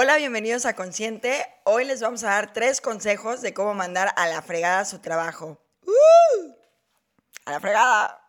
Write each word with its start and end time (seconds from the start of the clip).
Hola, 0.00 0.16
bienvenidos 0.16 0.64
a 0.64 0.74
Consciente. 0.74 1.44
Hoy 1.64 1.84
les 1.84 2.00
vamos 2.00 2.22
a 2.22 2.28
dar 2.28 2.52
tres 2.52 2.80
consejos 2.80 3.42
de 3.42 3.52
cómo 3.52 3.74
mandar 3.74 4.12
a 4.14 4.28
la 4.28 4.42
fregada 4.42 4.84
su 4.84 5.00
trabajo. 5.00 5.60
¡Uh! 5.84 6.52
¡A 7.44 7.50
la 7.50 7.58
fregada! 7.58 8.20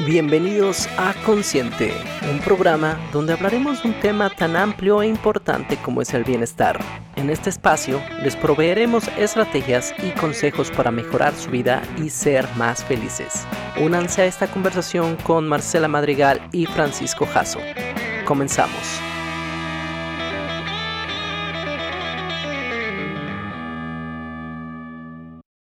Bienvenidos 0.00 0.86
a 0.98 1.14
Consciente, 1.24 1.94
un 2.30 2.40
programa 2.40 3.00
donde 3.10 3.32
hablaremos 3.32 3.82
de 3.82 3.88
un 3.88 4.00
tema 4.00 4.28
tan 4.28 4.54
amplio 4.54 5.00
e 5.00 5.06
importante 5.06 5.78
como 5.78 6.02
es 6.02 6.12
el 6.12 6.24
bienestar. 6.24 6.78
En 7.16 7.30
este 7.30 7.48
espacio 7.48 8.02
les 8.22 8.36
proveeremos 8.36 9.08
estrategias 9.16 9.94
y 10.02 10.10
consejos 10.10 10.70
para 10.70 10.90
mejorar 10.90 11.34
su 11.34 11.50
vida 11.50 11.80
y 11.96 12.10
ser 12.10 12.46
más 12.56 12.84
felices. 12.84 13.46
Únanse 13.80 14.22
a 14.22 14.26
esta 14.26 14.46
conversación 14.46 15.16
con 15.16 15.48
Marcela 15.48 15.88
Madrigal 15.88 16.46
y 16.52 16.66
Francisco 16.66 17.24
Jasso. 17.24 17.60
Comenzamos. 18.24 19.00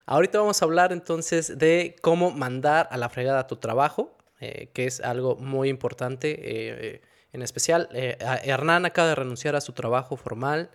Ahorita 0.08 0.40
vamos 0.40 0.59
a 0.59 0.66
hablar 0.66 0.91
entonces 0.91 1.59
de 1.59 1.96
cómo 2.02 2.32
mandar 2.32 2.88
a 2.90 2.98
la 2.98 3.09
fregada 3.09 3.46
tu 3.46 3.58
trabajo, 3.58 4.18
eh, 4.40 4.72
que 4.73 4.85
es 4.85 5.02
algo 5.02 5.35
muy 5.35 5.70
importante. 5.70 6.35
Eh, 6.40 7.02
en 7.32 7.41
especial, 7.44 7.90
eh, 7.91 8.18
Hernán 8.44 8.85
acaba 8.85 9.10
de 9.10 9.16
renunciar 9.16 9.55
a 9.55 9.62
su 9.62 9.74
trabajo 9.74 10.16
formal, 10.16 10.71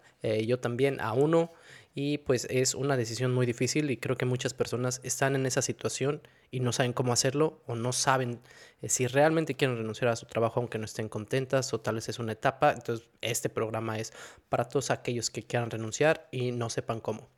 yo 0.46 0.60
también 0.60 1.00
a 1.00 1.14
uno, 1.14 1.52
y 1.94 2.18
pues 2.18 2.46
es 2.48 2.74
una 2.74 2.96
decisión 2.96 3.34
muy 3.34 3.44
difícil 3.44 3.90
y 3.90 3.98
creo 3.98 4.16
que 4.16 4.24
muchas 4.24 4.54
personas 4.54 5.00
están 5.04 5.36
en 5.36 5.44
esa 5.44 5.60
situación 5.60 6.26
y 6.50 6.60
no 6.60 6.72
saben 6.72 6.94
cómo 6.94 7.12
hacerlo 7.12 7.62
o 7.66 7.74
no 7.74 7.92
saben 7.92 8.40
si 8.86 9.06
realmente 9.06 9.54
quieren 9.54 9.76
renunciar 9.76 10.10
a 10.10 10.16
su 10.16 10.26
trabajo 10.26 10.60
aunque 10.60 10.78
no 10.78 10.86
estén 10.86 11.08
contentas 11.08 11.72
o 11.74 11.80
tal 11.80 11.96
vez 11.96 12.08
es 12.08 12.18
una 12.18 12.32
etapa. 12.32 12.72
Entonces, 12.72 13.08
este 13.20 13.50
programa 13.50 13.98
es 13.98 14.12
para 14.48 14.68
todos 14.68 14.90
aquellos 14.90 15.30
que 15.30 15.42
quieran 15.42 15.70
renunciar 15.70 16.28
y 16.30 16.52
no 16.52 16.70
sepan 16.70 17.00
cómo. 17.00 17.28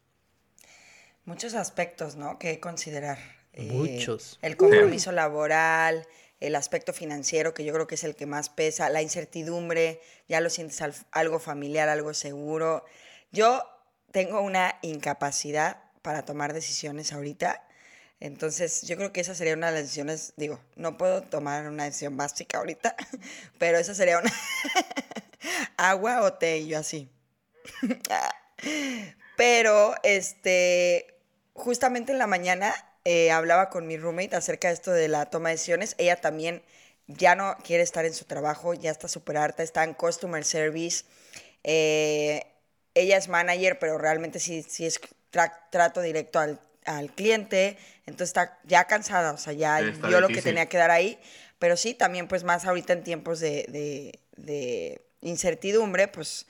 Muchos 1.24 1.54
aspectos, 1.54 2.16
¿no? 2.16 2.38
Que 2.38 2.60
considerar. 2.60 3.18
Muchos. 3.56 4.40
el 4.42 4.56
compromiso 4.56 5.12
laboral, 5.12 6.08
el 6.40 6.56
aspecto 6.56 6.92
financiero, 6.92 7.54
que 7.54 7.64
yo 7.64 7.72
creo 7.72 7.86
que 7.86 7.94
es 7.94 8.02
el 8.02 8.16
que 8.16 8.26
más 8.26 8.48
pesa, 8.48 8.90
la 8.90 9.00
incertidumbre, 9.00 10.00
ya 10.28 10.40
lo 10.40 10.50
sientes 10.50 10.82
algo 11.12 11.38
familiar, 11.38 11.88
algo 11.88 12.14
seguro. 12.14 12.84
Yo 13.30 13.62
tengo 14.14 14.40
una 14.42 14.76
incapacidad 14.82 15.78
para 16.00 16.24
tomar 16.24 16.52
decisiones 16.52 17.12
ahorita. 17.12 17.66
Entonces, 18.20 18.82
yo 18.82 18.96
creo 18.96 19.12
que 19.12 19.20
esa 19.20 19.34
sería 19.34 19.54
una 19.54 19.66
de 19.66 19.72
las 19.72 19.82
decisiones, 19.82 20.34
digo, 20.36 20.60
no 20.76 20.96
puedo 20.96 21.22
tomar 21.22 21.66
una 21.66 21.82
decisión 21.82 22.16
básica 22.16 22.58
ahorita, 22.58 22.94
pero 23.58 23.76
esa 23.76 23.92
sería 23.92 24.20
una 24.20 24.32
agua 25.76 26.22
o 26.22 26.32
té, 26.32 26.58
y 26.58 26.68
yo 26.68 26.78
así. 26.78 27.10
pero, 29.36 29.96
este, 30.04 31.18
justamente 31.52 32.12
en 32.12 32.18
la 32.18 32.28
mañana 32.28 32.72
eh, 33.04 33.32
hablaba 33.32 33.68
con 33.68 33.88
mi 33.88 33.96
roommate 33.96 34.36
acerca 34.36 34.68
de 34.68 34.74
esto 34.74 34.92
de 34.92 35.08
la 35.08 35.26
toma 35.26 35.48
de 35.48 35.56
decisiones. 35.56 35.96
Ella 35.98 36.20
también 36.20 36.62
ya 37.08 37.34
no 37.34 37.56
quiere 37.64 37.82
estar 37.82 38.04
en 38.04 38.14
su 38.14 38.26
trabajo, 38.26 38.74
ya 38.74 38.92
está 38.92 39.08
súper 39.08 39.38
harta, 39.38 39.64
está 39.64 39.82
en 39.82 39.92
customer 39.92 40.44
service. 40.44 41.04
Eh, 41.64 42.53
ella 42.94 43.16
es 43.16 43.28
manager, 43.28 43.78
pero 43.78 43.98
realmente 43.98 44.40
sí, 44.40 44.64
sí 44.68 44.86
es 44.86 45.00
trato 45.70 46.00
directo 46.00 46.38
al, 46.38 46.60
cliente. 47.14 47.78
Entonces 48.06 48.28
está 48.28 48.58
ya 48.64 48.84
cansada, 48.84 49.32
o 49.32 49.38
sea, 49.38 49.52
ya 49.52 49.80
dio 49.80 50.20
lo 50.20 50.28
que 50.28 50.42
tenía 50.42 50.66
que 50.66 50.76
dar 50.76 50.90
ahí. 50.90 51.18
Pero 51.58 51.76
sí, 51.76 51.94
también 51.94 52.28
pues 52.28 52.44
más 52.44 52.66
ahorita 52.66 52.92
en 52.92 53.04
tiempos 53.04 53.40
de, 53.40 53.66
de 54.36 55.00
incertidumbre, 55.22 56.08
pues 56.08 56.46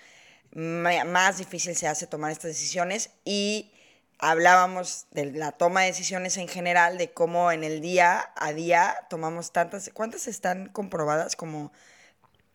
más 0.54 1.38
difícil 1.38 1.74
se 1.74 1.88
hace 1.88 2.06
tomar 2.06 2.30
estas 2.30 2.50
decisiones 2.50 3.10
y 3.24 3.72
hablábamos 4.18 5.06
de 5.10 5.32
la 5.32 5.52
toma 5.52 5.82
de 5.82 5.88
decisiones 5.88 6.36
en 6.36 6.48
general, 6.48 6.96
de 6.96 7.12
cómo 7.12 7.50
en 7.50 7.64
el 7.64 7.80
día 7.80 8.30
a 8.36 8.52
día 8.52 8.96
tomamos 9.10 9.52
tantas, 9.52 9.90
¿cuántas 9.92 10.28
están 10.28 10.68
comprobadas? 10.68 11.34
Como 11.34 11.72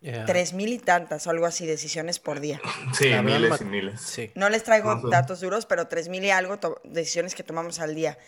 tres 0.00 0.52
mil 0.52 0.72
y 0.72 0.78
tantas 0.78 1.26
o 1.26 1.30
algo 1.30 1.46
así 1.46 1.66
decisiones 1.66 2.18
por 2.18 2.40
día. 2.40 2.60
Sí, 2.94 3.10
miles 3.22 3.60
y 3.60 3.64
miles. 3.64 4.20
No 4.34 4.48
les 4.48 4.64
traigo 4.64 4.96
datos 5.10 5.40
duros, 5.40 5.66
pero 5.66 5.86
tres 5.86 6.08
mil 6.08 6.24
y 6.24 6.30
algo 6.30 6.58
decisiones 6.84 7.34
que 7.34 7.42
tomamos 7.42 7.80
al 7.80 7.94
día. 7.94 8.18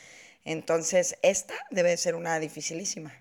Entonces, 0.44 1.16
esta 1.22 1.54
debe 1.70 1.96
ser 1.96 2.14
una 2.14 2.38
dificilísima. 2.40 3.12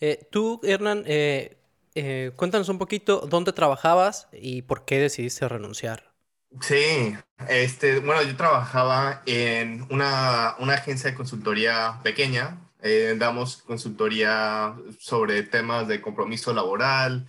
Eh, 0.00 0.28
tú, 0.30 0.60
Hernán, 0.62 1.02
eh, 1.06 1.56
eh, 1.94 2.30
cuéntanos 2.36 2.68
un 2.68 2.78
poquito 2.78 3.26
dónde 3.28 3.52
trabajabas 3.52 4.28
y 4.32 4.62
por 4.62 4.84
qué 4.84 5.00
decidiste 5.00 5.48
renunciar. 5.48 6.12
Sí, 6.60 7.14
este, 7.48 7.98
bueno, 7.98 8.22
yo 8.22 8.36
trabajaba 8.36 9.22
en 9.26 9.86
una, 9.90 10.54
una 10.60 10.74
agencia 10.74 11.10
de 11.10 11.16
consultoría 11.16 11.98
pequeña. 12.02 12.58
Eh, 12.80 13.16
damos 13.18 13.58
consultoría 13.58 14.74
sobre 15.00 15.42
temas 15.42 15.88
de 15.88 16.00
compromiso 16.00 16.54
laboral, 16.54 17.26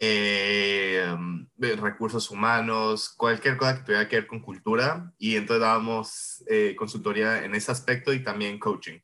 eh, 0.00 1.14
recursos 1.58 2.30
humanos, 2.30 3.14
cualquier 3.16 3.56
cosa 3.56 3.76
que 3.76 3.84
tuviera 3.84 4.08
que 4.08 4.16
ver 4.16 4.26
con 4.26 4.40
cultura. 4.40 5.12
Y 5.18 5.36
entonces 5.36 5.62
dábamos 5.62 6.44
eh, 6.48 6.74
consultoría 6.76 7.44
en 7.44 7.54
ese 7.54 7.72
aspecto 7.72 8.12
y 8.12 8.22
también 8.22 8.58
coaching. 8.58 9.00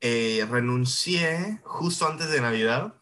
renuncié 0.00 1.60
justo 1.64 2.06
antes 2.08 2.30
de 2.30 2.40
Navidad 2.40 2.94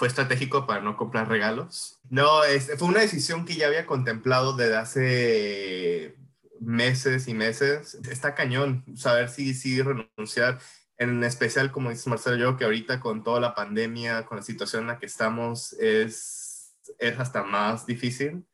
fue 0.00 0.08
estratégico 0.08 0.66
para 0.66 0.80
no 0.80 0.96
comprar 0.96 1.28
regalos. 1.28 2.00
No, 2.08 2.42
es, 2.44 2.70
fue 2.78 2.88
una 2.88 3.00
decisión 3.00 3.44
que 3.44 3.54
ya 3.54 3.66
había 3.66 3.84
contemplado 3.84 4.56
desde 4.56 4.76
hace 4.78 6.16
meses 6.58 7.28
y 7.28 7.34
meses. 7.34 7.96
Está 8.10 8.34
cañón 8.34 8.82
saber 8.96 9.28
si, 9.28 9.52
si 9.52 9.82
renunciar, 9.82 10.58
en 11.00 11.24
especial, 11.24 11.72
como 11.72 11.88
dice 11.88 12.10
Marcelo, 12.10 12.36
yo 12.36 12.56
que 12.58 12.64
ahorita 12.64 13.00
con 13.00 13.24
toda 13.24 13.40
la 13.40 13.54
pandemia, 13.54 14.26
con 14.26 14.36
la 14.36 14.42
situación 14.42 14.82
en 14.82 14.88
la 14.88 14.98
que 14.98 15.06
estamos, 15.06 15.72
es, 15.72 16.76
es 16.98 17.18
hasta 17.18 17.42
más 17.42 17.86
difícil, 17.86 18.44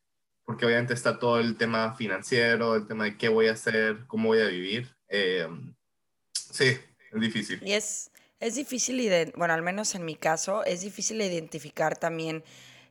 porque 0.45 0.65
obviamente 0.65 0.95
está 0.95 1.19
todo 1.19 1.41
el 1.41 1.57
tema 1.57 1.97
financiero, 1.97 2.77
el 2.77 2.87
tema 2.87 3.03
de 3.03 3.17
qué 3.17 3.29
voy 3.29 3.49
a 3.49 3.53
hacer, 3.53 4.07
cómo 4.07 4.29
voy 4.29 4.43
a 4.43 4.47
vivir. 4.47 4.95
Eh, 5.09 5.49
sí, 6.33 6.79
es 7.13 7.21
difícil. 7.21 7.61
Y 7.65 7.73
es, 7.73 8.13
es 8.39 8.55
difícil, 8.55 9.33
bueno, 9.35 9.53
al 9.53 9.63
menos 9.63 9.97
en 9.97 10.05
mi 10.05 10.15
caso, 10.15 10.65
es 10.65 10.83
difícil 10.83 11.21
identificar 11.21 11.99
también 11.99 12.45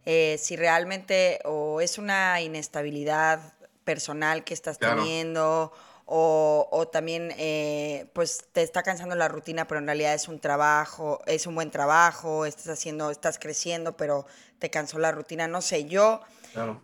eh, 0.06 0.36
si 0.38 0.58
realmente 0.58 1.40
o 1.46 1.80
es 1.80 1.98
una 1.98 2.42
inestabilidad 2.42 3.54
personal 3.86 4.44
que 4.44 4.54
estás 4.54 4.80
teniendo 4.80 5.72
o, 6.06 6.68
o 6.72 6.88
también 6.88 7.34
eh, 7.38 8.08
pues 8.14 8.46
te 8.52 8.62
está 8.62 8.84
cansando 8.84 9.16
la 9.16 9.28
rutina, 9.28 9.68
pero 9.68 9.80
en 9.80 9.88
realidad 9.88 10.14
es 10.14 10.28
un 10.28 10.40
trabajo, 10.40 11.22
es 11.26 11.48
un 11.48 11.56
buen 11.56 11.72
trabajo, 11.72 12.46
estás 12.46 12.68
haciendo, 12.70 13.10
estás 13.10 13.40
creciendo, 13.40 13.98
pero 13.98 14.26
te 14.60 14.70
cansó 14.70 15.00
la 15.00 15.12
rutina, 15.12 15.48
no 15.48 15.62
sé, 15.62 15.86
yo 15.86 16.22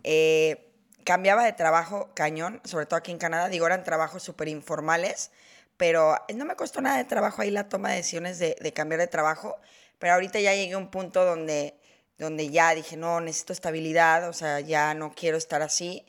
eh, 0.02 0.72
cambiaba 1.04 1.44
de 1.44 1.52
trabajo 1.52 2.10
cañón, 2.14 2.60
sobre 2.64 2.86
todo 2.86 2.96
aquí 2.96 3.12
en 3.12 3.18
Canadá, 3.18 3.48
digo, 3.48 3.66
eran 3.66 3.84
trabajos 3.84 4.22
súper 4.22 4.48
informales, 4.48 5.30
pero 5.76 6.16
no 6.34 6.44
me 6.44 6.56
costó 6.56 6.80
nada 6.80 6.98
de 6.98 7.04
trabajo 7.04 7.42
ahí 7.42 7.50
la 7.50 7.68
toma 7.68 7.90
de 7.90 7.96
decisiones 7.96 8.38
de, 8.38 8.72
cambiar 8.74 9.00
de 9.00 9.06
trabajo, 9.06 9.56
pero 9.98 10.14
ahorita 10.14 10.40
ya 10.40 10.52
llegué 10.52 10.74
a 10.74 10.78
un 10.78 10.90
punto 10.90 11.24
donde, 11.24 11.76
donde 12.18 12.50
ya 12.50 12.74
dije, 12.74 12.96
no, 12.96 13.20
necesito 13.20 13.52
estabilidad, 13.52 14.28
o 14.28 14.32
sea, 14.32 14.58
ya 14.60 14.94
no 14.94 15.12
quiero 15.14 15.36
estar 15.36 15.62
así. 15.62 16.04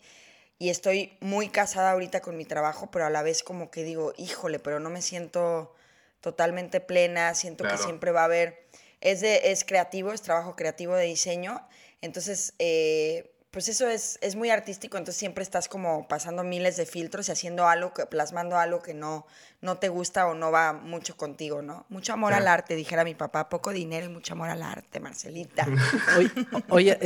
Y 0.60 0.70
estoy 0.70 1.18
muy 1.20 1.50
casada 1.50 1.92
ahorita 1.92 2.22
con 2.22 2.38
mi 2.38 2.46
trabajo, 2.46 2.90
pero 2.92 3.06
a 3.06 3.10
la 3.10 3.24
vez 3.24 3.44
como 3.44 3.70
que 3.72 3.84
digo, 3.84 4.14
híjole, 4.18 4.60
pero 4.60 4.80
no 4.80 4.90
me 4.90 5.02
siento 5.02 5.74
totalmente 6.22 6.80
plena, 6.80 7.34
siento 7.36 7.66
que 7.66 7.78
siempre 7.78 8.12
va 8.12 8.22
a 8.22 8.26
haber, 8.26 8.66
es, 9.02 9.20
de, 9.20 9.52
es 9.52 9.66
creativo, 9.66 10.14
es 10.14 10.22
trabajo 10.22 10.56
creativo 10.56 10.96
de 10.96 11.04
diseño, 11.04 11.68
entonces 12.02 12.54
eh, 12.60 13.34
pues 13.54 13.68
eso 13.68 13.88
es, 13.88 14.18
es 14.22 14.36
muy 14.36 14.50
artístico, 14.50 14.98
entonces 14.98 15.20
siempre 15.20 15.44
estás 15.44 15.68
como 15.68 16.08
pasando 16.08 16.44
miles 16.44 16.76
de 16.76 16.88
filtros 16.88 17.30
y 17.30 17.34
haciendo 17.34 17.68
algo, 17.68 17.94
que, 17.94 18.08
plasmando 18.08 18.58
algo 18.58 18.82
que 18.82 18.96
no, 18.96 19.28
no 19.62 19.78
te 19.78 19.90
gusta 19.90 20.26
o 20.26 20.34
no 20.34 20.50
va 20.50 20.74
mucho 20.74 21.16
contigo, 21.16 21.62
¿no? 21.62 21.86
Mucho 21.90 22.14
amor 22.14 22.34
al 22.34 22.48
arte, 22.48 22.76
dijera 22.76 23.04
mi 23.04 23.14
papá, 23.14 23.50
poco 23.50 23.72
dinero 23.72 24.08
y 24.08 24.10
mucho 24.10 24.34
amor 24.34 24.50
al 24.50 24.64
arte, 24.64 25.00
Marcelita. 25.00 25.68
Oye, 26.70 26.98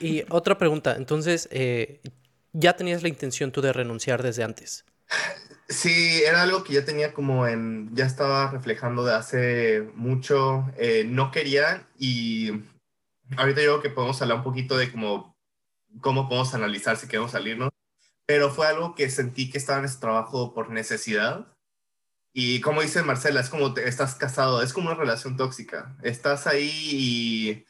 y, 0.00 0.24
otra 0.30 0.56
pregunta, 0.56 0.94
entonces, 0.96 1.50
eh, 1.52 2.00
¿ya 2.52 2.76
tenías 2.76 3.02
la 3.02 3.08
intención 3.08 3.52
tú 3.52 3.60
de 3.60 3.72
renunciar 3.72 4.22
desde 4.22 4.44
antes? 4.44 4.84
Sí, 5.68 6.22
era 6.24 6.42
algo 6.42 6.64
que 6.64 6.74
ya 6.74 6.84
tenía 6.84 7.12
como 7.12 7.46
en, 7.46 7.94
ya 7.94 8.04
estaba 8.04 8.50
reflejando 8.50 9.04
de 9.04 9.14
hace 9.14 9.88
mucho, 9.94 10.66
eh, 10.76 11.04
no 11.06 11.30
quería 11.30 11.88
y 11.96 12.50
ahorita 13.36 13.62
yo 13.62 13.78
creo 13.78 13.82
que 13.82 13.90
podemos 13.90 14.20
hablar 14.20 14.38
un 14.38 14.44
poquito 14.44 14.76
de 14.76 14.90
como 14.90 15.36
cómo 16.00 16.28
podemos 16.28 16.54
analizar 16.54 16.96
si 16.96 17.08
queremos 17.08 17.32
salirnos, 17.32 17.70
pero 18.26 18.50
fue 18.50 18.66
algo 18.66 18.94
que 18.94 19.10
sentí 19.10 19.50
que 19.50 19.58
estaba 19.58 19.80
en 19.80 19.86
ese 19.86 19.98
trabajo 19.98 20.54
por 20.54 20.70
necesidad. 20.70 21.46
Y 22.32 22.60
como 22.60 22.82
dice 22.82 23.02
Marcela, 23.02 23.40
es 23.40 23.48
como 23.48 23.74
te, 23.74 23.88
estás 23.88 24.14
casado, 24.14 24.62
es 24.62 24.72
como 24.72 24.88
una 24.88 24.98
relación 24.98 25.36
tóxica. 25.36 25.96
Estás 26.02 26.46
ahí 26.46 26.70
y, 26.70 27.66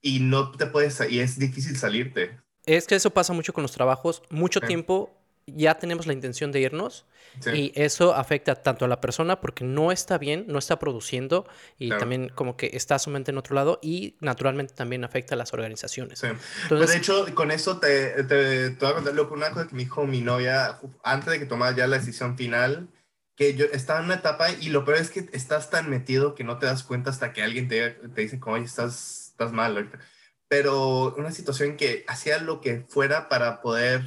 y 0.00 0.20
no 0.20 0.50
te 0.52 0.66
puedes, 0.66 1.00
y 1.08 1.20
es 1.20 1.38
difícil 1.38 1.76
salirte. 1.76 2.40
Es 2.66 2.86
que 2.86 2.94
eso 2.94 3.10
pasa 3.10 3.32
mucho 3.32 3.52
con 3.52 3.62
los 3.62 3.72
trabajos, 3.72 4.22
mucho 4.30 4.60
tiempo 4.60 5.12
ya 5.46 5.74
tenemos 5.74 6.06
la 6.06 6.12
intención 6.12 6.52
de 6.52 6.60
irnos 6.60 7.04
y 7.52 7.72
eso 7.74 8.14
afecta 8.14 8.54
tanto 8.54 8.84
a 8.84 8.88
la 8.88 9.00
persona 9.00 9.40
porque 9.40 9.64
no 9.64 9.90
está 9.92 10.18
bien, 10.18 10.44
no 10.48 10.58
está 10.58 10.78
produciendo 10.78 11.46
y 11.78 11.90
también 11.90 12.28
como 12.28 12.56
que 12.56 12.70
está 12.74 12.98
su 12.98 13.10
mente 13.10 13.32
en 13.32 13.38
otro 13.38 13.54
lado 13.54 13.80
y 13.82 14.16
naturalmente 14.20 14.72
también 14.74 15.04
afecta 15.04 15.34
a 15.34 15.38
las 15.38 15.52
organizaciones. 15.52 16.20
Sí. 16.20 16.28
Entonces, 16.62 16.90
de 16.90 16.96
hecho, 16.96 17.26
con 17.34 17.50
eso 17.50 17.78
te, 17.78 18.22
te, 18.24 18.70
te, 18.70 18.76
voy 18.84 18.90
a 18.90 18.94
contar 18.94 19.20
una 19.20 19.50
cosa 19.50 19.66
que 19.66 19.74
me 19.74 19.82
dijo 19.82 20.06
mi 20.06 20.20
novia 20.20 20.78
antes 21.02 21.30
de 21.30 21.38
que 21.40 21.46
tomara 21.46 21.76
ya 21.76 21.86
la 21.86 21.98
decisión 21.98 22.36
final, 22.36 22.88
que 23.36 23.54
yo 23.54 23.66
estaba 23.72 23.98
en 23.98 24.06
una 24.06 24.14
etapa 24.14 24.50
y 24.52 24.68
lo 24.68 24.84
peor 24.84 24.98
es 24.98 25.10
que 25.10 25.28
estás 25.32 25.70
tan 25.70 25.90
metido 25.90 26.34
que 26.34 26.44
no 26.44 26.58
te 26.58 26.66
das 26.66 26.84
cuenta 26.84 27.10
hasta 27.10 27.32
que 27.32 27.42
alguien 27.42 27.68
te, 27.68 27.90
te 27.90 28.20
dice 28.20 28.38
como, 28.38 28.56
oye, 28.56 28.64
estás, 28.64 29.30
estás 29.32 29.52
mal 29.52 29.90
Pero 30.48 31.14
una 31.16 31.32
situación 31.32 31.76
que 31.76 32.04
hacía 32.08 32.38
lo 32.38 32.60
que 32.60 32.84
fuera 32.88 33.28
para 33.28 33.62
poder 33.62 34.02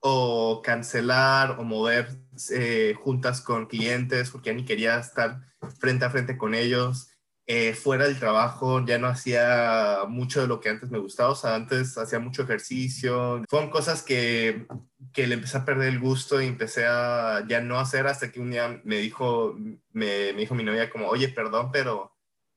o 0.00 0.62
cancelar 0.62 1.52
o 1.60 1.64
mover 1.64 2.08
eh, 2.50 2.94
juntas 3.00 3.40
con 3.40 3.66
clientes 3.66 4.30
porque 4.30 4.50
ya 4.50 4.56
ni 4.56 4.64
quería 4.64 4.98
estar 4.98 5.40
frente 5.78 6.04
a 6.04 6.10
frente 6.10 6.36
con 6.36 6.54
ellos. 6.54 7.08
Eh, 7.46 7.74
fuera 7.74 8.04
del 8.06 8.18
trabajo 8.18 8.84
ya 8.86 8.98
no 8.98 9.08
hacía 9.08 10.04
mucho 10.08 10.40
de 10.40 10.46
lo 10.46 10.60
que 10.60 10.68
antes 10.68 10.90
me 10.90 10.98
gustaba, 10.98 11.30
o 11.30 11.34
sea, 11.34 11.56
antes 11.56 11.98
hacía 11.98 12.18
mucho 12.18 12.42
ejercicio. 12.42 13.42
Fueron 13.48 13.70
cosas 13.70 14.02
que, 14.02 14.66
que 15.12 15.26
le 15.26 15.34
empecé 15.34 15.58
a 15.58 15.64
perder 15.64 15.88
el 15.88 16.00
gusto 16.00 16.40
y 16.40 16.46
empecé 16.46 16.86
a 16.86 17.44
ya 17.48 17.60
no 17.60 17.78
hacer 17.78 18.06
hasta 18.06 18.30
que 18.30 18.40
un 18.40 18.50
día 18.50 18.80
me 18.84 18.98
dijo, 18.98 19.56
me, 19.92 20.32
me 20.32 20.40
dijo 20.40 20.54
mi 20.54 20.64
novia 20.64 20.90
como, 20.90 21.08
oye, 21.08 21.28
perdón, 21.28 21.70
pero 21.72 22.11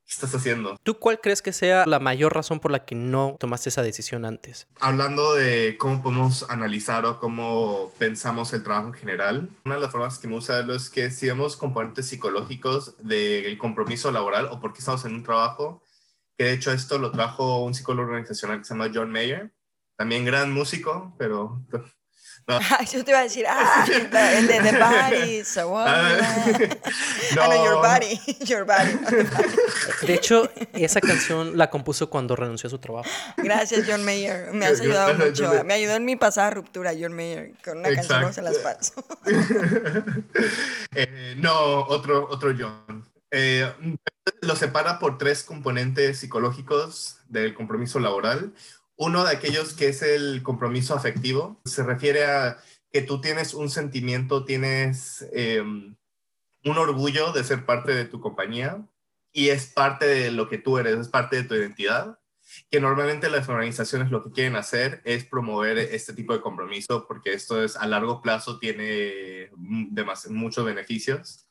¿Qué 0.06 0.12
estás 0.12 0.36
haciendo? 0.36 0.76
¿Tú 0.84 1.00
cuál 1.00 1.20
crees 1.20 1.42
que 1.42 1.52
sea 1.52 1.84
la 1.84 1.98
mayor 1.98 2.32
razón 2.32 2.60
por 2.60 2.70
la 2.70 2.84
que 2.84 2.94
no 2.94 3.36
tomaste 3.40 3.70
esa 3.70 3.82
decisión 3.82 4.24
antes? 4.24 4.68
Hablando 4.78 5.34
de 5.34 5.76
cómo 5.78 6.00
podemos 6.00 6.48
analizar 6.48 7.04
o 7.06 7.18
cómo 7.18 7.92
pensamos 7.98 8.52
el 8.52 8.62
trabajo 8.62 8.86
en 8.86 8.94
general, 8.94 9.50
una 9.64 9.74
de 9.74 9.80
las 9.80 9.90
formas 9.90 10.20
que 10.20 10.28
me 10.28 10.34
gusta 10.34 10.54
verlo 10.54 10.76
es 10.76 10.90
que 10.90 11.10
si 11.10 11.26
vemos 11.26 11.56
componentes 11.56 12.06
psicológicos 12.06 12.94
del 12.98 13.58
compromiso 13.58 14.12
laboral 14.12 14.46
o 14.52 14.60
por 14.60 14.72
qué 14.72 14.78
estamos 14.78 15.04
en 15.06 15.14
un 15.16 15.24
trabajo, 15.24 15.82
que 16.38 16.44
de 16.44 16.52
hecho 16.52 16.70
esto 16.70 16.98
lo 16.98 17.10
trajo 17.10 17.64
un 17.64 17.74
psicólogo 17.74 18.06
organizacional 18.06 18.58
que 18.58 18.64
se 18.64 18.74
llama 18.74 18.92
John 18.94 19.10
Mayer, 19.10 19.52
también 19.96 20.24
gran 20.24 20.52
músico, 20.52 21.16
pero 21.18 21.66
no. 22.48 22.60
Yo 22.92 23.04
te 23.04 23.10
iba 23.10 23.20
a 23.20 23.22
decir, 23.22 23.46
ah, 23.48 23.86
el 23.88 24.46
de 24.46 24.60
The 24.60 24.78
Body, 24.78 25.44
so 25.44 25.68
what? 25.68 25.86
Ah, 27.38 27.48
no. 27.48 27.64
Your 27.64 27.76
Body, 27.76 28.20
Your 28.44 28.64
Body. 28.64 28.98
De 30.06 30.14
hecho, 30.14 30.48
esa 30.72 31.00
canción 31.00 31.58
la 31.58 31.68
compuso 31.68 32.08
cuando 32.08 32.36
renunció 32.36 32.68
a 32.68 32.70
su 32.70 32.78
trabajo. 32.78 33.08
Gracias, 33.36 33.84
John 33.86 34.04
Mayer. 34.04 34.52
Me 34.52 34.66
has 34.66 34.80
ayudado 34.80 35.14
mucho. 35.14 35.64
Me 35.64 35.74
ayudó 35.74 35.96
en 35.96 36.04
mi 36.04 36.16
pasada 36.16 36.50
ruptura, 36.50 36.92
John 36.98 37.12
Mayer, 37.12 37.52
con 37.64 37.78
una 37.78 37.92
canción 37.94 38.22
no 38.22 38.32
se 38.32 38.42
las 38.42 38.58
paso. 38.58 39.04
eh, 40.94 41.34
no, 41.36 41.80
otro, 41.86 42.28
otro 42.30 42.54
John. 42.58 43.04
Eh, 43.30 43.70
lo 44.40 44.56
separa 44.56 44.98
por 44.98 45.18
tres 45.18 45.42
componentes 45.42 46.18
psicológicos 46.18 47.18
del 47.28 47.54
compromiso 47.54 47.98
laboral. 47.98 48.52
Uno 48.96 49.24
de 49.24 49.30
aquellos 49.30 49.74
que 49.74 49.88
es 49.88 50.02
el 50.02 50.42
compromiso 50.42 50.94
afectivo, 50.94 51.60
se 51.64 51.82
refiere 51.82 52.24
a 52.24 52.58
que 52.90 53.02
tú 53.02 53.20
tienes 53.20 53.52
un 53.54 53.68
sentimiento, 53.68 54.44
tienes 54.44 55.26
em, 55.32 55.96
un 56.64 56.78
orgullo 56.78 57.32
de 57.32 57.44
ser 57.44 57.66
parte 57.66 57.94
de 57.94 58.06
tu 58.06 58.20
compañía 58.20 58.86
y 59.32 59.50
es 59.50 59.66
parte 59.66 60.06
de 60.06 60.30
lo 60.30 60.48
que 60.48 60.58
tú 60.58 60.78
eres, 60.78 60.96
es 60.98 61.08
parte 61.08 61.36
de 61.36 61.44
tu 61.44 61.54
identidad, 61.54 62.18
que 62.70 62.80
normalmente 62.80 63.28
las 63.28 63.48
organizaciones 63.48 64.10
lo 64.10 64.22
que 64.22 64.30
quieren 64.30 64.56
hacer 64.56 65.02
es 65.04 65.24
promover 65.24 65.78
este 65.78 66.14
tipo 66.14 66.32
de 66.32 66.40
compromiso 66.40 67.06
porque 67.06 67.34
esto 67.34 67.62
es 67.62 67.76
a 67.76 67.86
largo 67.86 68.22
plazo, 68.22 68.58
tiene 68.58 69.50
muchos 69.56 70.64
beneficios 70.64 71.45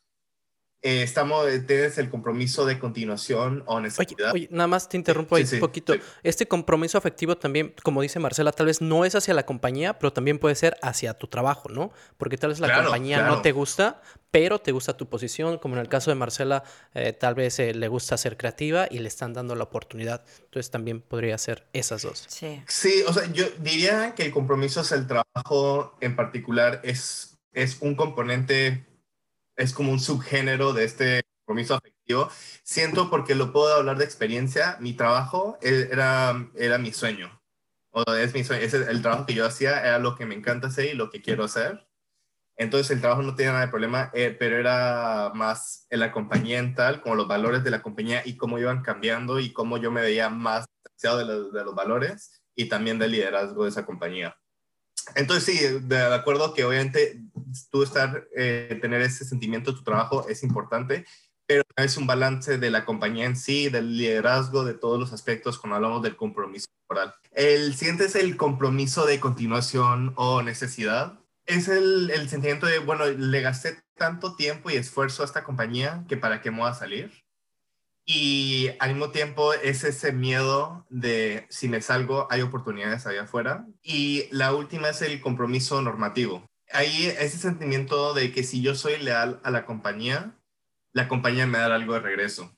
eh, 0.82 1.02
estamos, 1.02 1.48
eh, 1.48 1.60
tienes 1.60 1.98
el 1.98 2.10
compromiso 2.10 2.64
de 2.66 2.78
continuación 2.78 3.64
o 3.66 3.80
necesidad. 3.80 4.32
Oye, 4.32 4.48
nada 4.52 4.68
más 4.68 4.88
te 4.88 4.96
interrumpo 4.96 5.34
ahí 5.34 5.44
un 5.52 5.58
poquito. 5.58 5.94
Este 6.22 6.46
compromiso 6.46 6.98
afectivo 6.98 7.36
también, 7.36 7.74
como 7.82 8.02
dice 8.02 8.20
Marcela, 8.20 8.52
tal 8.52 8.66
vez 8.66 8.80
no 8.80 9.04
es 9.04 9.14
hacia 9.14 9.34
la 9.34 9.46
compañía, 9.46 9.98
pero 9.98 10.12
también 10.12 10.38
puede 10.38 10.54
ser 10.54 10.76
hacia 10.82 11.14
tu 11.14 11.26
trabajo, 11.26 11.68
¿no? 11.70 11.90
Porque 12.18 12.36
tal 12.36 12.50
vez 12.50 12.60
la 12.60 12.82
compañía 12.82 13.22
no 13.22 13.42
te 13.42 13.52
gusta, 13.52 14.00
pero 14.30 14.60
te 14.60 14.70
gusta 14.70 14.96
tu 14.96 15.08
posición, 15.08 15.58
como 15.58 15.74
en 15.74 15.80
el 15.80 15.88
caso 15.88 16.10
de 16.10 16.14
Marcela, 16.14 16.62
eh, 16.94 17.12
tal 17.12 17.34
vez 17.34 17.58
le 17.58 17.88
gusta 17.88 18.16
ser 18.16 18.36
creativa 18.36 18.86
y 18.90 18.98
le 18.98 19.08
están 19.08 19.32
dando 19.32 19.56
la 19.56 19.64
oportunidad. 19.64 20.24
Entonces 20.44 20.70
también 20.70 21.00
podría 21.00 21.36
ser 21.38 21.66
esas 21.72 22.02
dos. 22.02 22.26
Sí. 22.28 22.62
Sí, 22.68 23.02
o 23.08 23.12
sea, 23.12 23.24
yo 23.32 23.46
diría 23.58 24.14
que 24.14 24.24
el 24.24 24.30
compromiso 24.30 24.82
hacia 24.82 24.98
el 24.98 25.06
trabajo 25.06 25.96
en 26.00 26.14
particular 26.14 26.80
es, 26.84 27.38
es 27.52 27.78
un 27.80 27.96
componente 27.96 28.84
es 29.56 29.72
como 29.72 29.92
un 29.92 30.00
subgénero 30.00 30.72
de 30.72 30.84
este 30.84 31.22
compromiso 31.44 31.74
afectivo. 31.74 32.28
Siento 32.62 33.10
porque 33.10 33.34
lo 33.34 33.52
puedo 33.52 33.74
hablar 33.74 33.98
de 33.98 34.04
experiencia, 34.04 34.76
mi 34.80 34.92
trabajo 34.94 35.58
e, 35.62 35.88
era, 35.90 36.48
era 36.56 36.78
mi 36.78 36.92
sueño. 36.92 37.40
O 37.90 38.02
es 38.14 38.34
mi 38.34 38.44
sueño, 38.44 38.62
es 38.62 38.74
el, 38.74 39.02
trabajo 39.02 39.26
que 39.26 39.34
yo 39.34 39.46
hacía, 39.46 39.80
era 39.80 39.98
lo 39.98 40.16
que 40.16 40.26
me 40.26 40.34
encanta 40.34 40.66
hacer 40.68 40.86
y 40.86 40.94
lo 40.94 41.10
que 41.10 41.22
quiero 41.22 41.44
hacer. 41.44 41.86
Entonces 42.58 42.90
el 42.90 43.00
trabajo 43.00 43.22
no 43.22 43.34
tenía 43.34 43.52
nada 43.52 43.66
de 43.66 43.70
problema, 43.70 44.10
eh, 44.14 44.34
pero 44.38 44.58
era 44.58 45.30
más 45.34 45.86
en 45.90 46.00
la 46.00 46.12
compañía 46.12 46.58
en 46.58 46.74
tal, 46.74 47.00
como 47.02 47.14
los 47.14 47.28
valores 47.28 47.64
de 47.64 47.70
la 47.70 47.82
compañía 47.82 48.22
y 48.24 48.36
cómo 48.36 48.58
iban 48.58 48.82
cambiando 48.82 49.38
y 49.40 49.52
cómo 49.52 49.76
yo 49.78 49.90
me 49.90 50.00
veía 50.00 50.30
más 50.30 50.66
de 51.02 51.24
los, 51.24 51.52
de 51.52 51.64
los 51.64 51.74
valores 51.74 52.42
y 52.54 52.68
también 52.68 52.98
del 52.98 53.12
liderazgo 53.12 53.64
de 53.64 53.70
esa 53.70 53.84
compañía. 53.84 54.36
Entonces 55.14 55.44
sí, 55.44 55.78
de 55.82 56.14
acuerdo 56.14 56.52
que 56.54 56.64
obviamente 56.64 57.20
tú 57.70 57.82
estar, 57.82 58.26
eh, 58.36 58.78
tener 58.80 59.02
ese 59.02 59.24
sentimiento 59.24 59.70
de 59.70 59.78
tu 59.78 59.84
trabajo 59.84 60.28
es 60.28 60.42
importante, 60.42 61.04
pero 61.46 61.62
es 61.76 61.96
un 61.96 62.06
balance 62.06 62.58
de 62.58 62.70
la 62.70 62.84
compañía 62.84 63.26
en 63.26 63.36
sí, 63.36 63.68
del 63.68 63.96
liderazgo, 63.96 64.64
de 64.64 64.74
todos 64.74 64.98
los 64.98 65.12
aspectos 65.12 65.58
cuando 65.58 65.76
hablamos 65.76 66.02
del 66.02 66.16
compromiso 66.16 66.66
laboral. 66.88 67.14
El 67.32 67.74
siguiente 67.76 68.06
es 68.06 68.16
el 68.16 68.36
compromiso 68.36 69.06
de 69.06 69.20
continuación 69.20 70.12
o 70.16 70.42
necesidad. 70.42 71.20
Es 71.46 71.68
el, 71.68 72.10
el 72.10 72.28
sentimiento 72.28 72.66
de, 72.66 72.80
bueno, 72.80 73.06
le 73.06 73.40
gasté 73.40 73.78
tanto 73.94 74.34
tiempo 74.34 74.70
y 74.70 74.74
esfuerzo 74.74 75.22
a 75.22 75.26
esta 75.26 75.44
compañía 75.44 76.04
que 76.08 76.16
para 76.16 76.40
qué 76.40 76.50
me 76.50 76.58
voy 76.58 76.70
a 76.70 76.74
salir. 76.74 77.25
Y 78.08 78.70
al 78.78 78.90
mismo 78.90 79.10
tiempo 79.10 79.52
es 79.52 79.82
ese 79.82 80.12
miedo 80.12 80.86
de 80.88 81.44
si 81.50 81.68
me 81.68 81.82
salgo 81.82 82.28
hay 82.30 82.40
oportunidades 82.40 83.04
allá 83.04 83.22
afuera. 83.22 83.66
Y 83.82 84.28
la 84.30 84.54
última 84.54 84.90
es 84.90 85.02
el 85.02 85.20
compromiso 85.20 85.82
normativo. 85.82 86.46
Ahí 86.72 87.06
ese 87.18 87.36
sentimiento 87.36 88.14
de 88.14 88.32
que 88.32 88.44
si 88.44 88.62
yo 88.62 88.76
soy 88.76 88.98
leal 88.98 89.40
a 89.42 89.50
la 89.50 89.66
compañía, 89.66 90.36
la 90.92 91.08
compañía 91.08 91.48
me 91.48 91.58
da 91.58 91.74
algo 91.74 91.94
de 91.94 92.00
regreso. 92.00 92.56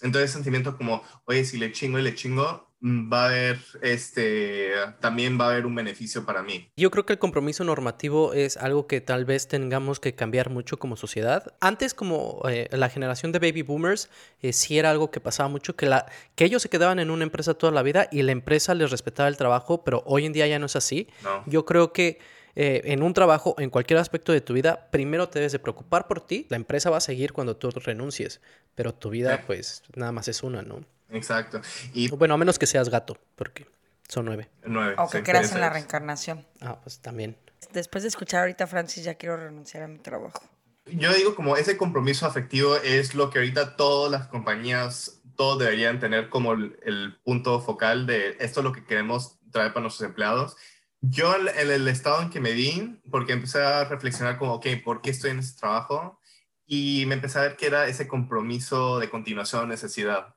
Entonces 0.00 0.30
sentimiento 0.30 0.78
como, 0.78 1.02
oye, 1.26 1.44
si 1.44 1.58
le 1.58 1.72
chingo 1.72 1.98
y 1.98 2.02
le 2.02 2.14
chingo, 2.14 2.74
va 2.86 3.24
a 3.24 3.26
haber, 3.26 3.58
este, 3.82 4.70
también 5.00 5.38
va 5.40 5.46
a 5.46 5.50
haber 5.50 5.66
un 5.66 5.74
beneficio 5.74 6.24
para 6.24 6.42
mí. 6.42 6.68
Yo 6.76 6.90
creo 6.90 7.04
que 7.04 7.14
el 7.14 7.18
compromiso 7.18 7.64
normativo 7.64 8.32
es 8.32 8.56
algo 8.56 8.86
que 8.86 9.00
tal 9.00 9.24
vez 9.24 9.48
tengamos 9.48 9.98
que 9.98 10.14
cambiar 10.14 10.50
mucho 10.50 10.78
como 10.78 10.96
sociedad. 10.96 11.54
Antes, 11.60 11.94
como 11.94 12.42
eh, 12.48 12.68
la 12.70 12.88
generación 12.88 13.32
de 13.32 13.40
baby 13.40 13.62
boomers, 13.62 14.08
eh, 14.40 14.52
sí 14.52 14.78
era 14.78 14.90
algo 14.90 15.10
que 15.10 15.20
pasaba 15.20 15.48
mucho, 15.48 15.74
que, 15.74 15.86
la, 15.86 16.06
que 16.34 16.44
ellos 16.44 16.62
se 16.62 16.68
quedaban 16.68 16.98
en 16.98 17.10
una 17.10 17.24
empresa 17.24 17.54
toda 17.54 17.72
la 17.72 17.82
vida 17.82 18.08
y 18.12 18.22
la 18.22 18.32
empresa 18.32 18.74
les 18.74 18.90
respetaba 18.90 19.28
el 19.28 19.36
trabajo, 19.36 19.82
pero 19.82 20.02
hoy 20.06 20.24
en 20.24 20.32
día 20.32 20.46
ya 20.46 20.58
no 20.58 20.66
es 20.66 20.76
así. 20.76 21.08
Yo 21.46 21.64
creo 21.64 21.92
que 21.92 22.18
eh, 22.56 22.80
en 22.84 23.02
un 23.02 23.14
trabajo, 23.14 23.54
en 23.58 23.70
cualquier 23.70 23.98
aspecto 23.98 24.32
de 24.32 24.40
tu 24.40 24.54
vida, 24.54 24.88
primero 24.90 25.28
te 25.28 25.38
debes 25.38 25.52
de 25.52 25.58
preocupar 25.58 26.08
por 26.08 26.26
ti. 26.26 26.46
La 26.48 26.56
empresa 26.56 26.90
va 26.90 26.96
a 26.96 27.00
seguir 27.00 27.32
cuando 27.32 27.56
tú 27.56 27.70
renuncies, 27.70 28.40
pero 28.74 28.94
tu 28.94 29.10
vida, 29.10 29.44
pues, 29.46 29.82
nada 29.94 30.10
más 30.10 30.26
es 30.28 30.42
una, 30.42 30.62
¿no? 30.62 30.84
Exacto. 31.10 31.60
Y... 31.92 32.10
Bueno, 32.10 32.34
a 32.34 32.36
menos 32.38 32.58
que 32.58 32.66
seas 32.66 32.88
gato, 32.88 33.18
porque 33.36 33.66
son 34.08 34.24
nueve. 34.24 34.48
Nueve. 34.64 34.94
O 34.98 35.08
que 35.08 35.22
creas 35.22 35.52
en 35.52 35.60
la 35.60 35.70
reencarnación. 35.70 36.46
Ah, 36.60 36.80
pues 36.82 36.98
también. 36.98 37.36
Después 37.72 38.02
de 38.02 38.08
escuchar 38.08 38.40
ahorita 38.40 38.66
Francis, 38.66 39.04
ya 39.04 39.14
quiero 39.14 39.36
renunciar 39.36 39.82
a 39.82 39.88
mi 39.88 39.98
trabajo. 39.98 40.42
Yo 40.86 41.12
digo 41.12 41.34
como 41.34 41.56
ese 41.56 41.76
compromiso 41.76 42.26
afectivo 42.26 42.76
es 42.76 43.14
lo 43.14 43.30
que 43.30 43.38
ahorita 43.38 43.76
todas 43.76 44.10
las 44.10 44.28
compañías, 44.28 45.20
todos 45.36 45.58
deberían 45.58 45.98
tener 45.98 46.30
como 46.30 46.52
el, 46.52 47.18
punto 47.24 47.60
focal 47.60 48.06
de 48.06 48.36
esto 48.38 48.60
es 48.60 48.64
lo 48.64 48.72
que 48.72 48.84
queremos 48.84 49.38
traer 49.50 49.72
para 49.72 49.82
nuestros 49.82 50.08
empleados. 50.08 50.56
Yo 51.00 51.34
en 51.36 51.70
el 51.70 51.88
estado 51.88 52.22
en 52.22 52.30
que 52.30 52.40
me 52.40 52.52
di, 52.52 53.00
porque 53.10 53.32
empecé 53.32 53.62
a 53.62 53.84
reflexionar 53.84 54.38
como, 54.38 54.54
ok, 54.54 54.66
¿por 54.84 55.02
qué 55.02 55.10
estoy 55.10 55.30
en 55.30 55.38
ese 55.38 55.56
trabajo? 55.58 56.20
Y 56.66 57.04
me 57.06 57.14
empecé 57.14 57.38
a 57.38 57.42
ver 57.42 57.56
que 57.56 57.66
era 57.66 57.86
ese 57.86 58.08
compromiso 58.08 58.98
de 58.98 59.08
continuación, 59.08 59.68
necesidad. 59.68 60.34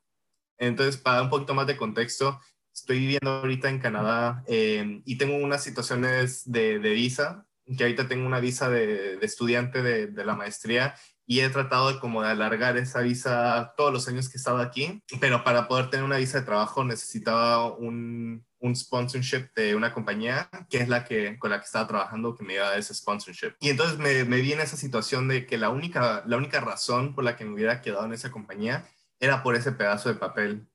Entonces, 0.57 0.97
para 0.97 1.17
dar 1.17 1.23
un 1.25 1.29
poquito 1.29 1.53
más 1.53 1.65
de 1.65 1.77
contexto, 1.77 2.39
estoy 2.73 2.99
viviendo 2.99 3.31
ahorita 3.31 3.69
en 3.69 3.79
Canadá 3.79 4.43
eh, 4.47 5.01
y 5.05 5.17
tengo 5.17 5.37
unas 5.37 5.63
situaciones 5.63 6.49
de, 6.49 6.77
visa, 6.77 7.47
que 7.77 7.83
ahorita 7.83 8.07
tengo 8.07 8.27
una 8.27 8.39
visa 8.39 8.69
de, 8.69 9.17
estudiante 9.21 9.81
de, 9.81 10.25
la 10.25 10.35
maestría 10.35 10.95
y 11.29 11.41
he 11.41 11.49
tratado 11.51 11.93
de 11.93 11.99
como 11.99 12.23
de 12.23 12.29
alargar 12.29 12.75
esa 12.77 13.01
visa 13.01 13.75
todos 13.77 13.93
los 13.93 14.07
años 14.07 14.27
que 14.27 14.37
he 14.37 14.39
estado 14.39 14.57
aquí, 14.57 15.03
pero 15.19 15.43
para 15.43 15.67
poder 15.67 15.91
tener 15.91 16.03
una 16.03 16.17
visa 16.17 16.39
de 16.39 16.45
trabajo 16.45 16.83
necesitaba 16.83 17.71
un, 17.71 18.43
un 18.57 18.75
sponsorship 18.75 19.53
de 19.55 19.75
una 19.75 19.93
compañía 19.93 20.49
que 20.71 20.79
es 20.79 20.89
la 20.89 21.05
que 21.05 21.37
con 21.37 21.51
la 21.51 21.59
que 21.59 21.65
estaba 21.65 21.87
trabajando 21.87 22.33
que 22.33 22.43
me 22.43 22.55
iba 22.55 22.69
a 22.69 22.77
ese 22.77 22.95
sponsorship. 22.95 23.53
Y 23.59 23.69
entonces 23.69 23.99
me, 23.99 24.23
me 24.23 24.41
vi 24.41 24.53
en 24.53 24.61
esa 24.61 24.75
situación 24.75 25.27
de 25.27 25.45
que 25.45 25.59
la 25.59 25.69
única, 25.69 26.23
la 26.25 26.35
única 26.35 26.61
razón 26.61 27.13
por 27.13 27.23
la 27.23 27.35
que 27.35 27.45
me 27.45 27.53
hubiera 27.53 27.79
quedado 27.81 28.05
en 28.05 28.13
esa 28.13 28.31
compañía 28.31 28.89
era 29.19 29.43
por 29.43 29.55
ese 29.55 29.71
pedazo 29.71 30.09
de 30.09 30.15
papel. 30.15 30.67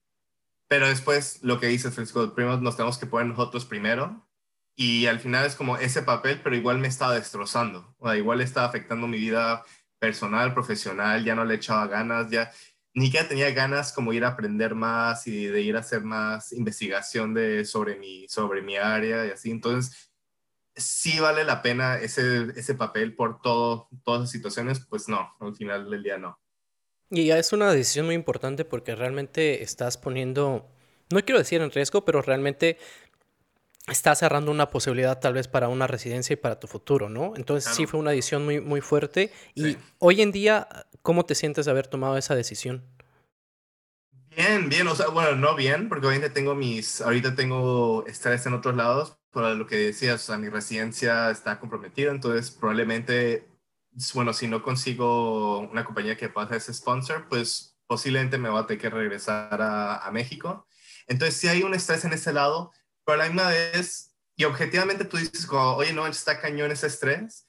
Pero 0.69 0.87
después 0.87 1.39
lo 1.43 1.59
que 1.59 1.67
dice 1.67 1.91
Francisco, 1.91 2.33
primero 2.33 2.61
nos 2.61 2.77
tenemos 2.77 2.97
que 2.97 3.07
poner 3.07 3.27
nosotros 3.27 3.65
primero 3.65 4.25
y 4.73 5.07
al 5.07 5.19
final 5.19 5.45
es 5.45 5.55
como 5.55 5.75
ese 5.75 6.01
papel, 6.01 6.39
pero 6.41 6.55
igual 6.55 6.77
me 6.77 6.87
estaba 6.87 7.15
destrozando, 7.15 7.93
o 7.97 8.07
sea, 8.07 8.15
igual 8.15 8.39
estaba 8.39 8.67
afectando 8.67 9.05
mi 9.05 9.17
vida 9.17 9.65
personal, 10.05 10.53
profesional, 10.53 11.25
ya 11.25 11.33
no 11.33 11.43
le 11.43 11.55
echaba 11.55 11.87
ganas, 11.87 12.29
ya 12.29 12.51
ni 12.93 13.09
que 13.09 13.23
tenía 13.23 13.49
ganas 13.51 13.91
como 13.91 14.13
ir 14.13 14.23
a 14.23 14.29
aprender 14.29 14.75
más 14.75 15.25
y 15.25 15.47
de 15.47 15.61
ir 15.61 15.75
a 15.75 15.79
hacer 15.79 16.03
más 16.03 16.53
investigación 16.53 17.33
de, 17.33 17.65
sobre, 17.65 17.95
mi, 17.95 18.27
sobre 18.27 18.61
mi 18.61 18.77
área 18.77 19.25
y 19.25 19.31
así. 19.31 19.49
Entonces, 19.49 20.11
sí 20.75 21.19
vale 21.19 21.43
la 21.43 21.63
pena 21.63 21.97
ese, 21.97 22.51
ese 22.55 22.75
papel 22.75 23.15
por 23.15 23.41
todo, 23.41 23.89
todas 24.03 24.21
las 24.21 24.29
situaciones, 24.29 24.85
pues 24.87 25.09
no, 25.09 25.33
al 25.39 25.55
final 25.55 25.89
del 25.89 26.03
día 26.03 26.19
no. 26.19 26.39
Y 27.09 27.25
ya 27.25 27.39
es 27.39 27.51
una 27.51 27.71
decisión 27.71 28.05
muy 28.05 28.15
importante 28.15 28.63
porque 28.63 28.95
realmente 28.95 29.63
estás 29.63 29.97
poniendo, 29.97 30.69
no 31.11 31.25
quiero 31.25 31.39
decir 31.39 31.61
en 31.61 31.71
riesgo, 31.71 32.05
pero 32.05 32.21
realmente 32.21 32.77
está 33.87 34.15
cerrando 34.15 34.51
una 34.51 34.69
posibilidad 34.69 35.19
tal 35.19 35.33
vez 35.33 35.47
para 35.47 35.67
una 35.67 35.87
residencia 35.87 36.33
y 36.33 36.37
para 36.37 36.59
tu 36.59 36.67
futuro, 36.67 37.09
¿no? 37.09 37.33
Entonces 37.35 37.73
sí 37.73 37.85
fue 37.85 37.99
una 37.99 38.11
decisión 38.11 38.43
muy, 38.43 38.59
muy 38.59 38.81
fuerte. 38.81 39.31
Y 39.53 39.77
hoy 39.99 40.21
en 40.21 40.31
día, 40.31 40.67
¿cómo 41.01 41.25
te 41.25 41.35
sientes 41.35 41.65
de 41.65 41.71
haber 41.71 41.87
tomado 41.87 42.17
esa 42.17 42.35
decisión? 42.35 42.83
Bien, 44.35 44.67
bien, 44.67 44.87
o 44.87 44.95
sea, 44.95 45.07
bueno, 45.07 45.35
no 45.35 45.55
bien, 45.55 45.87
porque 45.87 46.07
obviamente 46.07 46.33
tengo 46.33 46.55
mis, 46.55 46.99
ahorita 46.99 47.35
tengo 47.35 48.05
estrés 48.05 48.45
en 48.45 48.53
otros 48.53 48.75
lados, 48.75 49.17
por 49.31 49.43
lo 49.55 49.65
que 49.65 49.77
decías, 49.77 50.23
o 50.23 50.25
sea, 50.25 50.37
mi 50.37 50.49
residencia 50.49 51.29
está 51.31 51.57
comprometida, 51.57 52.11
entonces 52.11 52.51
probablemente, 52.51 53.47
bueno, 54.13 54.33
si 54.33 54.47
no 54.47 54.61
consigo 54.61 55.59
una 55.59 55.85
compañía 55.85 56.17
que 56.17 56.27
pueda 56.27 56.57
ese 56.57 56.73
sponsor, 56.73 57.27
pues 57.29 57.77
posiblemente 57.87 58.37
me 58.37 58.49
va 58.49 58.61
a 58.61 58.67
tener 58.67 58.81
que 58.81 58.89
regresar 58.89 59.61
a, 59.61 60.05
a 60.05 60.11
México. 60.11 60.67
Entonces, 61.07 61.37
si 61.37 61.47
hay 61.47 61.63
un 61.63 61.73
estrés 61.73 62.03
en 62.03 62.11
ese 62.11 62.33
lado, 62.33 62.73
pero 63.05 63.21
a 63.21 63.23
la 63.23 63.29
misma 63.29 63.49
vez, 63.49 64.15
y 64.35 64.43
objetivamente 64.43 65.05
tú 65.05 65.17
dices 65.17 65.45
como, 65.45 65.75
oye, 65.75 65.93
no, 65.93 66.07
está 66.07 66.39
cañón 66.39 66.71
ese 66.71 66.87
estrés, 66.87 67.47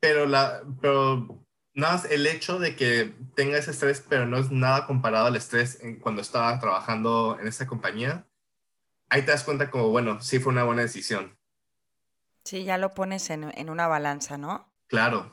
pero, 0.00 0.26
la, 0.26 0.62
pero 0.80 1.44
nada 1.74 1.94
más 1.94 2.04
el 2.04 2.26
hecho 2.26 2.58
de 2.58 2.76
que 2.76 3.14
tenga 3.34 3.58
ese 3.58 3.70
estrés, 3.70 4.04
pero 4.08 4.26
no 4.26 4.38
es 4.38 4.50
nada 4.50 4.86
comparado 4.86 5.26
al 5.26 5.36
estrés 5.36 5.80
en 5.82 5.98
cuando 5.98 6.20
estaba 6.22 6.58
trabajando 6.58 7.38
en 7.40 7.48
esa 7.48 7.66
compañía, 7.66 8.26
ahí 9.08 9.22
te 9.22 9.30
das 9.30 9.44
cuenta 9.44 9.70
como, 9.70 9.88
bueno, 9.88 10.20
sí 10.20 10.38
fue 10.38 10.52
una 10.52 10.64
buena 10.64 10.82
decisión. 10.82 11.36
Sí, 12.44 12.64
ya 12.64 12.78
lo 12.78 12.92
pones 12.92 13.30
en, 13.30 13.52
en 13.56 13.70
una 13.70 13.86
balanza, 13.86 14.36
¿no? 14.36 14.72
Claro. 14.88 15.32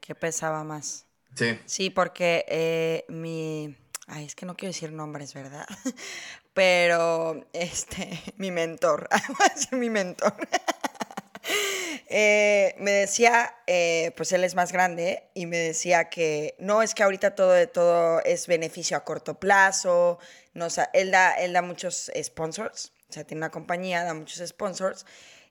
Que, 0.00 0.14
pesaba 0.14 0.62
más. 0.62 1.06
Sí. 1.34 1.58
Sí, 1.64 1.90
porque 1.90 2.44
eh, 2.48 3.04
mi... 3.08 3.76
Ay, 4.06 4.26
es 4.26 4.34
que 4.34 4.46
no 4.46 4.56
quiero 4.56 4.70
decir 4.70 4.92
nombres, 4.92 5.34
¿verdad? 5.34 5.66
pero 6.54 7.46
este, 7.52 8.20
mi 8.36 8.50
mentor, 8.50 9.08
mi 9.72 9.90
mentor, 9.90 10.34
eh, 12.08 12.74
me 12.78 12.90
decía, 12.92 13.54
eh, 13.66 14.12
pues 14.16 14.32
él 14.32 14.44
es 14.44 14.54
más 14.54 14.72
grande 14.72 15.24
y 15.34 15.46
me 15.46 15.56
decía 15.56 16.10
que 16.10 16.54
no 16.58 16.82
es 16.82 16.94
que 16.94 17.02
ahorita 17.02 17.34
todo 17.34 17.68
todo 17.68 18.20
es 18.24 18.46
beneficio 18.46 18.96
a 18.96 19.04
corto 19.04 19.38
plazo, 19.38 20.18
no, 20.54 20.68
él, 20.92 21.10
da, 21.10 21.34
él 21.34 21.52
da 21.52 21.62
muchos 21.62 22.10
sponsors, 22.22 22.92
o 23.08 23.12
sea, 23.12 23.24
tiene 23.24 23.40
una 23.40 23.50
compañía, 23.50 24.04
da 24.04 24.14
muchos 24.14 24.46
sponsors 24.48 25.06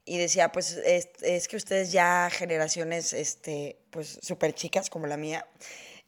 y 0.05 0.17
decía, 0.17 0.51
pues 0.51 0.71
es, 0.71 1.09
es 1.21 1.47
que 1.47 1.55
ustedes 1.55 1.91
ya 1.91 2.29
generaciones, 2.31 3.13
este, 3.13 3.77
pues 3.91 4.19
súper 4.21 4.53
chicas 4.53 4.89
como 4.89 5.07
la 5.07 5.17
mía, 5.17 5.45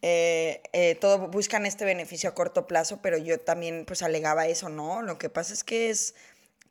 eh, 0.01 0.62
eh, 0.74 0.96
todo 0.96 1.27
buscan 1.27 1.65
este 1.65 1.86
beneficio 1.86 2.29
a 2.29 2.34
corto 2.34 2.67
plazo, 2.67 3.01
pero 3.01 3.17
yo 3.17 3.39
también 3.39 3.86
pues 3.86 4.01
alegaba 4.01 4.48
eso, 4.48 4.70
¿no? 4.70 5.01
Lo 5.01 5.17
que 5.17 5.29
pasa 5.29 5.53
es 5.53 5.63
que 5.63 5.89
es, 5.89 6.15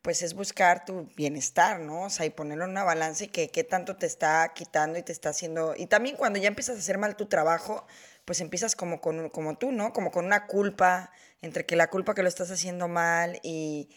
pues 0.03 0.23
es 0.23 0.35
buscar 0.35 0.85
tu 0.85 1.09
bienestar, 1.17 1.81
¿no? 1.81 2.05
O 2.05 2.11
sea, 2.11 2.27
y 2.27 2.31
ponerlo 2.31 2.65
en 2.65 2.71
una 2.71 2.85
balanza 2.85 3.25
y 3.25 3.29
que 3.29 3.51
qué 3.51 3.65
tanto 3.65 3.97
te 3.97 4.07
está 4.07 4.53
quitando 4.55 4.99
y 4.99 5.03
te 5.03 5.13
está 5.13 5.31
haciendo... 5.31 5.75
Y 5.77 5.87
también 5.87 6.17
cuando 6.17 6.39
ya 6.39 6.49
empiezas 6.49 6.77
a 6.77 6.79
hacer 6.81 6.99
mal 6.99 7.17
tu 7.17 7.27
trabajo, 7.27 7.87
pues 8.25 8.41
empiezas 8.41 8.77
como, 8.77 9.01
con, 9.01 9.31
como 9.31 9.57
tú, 9.59 9.73
¿no? 9.73 9.93
Como 9.93 10.11
con 10.11 10.27
una 10.27 10.47
culpa, 10.47 11.13
entre 11.43 11.67
que 11.67 11.77
la 11.77 11.89
culpa 11.91 12.15
que 12.15 12.23
lo 12.23 12.29
estás 12.29 12.51
haciendo 12.51 12.89
mal 12.89 13.41
y 13.43 13.91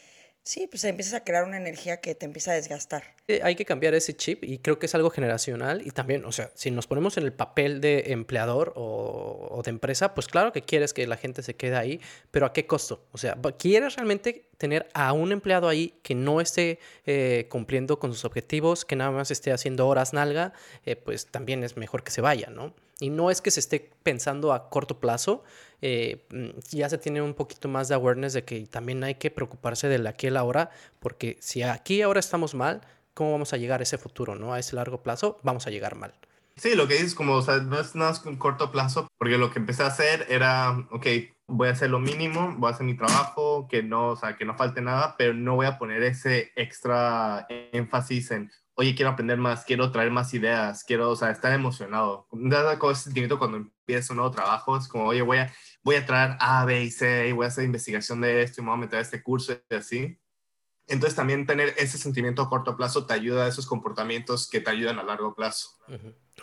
Sí, 0.45 0.67
pues 0.67 0.83
empiezas 0.83 1.13
a 1.13 1.23
crear 1.23 1.45
una 1.45 1.55
energía 1.55 2.01
que 2.01 2.15
te 2.15 2.25
empieza 2.25 2.51
a 2.51 2.55
desgastar. 2.55 3.15
Hay 3.41 3.55
que 3.55 3.63
cambiar 3.63 3.93
ese 3.93 4.15
chip 4.15 4.43
y 4.43 4.57
creo 4.57 4.79
que 4.79 4.85
es 4.85 4.95
algo 4.95 5.09
generacional 5.09 5.81
y 5.85 5.91
también, 5.91 6.25
o 6.25 6.31
sea, 6.33 6.51
si 6.55 6.71
nos 6.71 6.87
ponemos 6.87 7.17
en 7.17 7.23
el 7.23 7.31
papel 7.31 7.79
de 7.79 8.11
empleador 8.11 8.73
o, 8.75 9.61
de 9.63 9.69
empresa, 9.69 10.13
pues 10.13 10.27
claro 10.27 10.51
que 10.51 10.61
quieres 10.61 10.93
que 10.93 11.07
la 11.07 11.15
gente 11.15 11.41
se 11.41 11.55
quede 11.55 11.77
ahí, 11.77 12.01
pero 12.31 12.45
¿a 12.45 12.53
qué 12.53 12.65
costo? 12.65 13.05
O 13.13 13.17
sea, 13.17 13.37
¿quieres 13.57 13.95
realmente 13.95 14.49
tener 14.57 14.89
a 14.93 15.13
un 15.13 15.31
empleado 15.31 15.69
ahí 15.69 15.93
que 16.03 16.15
no 16.15 16.41
esté 16.41 16.79
eh, 17.05 17.47
cumpliendo 17.49 17.97
con 17.97 18.13
sus 18.13 18.25
objetivos, 18.25 18.83
que 18.83 18.97
nada 18.97 19.11
más 19.11 19.31
esté 19.31 19.53
haciendo 19.53 19.87
horas 19.87 20.11
nalga? 20.11 20.51
Eh, 20.85 20.97
pues 20.97 21.27
también 21.27 21.63
es 21.63 21.77
mejor 21.77 22.03
que 22.03 22.11
se 22.11 22.19
vaya, 22.19 22.49
¿no? 22.49 22.73
Y 22.99 23.09
no 23.09 23.31
es 23.31 23.41
que 23.41 23.51
se 23.51 23.59
esté 23.59 23.91
pensando 24.03 24.53
a 24.53 24.69
corto 24.69 24.99
plazo, 24.99 25.43
eh, 25.81 26.25
mm, 26.29 26.59
ya 26.71 26.89
se 26.89 26.97
tiene 26.97 27.21
un 27.21 27.33
poquito 27.33 27.67
más 27.67 27.87
de 27.87 27.95
awareness 27.95 28.33
de 28.33 28.43
que 28.43 28.65
también 28.67 29.03
hay 29.03 29.15
que 29.15 29.31
preocuparse 29.31 29.87
de 29.87 30.07
aquí 30.07 30.27
a 30.27 30.31
la 30.31 30.43
hora, 30.43 30.69
porque 30.99 31.37
si 31.39 31.63
aquí 31.63 32.01
ahora 32.01 32.19
estamos 32.19 32.53
mal, 32.53 32.81
¿cómo 33.13 33.31
vamos 33.31 33.53
a 33.53 33.57
llegar 33.57 33.79
a 33.79 33.83
ese 33.83 33.97
futuro, 33.97 34.35
no? 34.35 34.53
A 34.53 34.59
ese 34.59 34.75
largo 34.75 35.01
plazo, 35.03 35.39
vamos 35.43 35.67
a 35.67 35.69
llegar 35.69 35.95
mal. 35.95 36.13
Sí, 36.55 36.75
lo 36.75 36.87
que 36.87 36.93
dices, 36.93 37.15
como, 37.15 37.33
o 37.33 37.41
sea, 37.41 37.57
no 37.57 37.79
es 37.79 37.95
nada 37.95 38.13
un 38.25 38.37
corto 38.37 38.71
plazo, 38.71 39.07
porque 39.17 39.37
lo 39.37 39.51
que 39.51 39.59
empecé 39.59 39.83
a 39.83 39.87
hacer 39.87 40.27
era, 40.29 40.87
ok, 40.91 41.07
voy 41.47 41.67
a 41.67 41.71
hacer 41.71 41.89
lo 41.89 41.99
mínimo, 41.99 42.53
voy 42.57 42.69
a 42.69 42.73
hacer 42.73 42.85
mi 42.85 42.95
trabajo, 42.95 43.67
que 43.67 43.81
no, 43.81 44.09
o 44.09 44.15
sea, 44.15 44.35
que 44.35 44.45
no 44.45 44.55
falte 44.55 44.81
nada, 44.81 45.15
pero 45.17 45.33
no 45.33 45.55
voy 45.55 45.65
a 45.65 45.79
poner 45.79 46.03
ese 46.03 46.51
extra 46.55 47.47
énfasis 47.49 48.31
en, 48.31 48.51
oye, 48.75 48.93
quiero 48.93 49.11
aprender 49.11 49.37
más, 49.39 49.65
quiero 49.65 49.91
traer 49.91 50.11
más 50.11 50.33
ideas, 50.33 50.83
quiero, 50.83 51.09
o 51.09 51.15
sea, 51.15 51.31
estar 51.31 51.51
emocionado. 51.53 52.27
Nada 52.31 52.77
con 52.77 52.91
ese 52.91 53.05
sentimiento 53.05 53.39
cuando 53.39 53.57
empiezo 53.57 54.13
un 54.13 54.17
nuevo 54.17 54.31
trabajo, 54.31 54.77
es 54.77 54.87
como, 54.87 55.05
oye, 55.05 55.23
voy 55.23 55.37
a, 55.39 55.53
voy 55.81 55.95
a 55.95 56.05
traer 56.05 56.37
A, 56.39 56.65
B 56.65 56.83
y 56.83 56.91
C, 56.91 57.29
y 57.29 57.31
voy 57.31 57.45
a 57.45 57.47
hacer 57.47 57.63
investigación 57.65 58.21
de 58.21 58.43
esto, 58.43 58.61
y 58.61 58.63
me 58.63 58.69
voy 58.69 58.77
a 58.77 58.81
meter 58.81 58.99
a 58.99 59.01
este 59.01 59.23
curso 59.23 59.53
y 59.53 59.75
así. 59.75 60.19
Entonces 60.87 61.15
también 61.15 61.45
tener 61.45 61.73
ese 61.77 61.97
sentimiento 61.97 62.41
a 62.41 62.49
corto 62.49 62.75
plazo 62.75 63.05
te 63.05 63.13
ayuda 63.13 63.45
a 63.45 63.47
esos 63.47 63.65
comportamientos 63.65 64.49
que 64.49 64.59
te 64.59 64.69
ayudan 64.69 64.99
a 64.99 65.03
largo 65.03 65.33
plazo. 65.33 65.69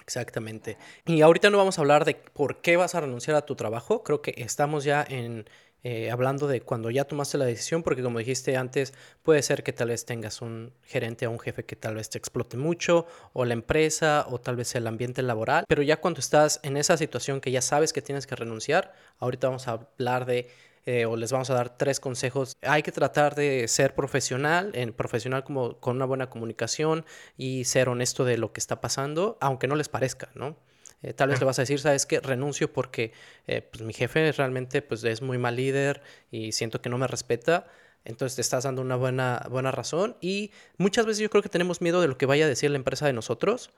Exactamente. 0.03 0.79
Y 1.07 1.21
ahorita 1.21 1.51
no 1.51 1.59
vamos 1.59 1.79
a 1.79 1.83
hablar 1.83 2.05
de 2.05 2.15
por 2.15 2.61
qué 2.61 2.77
vas 2.77 2.95
a 2.95 3.01
renunciar 3.01 3.37
a 3.37 3.45
tu 3.45 3.55
trabajo. 3.55 4.03
Creo 4.03 4.23
que 4.23 4.35
estamos 4.39 4.85
ya 4.85 5.05
en, 5.07 5.47
eh, 5.83 6.11
hablando 6.11 6.47
de 6.47 6.61
cuando 6.63 6.91
ya 6.91 7.05
tomaste 7.05 7.39
la 7.39 7.45
decisión, 7.45 7.83
porque 7.83 8.03
como 8.03 8.19
dijiste 8.19 8.57
antes, 8.57 8.95
puede 9.23 9.43
ser 9.43 9.63
que 9.63 9.73
tal 9.73 9.89
vez 9.89 10.05
tengas 10.05 10.43
un 10.43 10.73
gerente 10.83 11.27
o 11.27 11.31
un 11.31 11.39
jefe 11.39 11.65
que 11.65 11.77
tal 11.77 11.95
vez 11.95 12.11
te 12.11 12.19
explote 12.19 12.57
mucho, 12.57 13.07
o 13.33 13.45
la 13.45 13.55
empresa, 13.55 14.27
o 14.29 14.41
tal 14.41 14.57
vez 14.57 14.75
el 14.75 14.87
ambiente 14.87 15.23
laboral, 15.23 15.65
pero 15.69 15.83
ya 15.83 16.01
cuando 16.01 16.21
estás 16.21 16.61
en 16.63 16.77
esa 16.77 16.97
situación 16.97 17.41
que 17.41 17.51
ya 17.51 17.63
sabes 17.63 17.93
que 17.93 18.03
tienes 18.03 18.27
que 18.27 18.37
renunciar, 18.37 18.95
ahorita 19.19 19.49
vamos 19.49 19.69
a 19.69 19.73
hablar 19.73 20.27
de 20.27 20.51
eh, 20.87 21.05
o 21.05 21.17
les 21.17 21.33
vamos 21.33 21.51
a 21.51 21.55
dar 21.55 21.77
tres 21.77 22.01
consejos. 22.01 22.57
Hay 22.63 22.83
que 22.83 22.93
tratar 22.93 23.35
de 23.35 23.69
ser 23.69 23.95
profesional, 23.95 24.71
en 24.75 24.93
profesional 24.93 25.45
como 25.45 25.79
con 25.79 25.97
una 25.97 26.07
buena 26.07 26.31
comunicación 26.31 27.05
y 27.37 27.65
ser 27.65 27.89
honesto 27.89 28.25
de 28.25 28.39
lo 28.39 28.53
que 28.53 28.61
está 28.61 28.81
pasando, 28.81 29.37
aunque 29.41 29.67
no 29.67 29.77
les 29.77 29.89
parezca, 29.89 30.31
¿no? 30.35 30.57
Eh, 31.03 31.15
tal 31.15 31.31
vez 31.31 31.41
le 31.41 31.47
vas 31.47 31.59
a 31.59 31.63
decir, 31.63 31.81
sabes 31.81 32.05
que 32.05 32.21
renuncio 32.21 32.73
porque 32.73 33.13
eh, 33.47 33.63
pues, 33.63 33.83
mi 33.83 33.93
jefe 33.93 34.33
realmente 34.33 34.83
pues, 34.83 35.03
es 35.05 35.23
muy 35.23 35.39
mal 35.39 35.57
líder 35.57 36.03
y 36.31 36.53
siento 36.53 36.81
que 36.83 36.91
no 36.91 36.99
me 36.99 37.07
respeta. 37.07 37.67
Entonces 38.05 38.37
te 38.37 38.43
estás 38.43 38.65
dando 38.65 38.83
una 38.83 38.97
buena, 38.97 39.47
buena 39.51 39.71
razón. 39.71 40.17
Y 40.21 40.53
muchas 40.79 41.07
veces 41.07 41.21
yo 41.21 41.31
creo 41.31 41.43
que 41.43 41.49
tenemos 41.49 41.81
miedo 41.81 42.01
de 42.01 42.09
lo 42.09 42.19
que 42.19 42.27
vaya 42.27 42.45
a 42.45 42.49
decir 42.49 42.71
la 42.71 42.77
empresa 42.77 43.07
de 43.07 43.13
nosotros. 43.13 43.71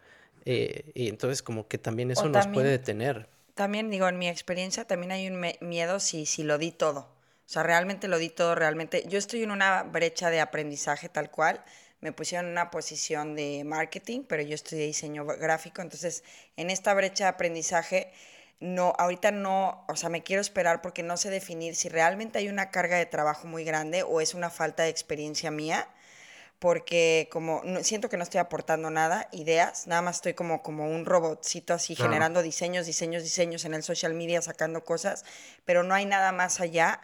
Eh, 0.44 0.90
y 0.94 1.08
entonces 1.08 1.42
como 1.42 1.68
que 1.68 1.78
también 1.78 2.10
eso 2.10 2.28
nos 2.28 2.46
puede 2.48 2.70
detener. 2.70 3.28
También 3.54 3.90
digo, 3.90 4.08
en 4.08 4.18
mi 4.18 4.28
experiencia 4.28 4.86
también 4.86 5.12
hay 5.12 5.28
un 5.28 5.44
miedo 5.60 6.00
si, 6.00 6.26
si 6.26 6.42
lo 6.42 6.58
di 6.58 6.72
todo. 6.72 7.00
O 7.00 7.48
sea, 7.52 7.62
realmente 7.62 8.08
lo 8.08 8.18
di 8.18 8.30
todo, 8.30 8.54
realmente. 8.54 9.04
Yo 9.08 9.18
estoy 9.18 9.42
en 9.42 9.50
una 9.50 9.82
brecha 9.82 10.30
de 10.30 10.40
aprendizaje 10.40 11.08
tal 11.08 11.30
cual 11.30 11.62
me 12.00 12.12
pusieron 12.12 12.46
en 12.46 12.52
una 12.52 12.70
posición 12.70 13.36
de 13.36 13.62
marketing, 13.64 14.22
pero 14.26 14.42
yo 14.42 14.54
estudié 14.54 14.86
diseño 14.86 15.24
gráfico, 15.24 15.82
entonces 15.82 16.24
en 16.56 16.68
esta 16.68 16.92
brecha 16.94 17.24
de 17.24 17.30
aprendizaje 17.30 18.12
no, 18.58 18.92
ahorita 18.98 19.30
no, 19.30 19.84
o 19.88 19.96
sea, 19.96 20.08
me 20.08 20.22
quiero 20.22 20.40
esperar 20.40 20.82
porque 20.82 21.02
no 21.02 21.16
sé 21.16 21.30
definir 21.30 21.76
si 21.76 21.88
realmente 21.88 22.38
hay 22.38 22.48
una 22.48 22.70
carga 22.70 22.96
de 22.96 23.06
trabajo 23.06 23.46
muy 23.46 23.64
grande 23.64 24.02
o 24.02 24.20
es 24.20 24.34
una 24.34 24.50
falta 24.50 24.82
de 24.82 24.88
experiencia 24.88 25.50
mía, 25.50 25.88
porque 26.62 27.28
como 27.32 27.60
siento 27.82 28.08
que 28.08 28.16
no 28.16 28.22
estoy 28.22 28.38
aportando 28.38 28.88
nada, 28.88 29.28
ideas, 29.32 29.88
nada 29.88 30.00
más 30.00 30.18
estoy 30.18 30.34
como, 30.34 30.62
como 30.62 30.88
un 30.88 31.04
robotcito 31.04 31.74
así 31.74 31.96
generando 31.96 32.40
diseños, 32.40 32.86
diseños, 32.86 33.24
diseños 33.24 33.64
en 33.64 33.74
el 33.74 33.82
social 33.82 34.14
media, 34.14 34.40
sacando 34.42 34.84
cosas, 34.84 35.24
pero 35.64 35.82
no 35.82 35.92
hay 35.92 36.06
nada 36.06 36.30
más 36.30 36.60
allá 36.60 37.00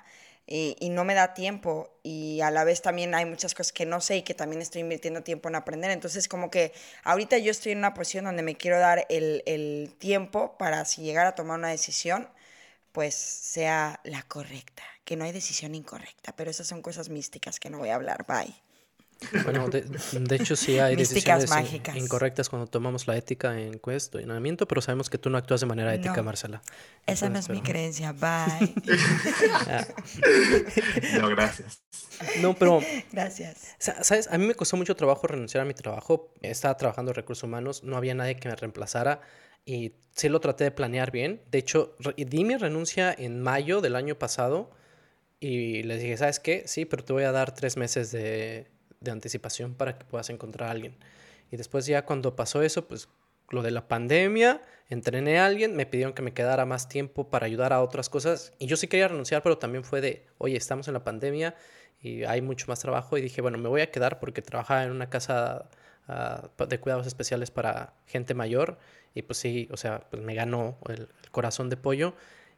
y, 0.46 0.76
y, 0.78 0.90
no 0.90 1.02
me 1.02 1.14
da 1.14 1.34
tiempo 1.34 1.98
y 2.04 2.40
a 2.40 2.52
la 2.52 2.62
vez 2.62 2.82
también 2.82 3.16
hay 3.16 3.24
muchas 3.24 3.52
cosas 3.56 3.72
que 3.72 3.84
no 3.84 4.00
sé 4.00 4.18
y 4.18 4.22
que 4.22 4.32
también 4.32 4.62
estoy 4.62 4.82
invirtiendo 4.82 5.24
tiempo 5.24 5.48
en 5.48 5.56
aprender. 5.56 5.90
Entonces 5.90 6.28
como 6.28 6.52
que 6.52 6.72
ahorita 7.02 7.36
yo 7.38 7.50
estoy 7.50 7.72
en 7.72 7.78
una 7.78 7.94
posición 7.94 8.26
donde 8.26 8.44
me 8.44 8.54
quiero 8.54 8.78
dar 8.78 9.06
el, 9.08 9.42
el 9.46 9.92
tiempo 9.98 10.56
para 10.56 10.84
si 10.84 11.02
llegar 11.02 11.26
a 11.26 11.34
tomar 11.34 11.58
una 11.58 11.70
decisión, 11.70 12.28
pues 12.92 13.16
sea 13.16 13.98
la 14.04 14.22
correcta, 14.22 14.84
que 15.04 15.16
no 15.16 15.24
hay 15.24 15.32
decisión 15.32 15.74
incorrecta, 15.74 16.32
pero 16.36 16.48
esas 16.48 16.68
son 16.68 16.80
cosas 16.80 17.08
místicas 17.08 17.58
que 17.58 17.70
no 17.70 17.78
voy 17.78 17.88
a 17.88 17.96
hablar. 17.96 18.24
Bye. 18.24 18.67
Bueno, 19.44 19.68
de, 19.68 20.36
hecho 20.36 20.54
sí 20.54 20.78
hay 20.78 20.94
decisiones 20.94 21.50
incorrectas 21.94 22.48
cuando 22.48 22.68
tomamos 22.68 23.08
la 23.08 23.16
ética 23.16 23.58
en 23.58 23.78
cuestionamiento, 23.78 24.68
pero 24.68 24.80
sabemos 24.80 25.10
que 25.10 25.18
tú 25.18 25.28
no 25.28 25.38
actúas 25.38 25.60
de 25.60 25.66
manera 25.66 25.92
ética, 25.92 26.22
Marcela. 26.22 26.62
Esa 27.06 27.28
no 27.28 27.38
es 27.38 27.48
mi 27.48 27.60
creencia, 27.60 28.12
bye. 28.12 28.74
no, 31.20 31.28
gracias. 31.28 31.82
No, 32.40 32.54
pero... 32.54 32.80
Gracias. 33.12 33.74
¿Sabes? 33.78 34.28
A 34.30 34.38
mí 34.38 34.46
me 34.46 34.54
costó 34.54 34.76
mucho 34.76 34.94
trabajo 34.94 35.26
renunciar 35.26 35.62
a 35.62 35.64
mi 35.64 35.74
trabajo. 35.74 36.32
Estaba 36.40 36.76
trabajando 36.76 37.10
en 37.10 37.16
recursos 37.16 37.42
humanos, 37.42 37.82
no 37.82 37.96
había 37.96 38.14
nadie 38.14 38.36
que 38.36 38.48
me 38.48 38.54
reemplazara 38.54 39.20
y 39.64 39.94
sí 40.14 40.28
lo 40.28 40.40
traté 40.40 40.64
de 40.64 40.70
planear 40.70 41.10
bien. 41.10 41.42
De 41.50 41.58
hecho, 41.58 41.96
di 42.16 42.44
mi 42.44 42.56
renuncia 42.56 43.14
en 43.16 43.42
mayo 43.42 43.80
del 43.80 43.96
año 43.96 44.16
pasado 44.16 44.70
y 45.40 45.82
les 45.82 46.00
dije, 46.00 46.16
¿sabes 46.16 46.40
qué? 46.40 46.64
Sí, 46.66 46.84
pero 46.84 47.04
te 47.04 47.12
voy 47.12 47.24
a 47.24 47.32
dar 47.32 47.54
tres 47.54 47.76
meses 47.76 48.10
de 48.10 48.66
de 49.00 49.10
anticipación 49.10 49.74
para 49.74 49.98
que 49.98 50.04
puedas 50.04 50.30
encontrar 50.30 50.68
a 50.68 50.72
alguien. 50.72 50.96
Y 51.50 51.56
después 51.56 51.86
ya 51.86 52.04
cuando 52.04 52.36
pasó 52.36 52.62
eso, 52.62 52.86
pues 52.86 53.08
lo 53.50 53.62
de 53.62 53.70
la 53.70 53.88
pandemia, 53.88 54.60
entrené 54.88 55.38
a 55.38 55.46
alguien, 55.46 55.74
me 55.74 55.86
pidieron 55.86 56.12
que 56.12 56.22
me 56.22 56.34
quedara 56.34 56.66
más 56.66 56.88
tiempo 56.88 57.30
para 57.30 57.46
ayudar 57.46 57.72
a 57.72 57.82
otras 57.82 58.08
cosas 58.08 58.52
y 58.58 58.66
yo 58.66 58.76
sí 58.76 58.88
quería 58.88 59.08
renunciar, 59.08 59.42
pero 59.42 59.58
también 59.58 59.84
fue 59.84 60.00
de, 60.00 60.26
oye, 60.38 60.56
estamos 60.56 60.88
en 60.88 60.94
la 60.94 61.04
pandemia 61.04 61.54
y 62.00 62.24
hay 62.24 62.42
mucho 62.42 62.66
más 62.68 62.80
trabajo 62.80 63.16
y 63.16 63.22
dije, 63.22 63.40
bueno, 63.40 63.58
me 63.58 63.68
voy 63.68 63.80
a 63.80 63.90
quedar 63.90 64.20
porque 64.20 64.42
trabajaba 64.42 64.84
en 64.84 64.90
una 64.90 65.08
casa 65.08 65.68
ah, 66.06 66.50
de 66.68 66.80
cuidados 66.80 67.06
especiales 67.06 67.50
para 67.50 67.94
gente 68.06 68.34
mayor 68.34 68.78
y 69.14 69.22
pues 69.22 69.38
sí, 69.38 69.68
o 69.72 69.76
sea, 69.76 70.00
pues 70.10 70.22
me 70.22 70.34
ganó 70.34 70.78
el, 70.88 71.08
el 71.22 71.30
corazón 71.30 71.70
de 71.70 71.78
pollo 71.78 72.14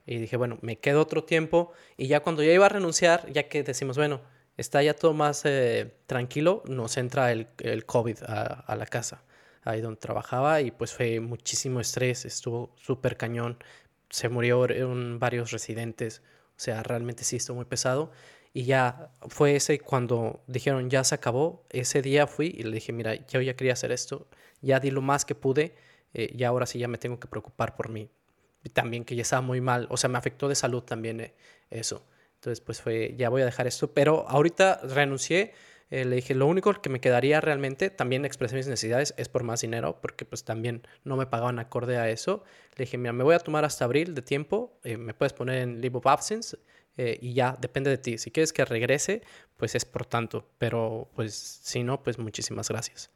y 0.06 0.18
dije, 0.18 0.36
bueno, 0.36 0.58
me 0.60 0.76
quedo 0.76 1.00
otro 1.02 1.22
tiempo 1.22 1.72
y 1.96 2.08
ya 2.08 2.20
cuando 2.20 2.42
ya 2.42 2.52
iba 2.52 2.66
a 2.66 2.70
renunciar, 2.70 3.30
ya 3.32 3.48
que 3.48 3.62
decimos, 3.62 3.96
bueno, 3.96 4.20
está 4.56 4.82
ya 4.82 4.94
todo 4.94 5.14
más 5.14 5.44
eh, 5.44 5.94
tranquilo, 6.06 6.62
nos 6.66 6.96
entra 6.96 7.32
el, 7.32 7.46
COVID 7.86 8.18
a, 8.26 8.74
la 8.76 8.86
casa, 8.86 9.22
ahí 9.62 9.80
donde 9.80 10.00
trabajaba, 10.00 10.60
y 10.60 10.70
pues 10.70 10.92
fue 10.92 11.20
muchísimo 11.20 11.80
estrés, 11.80 12.24
estuvo 12.24 12.74
súper 12.76 13.16
cañón, 13.16 13.58
se 14.10 14.28
murieron 14.28 15.18
varios 15.18 15.50
residentes, 15.50 16.22
o 16.56 16.60
sea, 16.60 16.82
realmente 16.82 17.24
sí 17.24 17.36
estuvo 17.36 17.56
muy 17.56 17.64
pesado. 17.64 18.10
Y 18.52 18.64
ya 18.64 19.12
fue 19.28 19.54
ese 19.56 19.78
cuando 19.78 20.42
dijeron 20.48 20.90
ya 20.90 21.04
se 21.04 21.14
acabó, 21.14 21.64
ese 21.70 22.02
día 22.02 22.26
fui 22.26 22.48
y 22.48 22.64
le 22.64 22.72
dije, 22.72 22.92
mira, 22.92 23.14
yo 23.28 23.40
ya 23.40 23.54
quería 23.54 23.74
hacer 23.74 23.92
esto, 23.92 24.26
ya 24.60 24.80
di 24.80 24.90
lo 24.90 25.02
más 25.02 25.24
que 25.24 25.34
pude, 25.36 25.76
eh, 26.14 26.30
y 26.36 26.44
ahora 26.44 26.66
sí 26.66 26.78
ya 26.78 26.88
me 26.88 26.98
tengo 26.98 27.20
que 27.20 27.28
preocupar 27.28 27.76
por 27.76 27.88
mí. 27.88 28.10
también 28.72 29.04
que 29.04 29.16
ya 29.16 29.22
estaba 29.22 29.42
muy 29.42 29.60
mal, 29.60 29.86
o 29.90 29.96
sea, 29.96 30.10
me 30.10 30.18
afectó 30.18 30.48
de 30.48 30.54
salud 30.54 30.82
también 30.82 31.20
eh, 31.20 31.34
eso. 31.70 32.04
Entonces, 32.40 32.62
pues 32.62 32.80
fue, 32.80 33.14
ya 33.18 33.28
voy 33.28 33.42
a 33.42 33.44
dejar 33.44 33.66
esto. 33.66 33.92
Pero 33.92 34.26
ahorita 34.26 34.80
renuncié. 34.82 35.52
Eh, 35.90 36.04
le 36.04 36.16
dije, 36.16 36.34
lo 36.34 36.46
único 36.46 36.72
que 36.80 36.88
me 36.88 37.00
quedaría 37.00 37.40
realmente, 37.40 37.90
también 37.90 38.24
expresé 38.24 38.54
mis 38.54 38.68
necesidades, 38.68 39.12
es 39.16 39.28
por 39.28 39.42
más 39.42 39.60
dinero, 39.60 40.00
porque 40.00 40.24
pues 40.24 40.44
también 40.44 40.86
no 41.02 41.16
me 41.16 41.26
pagaban 41.26 41.58
acorde 41.58 41.98
a 41.98 42.08
eso. 42.08 42.44
Le 42.76 42.84
dije, 42.84 42.96
mira, 42.96 43.12
me 43.12 43.24
voy 43.24 43.34
a 43.34 43.40
tomar 43.40 43.64
hasta 43.64 43.86
abril 43.86 44.14
de 44.14 44.22
tiempo, 44.22 44.78
eh, 44.84 44.96
me 44.96 45.14
puedes 45.14 45.32
poner 45.32 45.58
en 45.58 45.80
leave 45.80 45.98
of 45.98 46.06
absence 46.06 46.56
eh, 46.96 47.18
y 47.20 47.34
ya, 47.34 47.58
depende 47.60 47.90
de 47.90 47.98
ti. 47.98 48.18
Si 48.18 48.30
quieres 48.30 48.52
que 48.52 48.64
regrese, 48.64 49.22
pues 49.56 49.74
es 49.74 49.84
por 49.84 50.06
tanto, 50.06 50.48
pero 50.58 51.10
pues 51.14 51.34
si 51.34 51.82
no, 51.82 52.02
pues 52.02 52.18
muchísimas 52.18 52.68
gracias. 52.68 53.10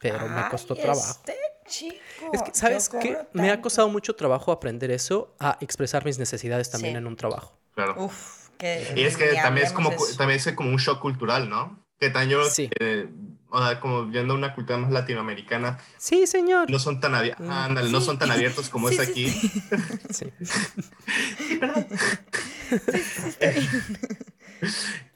Pero 0.00 0.26
me 0.26 0.48
costó 0.48 0.74
trabajo. 0.74 1.10
Este 1.10 1.36
chico, 1.66 2.30
es 2.32 2.42
que, 2.42 2.54
¿sabes 2.54 2.88
qué? 2.88 3.18
Me 3.34 3.50
ha 3.50 3.60
costado 3.60 3.90
mucho 3.90 4.16
trabajo 4.16 4.52
aprender 4.52 4.90
eso, 4.90 5.34
a 5.38 5.58
expresar 5.60 6.04
mis 6.04 6.18
necesidades 6.18 6.70
también 6.70 6.96
en 6.96 7.06
un 7.06 7.14
trabajo. 7.14 7.57
Uf, 7.96 8.48
que 8.58 8.92
y 8.96 9.02
es 9.02 9.16
que 9.16 9.34
también 9.34 9.66
es, 9.66 9.72
como, 9.72 9.90
también 10.16 10.38
es 10.38 10.52
como 10.52 10.70
un 10.70 10.76
shock 10.76 11.00
cultural, 11.00 11.48
¿no? 11.48 11.84
Que 11.98 12.10
también 12.10 12.40
sí. 12.50 12.70
Eh, 12.78 13.08
o 13.50 13.64
sea, 13.64 13.80
como 13.80 14.06
viendo 14.06 14.34
una 14.34 14.54
cultura 14.54 14.78
más 14.78 14.90
latinoamericana. 14.90 15.78
Sí, 15.96 16.26
señor. 16.26 16.70
No 16.70 16.78
son 16.78 17.00
tan, 17.00 17.12
mm. 17.12 17.90
no 17.90 18.00
son 18.00 18.18
tan 18.18 18.30
abiertos 18.30 18.68
como 18.68 18.88
es 18.88 19.00
aquí. 19.00 19.28
Sí. 20.10 20.32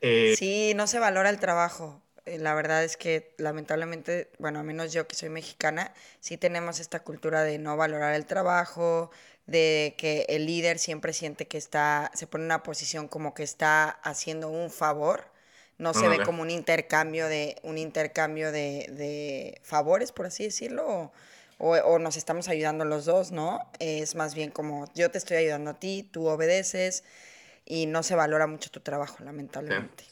Eh, 0.01 0.35
sí, 0.39 0.73
no 0.77 0.87
se 0.87 1.01
valora 1.01 1.29
el 1.29 1.41
trabajo. 1.41 2.01
Eh, 2.25 2.39
la 2.39 2.55
verdad 2.55 2.85
es 2.85 2.97
que 2.97 3.35
lamentablemente, 3.39 4.31
bueno, 4.39 4.61
a 4.61 4.63
menos 4.63 4.93
yo 4.93 5.09
que 5.09 5.17
soy 5.17 5.29
mexicana, 5.29 5.93
sí 6.21 6.37
tenemos 6.37 6.79
esta 6.79 7.01
cultura 7.01 7.43
de 7.43 7.59
no 7.59 7.77
valorar 7.77 8.15
el 8.15 8.27
trabajo, 8.27 9.11
de 9.47 9.95
que 9.99 10.27
el 10.29 10.47
líder 10.47 10.79
siempre 10.79 11.13
siente 11.13 11.47
que 11.47 11.59
está, 11.59 12.11
se 12.15 12.27
pone 12.27 12.45
en 12.45 12.47
una 12.47 12.63
posición 12.63 13.09
como 13.09 13.35
que 13.35 13.43
está 13.43 13.89
haciendo 13.89 14.49
un 14.49 14.71
favor, 14.71 15.31
no 15.79 15.95
se 15.95 16.09
ve 16.09 16.23
como 16.23 16.43
un 16.43 16.51
intercambio 16.51 17.27
de, 17.27 17.57
un 17.63 17.77
intercambio 17.77 18.53
de, 18.53 18.87
de 18.91 19.61
favores, 19.63 20.13
por 20.13 20.27
así 20.27 20.45
decirlo, 20.45 21.13
o, 21.59 21.71
o, 21.77 21.99
nos 21.99 22.17
estamos 22.17 22.49
ayudando 22.49 22.85
los 22.85 23.05
dos, 23.05 23.33
¿no? 23.33 23.61
Es 23.81 24.15
más 24.15 24.35
bien 24.35 24.51
como 24.51 24.89
yo 24.95 25.11
te 25.11 25.19
estoy 25.19 25.39
ayudando 25.39 25.71
a 25.71 25.75
ti, 25.75 26.09
tú 26.11 26.27
obedeces 26.27 27.03
y 27.65 27.87
no 27.87 28.03
se 28.03 28.15
valora 28.15 28.47
mucho 28.47 28.71
tu 28.71 28.81
trabajo, 28.81 29.25
lamentablemente. 29.25 30.05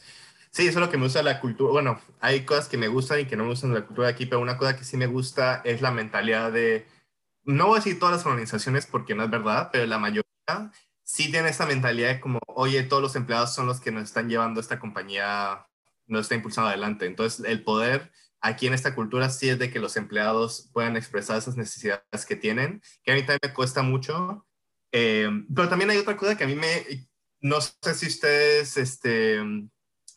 Sí, 0.49 0.67
eso 0.67 0.79
es 0.79 0.85
lo 0.85 0.91
que 0.91 0.97
me 0.97 1.03
gusta 1.03 1.19
de 1.19 1.25
la 1.25 1.39
cultura. 1.39 1.71
Bueno, 1.71 2.01
hay 2.19 2.43
cosas 2.43 2.67
que 2.67 2.77
me 2.77 2.89
gustan 2.89 3.21
y 3.21 3.25
que 3.25 3.37
no 3.37 3.43
me 3.43 3.51
gustan 3.51 3.73
de 3.73 3.79
la 3.79 3.85
cultura 3.85 4.07
de 4.07 4.13
aquí, 4.13 4.25
pero 4.25 4.41
una 4.41 4.57
cosa 4.57 4.75
que 4.75 4.83
sí 4.83 4.97
me 4.97 5.07
gusta 5.07 5.61
es 5.63 5.81
la 5.81 5.91
mentalidad 5.91 6.51
de 6.51 6.85
no 7.43 7.67
voy 7.67 7.75
a 7.75 7.83
decir 7.83 7.99
todas 7.99 8.17
las 8.17 8.25
organizaciones 8.25 8.85
porque 8.85 9.15
no 9.15 9.23
es 9.23 9.29
verdad, 9.29 9.69
pero 9.71 9.85
la 9.85 9.99
mayoría 9.99 10.25
sí 11.03 11.29
tienen 11.31 11.47
esta 11.47 11.65
mentalidad 11.65 12.09
de 12.09 12.19
como, 12.19 12.39
oye, 12.47 12.83
todos 12.83 13.01
los 13.01 13.15
empleados 13.15 13.53
son 13.53 13.67
los 13.67 13.81
que 13.81 13.91
nos 13.91 14.03
están 14.03 14.29
llevando 14.29 14.61
esta 14.61 14.79
compañía, 14.79 15.65
nos 16.07 16.21
está 16.21 16.35
impulsando 16.35 16.69
adelante. 16.69 17.05
Entonces, 17.05 17.45
el 17.45 17.63
poder 17.63 18.11
aquí 18.41 18.67
en 18.67 18.73
esta 18.73 18.95
cultura 18.95 19.29
sí 19.29 19.49
es 19.49 19.59
de 19.59 19.69
que 19.69 19.79
los 19.79 19.97
empleados 19.97 20.69
puedan 20.73 20.97
expresar 20.97 21.37
esas 21.37 21.57
necesidades 21.57 22.25
que 22.27 22.35
tienen, 22.35 22.81
que 23.03 23.11
a 23.11 23.15
mí 23.15 23.21
también 23.21 23.39
me 23.43 23.53
cuesta 23.53 23.81
mucho. 23.81 24.47
Eh, 24.91 25.29
pero 25.55 25.69
también 25.69 25.89
hay 25.89 25.97
otra 25.97 26.17
cosa 26.17 26.37
que 26.37 26.43
a 26.43 26.47
mí 26.47 26.55
me, 26.55 26.85
no 27.39 27.59
sé 27.61 27.93
si 27.93 28.07
ustedes 28.07 28.77
este, 28.77 29.41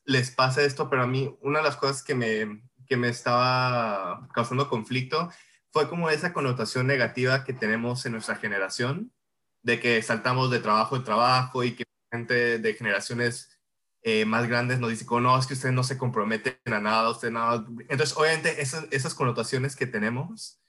les 0.04 0.30
pasa 0.30 0.62
esto, 0.62 0.90
pero 0.90 1.02
a 1.02 1.06
mí 1.06 1.36
una 1.42 1.58
de 1.58 1.64
las 1.64 1.76
cosas 1.76 2.02
que 2.02 2.14
me, 2.14 2.62
que 2.86 2.96
me 2.96 3.08
estaba 3.08 4.28
causando 4.34 4.68
conflicto 4.68 5.30
fue 5.74 5.88
como 5.88 6.08
esa 6.08 6.32
connotación 6.32 6.86
negativa 6.86 7.42
que 7.42 7.52
tenemos 7.52 8.06
en 8.06 8.12
nuestra 8.12 8.36
generación, 8.36 9.12
de 9.64 9.80
que 9.80 10.00
saltamos 10.02 10.48
de 10.52 10.60
trabajo 10.60 10.94
en 10.94 11.02
trabajo 11.02 11.64
y 11.64 11.74
que 11.74 11.82
gente 12.12 12.60
de 12.60 12.74
generaciones 12.74 13.58
eh, 14.02 14.24
más 14.24 14.46
grandes 14.46 14.78
nos 14.78 14.90
dice, 14.90 15.04
no, 15.10 15.36
es 15.36 15.48
que 15.48 15.54
ustedes 15.54 15.74
no 15.74 15.82
se 15.82 15.98
comprometen 15.98 16.56
a 16.66 16.78
nada, 16.78 17.10
usted 17.10 17.32
nada. 17.32 17.66
Entonces, 17.88 18.16
obviamente, 18.16 18.62
esas, 18.62 18.86
esas 18.92 19.14
connotaciones 19.14 19.74
que 19.74 19.88
tenemos 19.88 20.60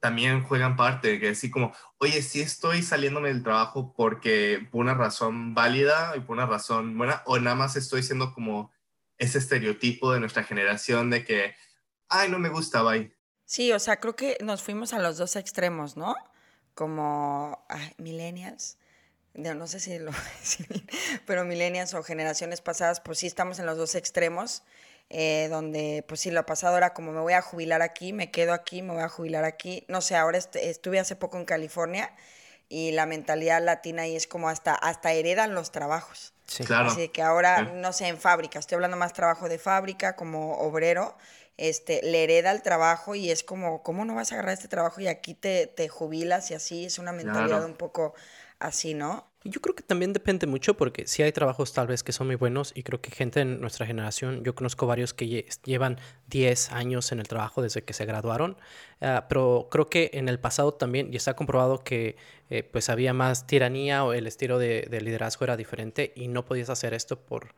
también 0.00 0.42
juegan 0.42 0.74
parte, 0.74 1.20
que 1.20 1.28
así 1.28 1.48
como, 1.48 1.72
oye, 1.98 2.20
sí 2.20 2.40
estoy 2.40 2.82
saliéndome 2.82 3.28
del 3.28 3.44
trabajo 3.44 3.94
porque 3.96 4.66
por 4.72 4.80
una 4.80 4.94
razón 4.94 5.54
válida 5.54 6.16
y 6.16 6.20
por 6.20 6.34
una 6.34 6.46
razón 6.46 6.98
buena, 6.98 7.22
o 7.26 7.38
nada 7.38 7.54
más 7.54 7.76
estoy 7.76 8.02
siendo 8.02 8.34
como 8.34 8.72
ese 9.18 9.38
estereotipo 9.38 10.12
de 10.12 10.18
nuestra 10.18 10.42
generación 10.42 11.10
de 11.10 11.24
que, 11.24 11.54
ay, 12.08 12.28
no 12.28 12.40
me 12.40 12.48
gusta, 12.48 12.82
bye. 12.82 13.14
Sí, 13.52 13.70
o 13.70 13.78
sea, 13.78 14.00
creo 14.00 14.16
que 14.16 14.38
nos 14.40 14.62
fuimos 14.62 14.94
a 14.94 14.98
los 14.98 15.18
dos 15.18 15.36
extremos, 15.36 15.94
¿no? 15.94 16.16
Como 16.72 17.62
millennials, 17.98 18.78
no, 19.34 19.66
sé 19.66 19.78
si 19.78 19.98
lo 19.98 20.10
pero 21.26 21.44
millennials 21.44 21.92
o 21.92 22.02
generaciones 22.02 22.62
pasadas, 22.62 23.02
pues 23.02 23.18
sí 23.18 23.26
estamos 23.26 23.58
en 23.58 23.66
los 23.66 23.76
dos 23.76 23.94
extremos, 23.94 24.62
eh, 25.10 25.48
donde 25.50 26.02
pues 26.08 26.22
sí, 26.22 26.30
lo 26.30 26.46
pasado 26.46 26.78
era 26.78 26.94
como 26.94 27.12
me 27.12 27.20
voy 27.20 27.34
a 27.34 27.42
jubilar 27.42 27.82
aquí, 27.82 28.14
me 28.14 28.30
quedo 28.30 28.54
aquí, 28.54 28.80
me 28.80 28.94
voy 28.94 29.02
a 29.02 29.10
jubilar 29.10 29.44
aquí. 29.44 29.84
No 29.86 30.00
sé, 30.00 30.16
ahora 30.16 30.38
estuve 30.38 30.98
hace 30.98 31.14
poco 31.14 31.36
en 31.36 31.44
California 31.44 32.10
y 32.70 32.92
la 32.92 33.04
mentalidad 33.04 33.62
latina 33.62 34.04
ahí 34.04 34.16
es 34.16 34.26
como 34.26 34.48
hasta, 34.48 34.74
hasta 34.74 35.12
heredan 35.12 35.54
los 35.54 35.72
trabajos. 35.72 36.32
Sí. 36.46 36.64
Claro. 36.64 36.90
Así 36.90 37.10
que 37.10 37.20
ahora, 37.20 37.64
no 37.74 37.92
sé, 37.92 38.08
en 38.08 38.16
fábrica, 38.16 38.58
estoy 38.58 38.76
hablando 38.76 38.96
más 38.96 39.12
trabajo 39.12 39.50
de 39.50 39.58
fábrica 39.58 40.16
como 40.16 40.54
obrero, 40.58 41.18
este, 41.56 42.00
le 42.02 42.24
hereda 42.24 42.50
el 42.52 42.62
trabajo 42.62 43.14
y 43.14 43.30
es 43.30 43.42
como, 43.42 43.82
¿cómo 43.82 44.04
no 44.04 44.14
vas 44.14 44.32
a 44.32 44.36
agarrar 44.36 44.54
este 44.54 44.68
trabajo 44.68 45.00
y 45.00 45.06
aquí 45.06 45.34
te, 45.34 45.66
te 45.66 45.88
jubilas 45.88 46.50
y 46.50 46.54
así? 46.54 46.84
Es 46.84 46.98
una 46.98 47.12
mentalidad 47.12 47.64
un 47.64 47.74
poco 47.74 48.14
así, 48.58 48.94
¿no? 48.94 49.28
Yo 49.44 49.60
creo 49.60 49.74
que 49.74 49.82
también 49.82 50.12
depende 50.12 50.46
mucho 50.46 50.76
porque 50.76 51.08
sí 51.08 51.22
hay 51.22 51.32
trabajos 51.32 51.72
tal 51.72 51.88
vez 51.88 52.04
que 52.04 52.12
son 52.12 52.28
muy 52.28 52.36
buenos 52.36 52.72
y 52.76 52.84
creo 52.84 53.00
que 53.00 53.10
gente 53.10 53.40
en 53.40 53.60
nuestra 53.60 53.86
generación, 53.86 54.44
yo 54.44 54.54
conozco 54.54 54.86
varios 54.86 55.14
que 55.14 55.46
llevan 55.64 55.98
10 56.28 56.70
años 56.70 57.10
en 57.10 57.18
el 57.18 57.26
trabajo 57.26 57.60
desde 57.60 57.82
que 57.82 57.92
se 57.92 58.04
graduaron, 58.06 58.56
ah, 59.00 59.26
pero 59.28 59.66
creo 59.68 59.90
que 59.90 60.10
en 60.14 60.28
el 60.28 60.38
pasado 60.38 60.74
también, 60.74 61.12
y 61.12 61.16
está 61.16 61.34
comprobado 61.34 61.82
que 61.82 62.16
eh, 62.50 62.62
pues 62.62 62.88
había 62.88 63.14
más 63.14 63.48
tiranía 63.48 64.04
o 64.04 64.12
el 64.12 64.28
estilo 64.28 64.58
de 64.58 65.00
liderazgo 65.02 65.44
era 65.44 65.56
diferente 65.56 66.12
y 66.14 66.28
no 66.28 66.44
podías 66.44 66.70
hacer 66.70 66.94
esto 66.94 67.18
por 67.18 67.54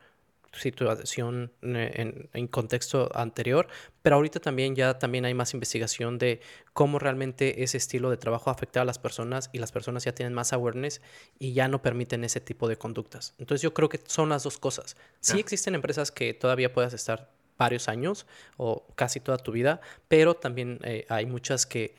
situación 0.57 1.51
eh, 1.61 2.27
en, 2.33 2.47
contexto 2.47 3.09
anterior, 3.13 3.67
pero 4.01 4.15
ahorita 4.15 4.39
también 4.39 4.75
ya 4.75 4.97
también 4.99 5.25
hay 5.25 5.33
más 5.33 5.53
investigación 5.53 6.17
de 6.17 6.41
cómo 6.73 6.99
realmente 6.99 7.63
ese 7.63 7.77
estilo 7.77 8.09
de 8.09 8.17
trabajo 8.17 8.49
afecta 8.49 8.81
a 8.81 8.85
las 8.85 8.99
personas 8.99 9.49
y 9.53 9.59
las 9.59 9.71
personas 9.71 10.03
ya 10.03 10.13
tienen 10.13 10.33
más 10.33 10.53
awareness 10.53 11.01
y 11.39 11.53
ya 11.53 11.67
no 11.67 11.81
permiten 11.81 12.23
ese 12.23 12.39
tipo 12.39 12.67
de 12.67 12.77
conductas. 12.77 13.33
Entonces 13.37 13.61
yo 13.61 13.73
creo 13.73 13.89
que 13.89 13.99
son 14.05 14.29
las 14.29 14.43
dos 14.43 14.57
cosas. 14.57 14.95
Sí 15.19 15.39
existen 15.39 15.75
empresas 15.75 16.11
que 16.11 16.33
todavía 16.33 16.73
puedas 16.73 16.93
estar 16.93 17.31
varios 17.57 17.87
años 17.87 18.25
o 18.57 18.85
casi 18.95 19.19
toda 19.19 19.37
tu 19.37 19.51
vida, 19.51 19.81
pero 20.07 20.33
también 20.35 20.79
eh, 20.83 21.05
hay 21.09 21.25
muchas 21.25 21.65
que 21.65 21.95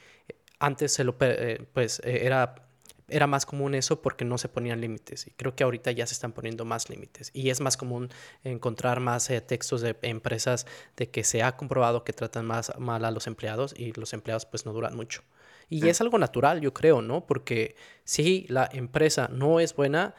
antes 0.59 0.93
se 0.93 1.05
lo 1.05 1.17
eh, 1.21 1.67
pues 1.73 2.01
era 2.05 2.66
era 3.09 3.27
más 3.27 3.47
común 3.47 3.75
eso 3.75 4.03
porque 4.03 4.25
no 4.25 4.39
se 4.39 4.49
ponían 4.49 4.81
límites 4.81 5.27
y 5.27 5.31
creo 5.31 5.55
que 5.55 5.65
ahorita 5.65 5.93
ya 5.93 6.07
se 6.07 6.15
están 6.15 6.33
poniendo 6.33 6.65
más 6.65 6.91
límites 6.91 7.31
y 7.33 7.51
es 7.51 7.61
más 7.61 7.77
común 7.77 8.11
encontrar 8.43 9.01
más 9.01 9.31
eh, 9.31 9.41
textos 9.41 9.81
de 9.81 9.97
empresas 10.03 10.67
de 10.97 11.09
que 11.11 11.23
se 11.25 11.43
ha 11.43 11.57
comprobado 11.57 12.05
que 12.05 12.13
tratan 12.13 12.47
más 12.47 12.73
mal 12.79 13.05
a 13.05 13.11
los 13.11 13.27
empleados 13.27 13.75
y 13.77 13.93
los 13.93 14.13
empleados 14.13 14.47
pues 14.47 14.67
no 14.67 14.73
duran 14.73 14.97
mucho. 14.97 15.23
Y 15.69 15.89
es 15.89 16.01
algo 16.01 16.19
natural, 16.19 16.61
yo 16.61 16.73
creo, 16.73 17.03
¿no? 17.03 17.27
Porque 17.27 17.75
si 18.05 18.47
la 18.49 18.69
empresa 18.73 19.29
no 19.33 19.59
es 19.59 19.75
buena, 19.75 20.15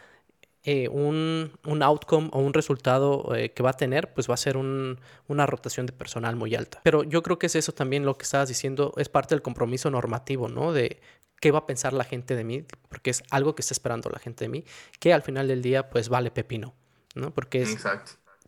eh, 0.63 0.89
un, 0.89 1.53
un, 1.65 1.83
outcome 1.83 2.29
o 2.33 2.39
un 2.39 2.53
resultado 2.53 3.33
eh, 3.33 3.53
que 3.53 3.63
va 3.63 3.69
a 3.69 3.73
tener, 3.73 4.13
pues 4.13 4.29
va 4.29 4.33
a 4.33 4.37
ser 4.37 4.57
un, 4.57 4.99
una 5.27 5.45
rotación 5.45 5.85
de 5.85 5.93
personal 5.93 6.35
muy 6.35 6.53
alta. 6.55 6.81
Pero 6.83 7.03
yo 7.03 7.23
creo 7.23 7.39
que 7.39 7.45
es 7.45 7.55
eso 7.55 7.71
también 7.71 8.05
lo 8.05 8.17
que 8.17 8.23
estabas 8.23 8.49
diciendo, 8.49 8.93
es 8.97 9.07
parte 9.07 9.33
del 9.33 9.41
compromiso 9.41 9.89
normativo, 9.89 10.49
¿no? 10.49 10.73
De 10.73 10.99
qué 11.39 11.51
va 11.51 11.59
a 11.59 11.65
pensar 11.65 11.93
la 11.93 12.03
gente 12.03 12.35
de 12.35 12.43
mí, 12.43 12.65
porque 12.89 13.09
es 13.09 13.23
algo 13.29 13.55
que 13.55 13.61
está 13.61 13.73
esperando 13.73 14.09
la 14.09 14.19
gente 14.19 14.45
de 14.45 14.49
mí, 14.49 14.65
que 14.99 15.13
al 15.13 15.21
final 15.21 15.47
del 15.47 15.61
día 15.61 15.89
pues 15.89 16.09
vale 16.09 16.31
pepino, 16.31 16.75
¿no? 17.15 17.33
Porque 17.33 17.61
es 17.61 17.77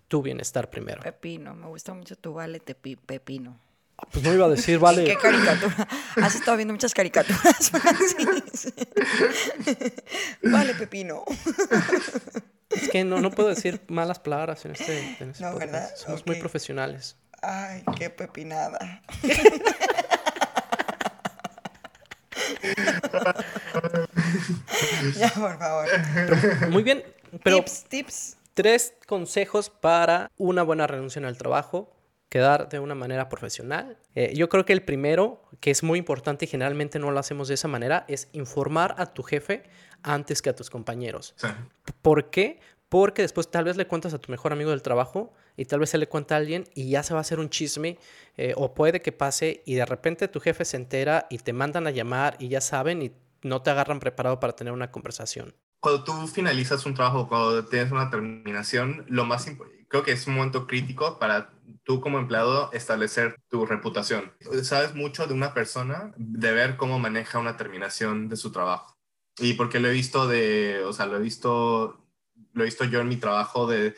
tu 0.07 0.21
bienestar 0.21 0.69
primero. 0.69 1.01
Pepino, 1.01 1.55
me 1.55 1.67
gusta 1.67 1.93
mucho 1.93 2.15
tu 2.15 2.33
vale 2.33 2.59
pepino. 2.59 3.59
Ah, 3.97 4.07
pues 4.11 4.23
no 4.23 4.33
iba 4.33 4.45
a 4.45 4.49
decir, 4.49 4.79
vale. 4.79 5.03
¿Qué 5.05 5.17
caricatura? 5.17 5.87
Has 6.15 6.35
estado 6.35 6.57
viendo 6.57 6.73
muchas 6.73 6.93
caricaturas, 6.93 7.71
vale, 10.43 10.73
Pepino. 10.75 11.25
Es 12.69 12.89
que 12.89 13.03
no, 13.03 13.19
no 13.19 13.31
puedo 13.31 13.49
decir 13.49 13.81
malas 13.87 14.19
palabras 14.19 14.63
en 14.65 14.71
este, 14.71 15.17
en 15.19 15.31
este 15.31 15.43
no, 15.43 15.57
¿verdad? 15.57 15.89
Somos 15.95 16.25
muy 16.25 16.39
profesionales. 16.39 17.17
Ay, 17.41 17.83
qué 17.97 18.09
pepinada. 18.09 19.01
ya, 25.17 25.29
por 25.31 25.57
favor. 25.57 25.87
muy 26.69 26.83
bien. 26.83 27.03
Pero 27.43 27.57
tips, 27.57 27.83
tips. 27.85 28.37
Tres 28.53 28.93
consejos 29.07 29.69
para 29.69 30.31
una 30.37 30.63
buena 30.63 30.87
renuncia 30.87 31.19
en 31.19 31.25
el 31.25 31.37
trabajo. 31.37 31.95
Quedar 32.29 32.69
de 32.69 32.79
una 32.79 32.93
manera 32.93 33.29
profesional. 33.29 33.97
Eh, 34.13 34.33
yo 34.35 34.49
creo 34.49 34.65
que 34.65 34.73
el 34.73 34.83
primero, 34.83 35.41
que 35.59 35.71
es 35.71 35.81
muy 35.81 35.97
importante 35.97 36.45
y 36.45 36.47
generalmente 36.47 36.99
no 36.99 37.09
lo 37.09 37.19
hacemos 37.19 37.47
de 37.47 37.55
esa 37.55 37.67
manera, 37.67 38.05
es 38.07 38.29
informar 38.33 38.95
a 38.99 39.07
tu 39.07 39.23
jefe 39.23 39.63
antes 40.03 40.41
que 40.41 40.49
a 40.49 40.55
tus 40.55 40.69
compañeros. 40.69 41.35
¿Por 42.01 42.29
qué? 42.29 42.59
Porque 42.89 43.21
después 43.21 43.49
tal 43.49 43.65
vez 43.65 43.77
le 43.77 43.87
cuentas 43.87 44.13
a 44.13 44.19
tu 44.19 44.31
mejor 44.31 44.51
amigo 44.51 44.71
del 44.71 44.81
trabajo 44.81 45.31
y 45.55 45.65
tal 45.65 45.79
vez 45.79 45.91
se 45.91 45.97
le 45.97 46.07
cuenta 46.07 46.35
a 46.35 46.39
alguien 46.39 46.65
y 46.73 46.89
ya 46.89 47.03
se 47.03 47.13
va 47.13 47.19
a 47.19 47.21
hacer 47.21 47.39
un 47.39 47.49
chisme 47.49 47.97
eh, 48.35 48.53
o 48.57 48.73
puede 48.73 49.01
que 49.01 49.11
pase 49.11 49.61
y 49.65 49.75
de 49.75 49.85
repente 49.85 50.27
tu 50.27 50.39
jefe 50.39 50.65
se 50.65 50.77
entera 50.77 51.27
y 51.29 51.37
te 51.37 51.53
mandan 51.53 51.85
a 51.85 51.91
llamar 51.91 52.35
y 52.39 52.49
ya 52.49 52.61
saben 52.61 53.01
y 53.03 53.11
no 53.43 53.61
te 53.61 53.69
agarran 53.69 53.99
preparado 53.99 54.39
para 54.39 54.53
tener 54.53 54.73
una 54.73 54.91
conversación. 54.91 55.53
Cuando 55.79 56.03
tú 56.03 56.27
finalizas 56.27 56.85
un 56.85 56.93
trabajo, 56.93 57.27
cuando 57.29 57.65
tienes 57.65 57.91
una 57.91 58.09
terminación, 58.09 59.05
lo 59.07 59.23
más 59.23 59.47
creo 59.87 60.03
que 60.03 60.11
es 60.11 60.27
un 60.27 60.35
momento 60.35 60.67
crítico 60.67 61.19
para 61.19 61.51
tú 61.83 62.01
como 62.01 62.19
empleado 62.19 62.71
establecer 62.73 63.35
tu 63.49 63.65
reputación. 63.65 64.31
Sabes 64.63 64.93
mucho 64.93 65.25
de 65.25 65.33
una 65.33 65.53
persona 65.53 66.13
de 66.17 66.51
ver 66.51 66.77
cómo 66.77 66.99
maneja 66.99 67.39
una 67.39 67.57
terminación 67.57 68.29
de 68.29 68.37
su 68.37 68.51
trabajo. 68.51 68.95
Y 69.39 69.53
porque 69.53 69.79
lo 69.79 69.87
he 69.87 69.93
visto 69.93 70.27
de, 70.27 70.83
o 70.85 70.93
sea, 70.93 71.05
lo 71.05 71.17
he 71.17 71.21
visto 71.21 71.98
lo 72.53 72.63
he 72.63 72.65
visto 72.65 72.85
yo 72.85 72.99
en 72.99 73.07
mi 73.07 73.17
trabajo 73.17 73.67
de 73.67 73.95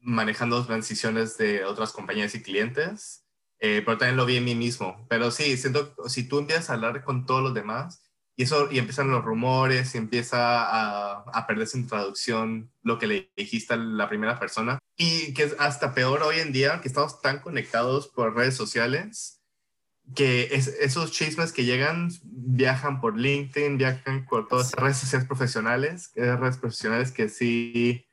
manejando 0.00 0.64
transiciones 0.64 1.36
de 1.36 1.64
otras 1.64 1.92
compañías 1.92 2.34
y 2.34 2.42
clientes, 2.42 3.26
eh, 3.58 3.82
pero 3.84 3.98
también 3.98 4.16
lo 4.16 4.26
vi 4.26 4.36
en 4.36 4.44
mí 4.44 4.54
mismo. 4.54 5.06
Pero 5.08 5.30
sí, 5.30 5.56
siento, 5.56 5.94
si 6.08 6.28
tú 6.28 6.38
empiezas 6.38 6.70
a 6.70 6.74
hablar 6.74 7.04
con 7.04 7.26
todos 7.26 7.42
los 7.42 7.54
demás 7.54 8.10
y 8.36 8.44
eso 8.44 8.70
y 8.70 8.78
empiezan 8.78 9.10
los 9.10 9.24
rumores 9.24 9.94
y 9.94 9.98
empieza 9.98 10.62
a, 10.64 11.22
a 11.32 11.46
perderse 11.46 11.76
en 11.78 11.86
traducción 11.86 12.72
lo 12.82 12.98
que 12.98 13.06
le 13.06 13.32
dijiste 13.36 13.74
a 13.74 13.76
la 13.76 14.08
primera 14.08 14.38
persona 14.38 14.78
y 14.96 15.34
que 15.34 15.44
es 15.44 15.56
hasta 15.58 15.94
peor 15.94 16.22
hoy 16.22 16.38
en 16.38 16.52
día 16.52 16.80
que 16.80 16.88
estamos 16.88 17.20
tan 17.20 17.40
conectados 17.40 18.08
por 18.08 18.34
redes 18.34 18.56
sociales 18.56 19.41
que 20.14 20.48
es, 20.52 20.68
esos 20.68 21.12
chismes 21.12 21.52
que 21.52 21.64
llegan 21.64 22.10
viajan 22.22 23.00
por 23.00 23.18
LinkedIn, 23.18 23.78
viajan 23.78 24.26
por 24.26 24.48
todas 24.48 24.72
las 24.72 24.82
redes 24.82 24.98
sociales 24.98 25.26
profesionales, 25.26 26.12
redes 26.14 26.58
profesionales 26.58 27.12
que 27.12 27.28
sí, 27.28 28.06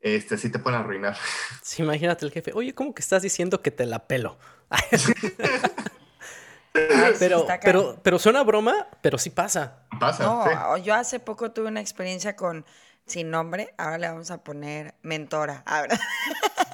este, 0.00 0.38
sí 0.38 0.50
te 0.50 0.58
pueden 0.58 0.80
arruinar. 0.80 1.16
Sí, 1.62 1.82
imagínate 1.82 2.24
el 2.24 2.32
jefe, 2.32 2.52
oye, 2.54 2.74
¿cómo 2.74 2.94
que 2.94 3.02
estás 3.02 3.22
diciendo 3.22 3.60
que 3.60 3.70
te 3.70 3.84
la 3.84 4.06
pelo? 4.06 4.38
pero, 7.18 7.46
pero, 7.62 8.00
pero 8.02 8.18
suena 8.18 8.42
broma, 8.42 8.88
pero 9.02 9.18
sí 9.18 9.30
pasa. 9.30 9.86
Pasa. 10.00 10.24
No, 10.24 10.76
yo 10.78 10.94
hace 10.94 11.20
poco 11.20 11.50
tuve 11.50 11.68
una 11.68 11.80
experiencia 11.80 12.36
con, 12.36 12.64
sin 13.06 13.30
nombre, 13.30 13.74
ahora 13.76 13.98
le 13.98 14.08
vamos 14.08 14.30
a 14.30 14.42
poner 14.42 14.94
mentora. 15.02 15.62
Ahora. 15.66 15.98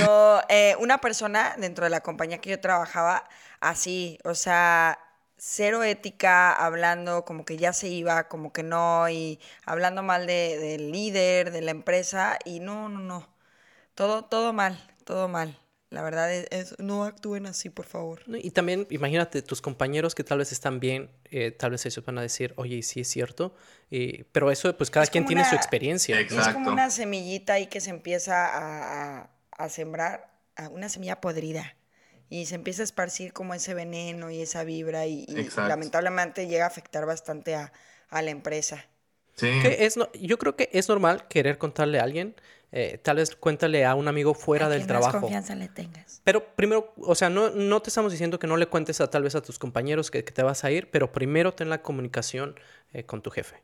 No, 0.00 0.40
eh, 0.48 0.76
una 0.78 0.98
persona 0.98 1.54
dentro 1.58 1.84
de 1.84 1.90
la 1.90 2.00
compañía 2.00 2.38
que 2.38 2.50
yo 2.50 2.60
trabajaba, 2.60 3.24
así, 3.60 4.18
o 4.24 4.34
sea, 4.34 4.98
cero 5.36 5.82
ética, 5.82 6.52
hablando 6.52 7.24
como 7.24 7.44
que 7.44 7.56
ya 7.56 7.72
se 7.72 7.88
iba, 7.88 8.28
como 8.28 8.52
que 8.52 8.62
no, 8.62 9.08
y 9.08 9.40
hablando 9.64 10.02
mal 10.02 10.26
de, 10.26 10.58
del 10.58 10.92
líder, 10.92 11.50
de 11.50 11.62
la 11.62 11.70
empresa, 11.70 12.38
y 12.44 12.60
no, 12.60 12.88
no, 12.88 13.00
no. 13.00 13.28
Todo, 13.94 14.24
todo 14.24 14.52
mal, 14.52 14.78
todo 15.04 15.28
mal. 15.28 15.58
La 15.90 16.02
verdad 16.02 16.32
es, 16.32 16.78
no 16.78 17.04
actúen 17.04 17.46
así, 17.46 17.68
por 17.68 17.84
favor. 17.84 18.22
Y 18.28 18.52
también, 18.52 18.86
imagínate, 18.90 19.42
tus 19.42 19.60
compañeros 19.60 20.14
que 20.14 20.22
tal 20.22 20.38
vez 20.38 20.52
están 20.52 20.78
bien, 20.78 21.10
eh, 21.24 21.50
tal 21.50 21.72
vez 21.72 21.84
ellos 21.84 22.04
van 22.04 22.16
a 22.18 22.22
decir, 22.22 22.54
oye, 22.56 22.80
sí 22.82 23.00
es 23.00 23.08
cierto, 23.08 23.56
pero 24.30 24.52
eso, 24.52 24.76
pues 24.76 24.88
cada 24.88 25.06
quien 25.06 25.26
tiene 25.26 25.44
su 25.44 25.56
experiencia. 25.56 26.20
Es 26.20 26.32
como 26.52 26.70
una 26.70 26.90
semillita 26.90 27.54
ahí 27.54 27.66
que 27.66 27.80
se 27.80 27.90
empieza 27.90 28.46
a 28.46 29.22
a 29.22 29.30
sembrar 29.68 30.30
una 30.72 30.88
semilla 30.88 31.20
podrida 31.20 31.76
y 32.28 32.46
se 32.46 32.54
empieza 32.54 32.82
a 32.82 32.84
esparcir 32.84 33.32
como 33.32 33.54
ese 33.54 33.74
veneno 33.74 34.30
y 34.30 34.40
esa 34.40 34.64
vibra 34.64 35.06
y, 35.06 35.26
lamentablemente 35.56 36.46
llega 36.46 36.64
a 36.64 36.68
afectar 36.68 37.04
bastante 37.04 37.54
a, 37.54 37.72
la 38.10 38.30
empresa. 38.30 38.86
Sí. 39.34 39.48
es, 39.64 39.96
yo 40.20 40.38
creo 40.38 40.56
que 40.56 40.68
es 40.72 40.88
normal 40.88 41.26
querer 41.28 41.58
contarle 41.58 41.98
a 41.98 42.02
alguien, 42.02 42.34
eh, 42.72 42.98
tal 43.02 43.16
vez 43.16 43.34
cuéntale 43.34 43.84
a 43.84 43.94
un 43.94 44.06
amigo 44.06 44.34
fuera 44.34 44.68
del 44.68 44.86
trabajo. 44.86 45.12
Más 45.12 45.20
confianza 45.22 45.54
le 45.54 45.68
tengas. 45.68 46.20
Pero 46.22 46.54
primero, 46.54 46.92
o 46.98 47.14
sea, 47.14 47.30
no, 47.30 47.50
no 47.50 47.82
te 47.82 47.90
estamos 47.90 48.12
diciendo 48.12 48.38
que 48.38 48.46
no 48.46 48.56
le 48.56 48.66
cuentes 48.66 49.00
a 49.00 49.10
tal 49.10 49.22
vez 49.24 49.34
a 49.34 49.42
tus 49.42 49.58
compañeros 49.58 50.10
que, 50.10 50.24
que 50.24 50.32
te 50.32 50.42
vas 50.42 50.64
a 50.64 50.70
ir, 50.70 50.90
pero 50.90 51.12
primero 51.12 51.52
ten 51.52 51.68
la 51.68 51.82
comunicación 51.82 52.54
eh, 52.92 53.04
con 53.04 53.22
tu 53.22 53.30
jefe. 53.30 53.62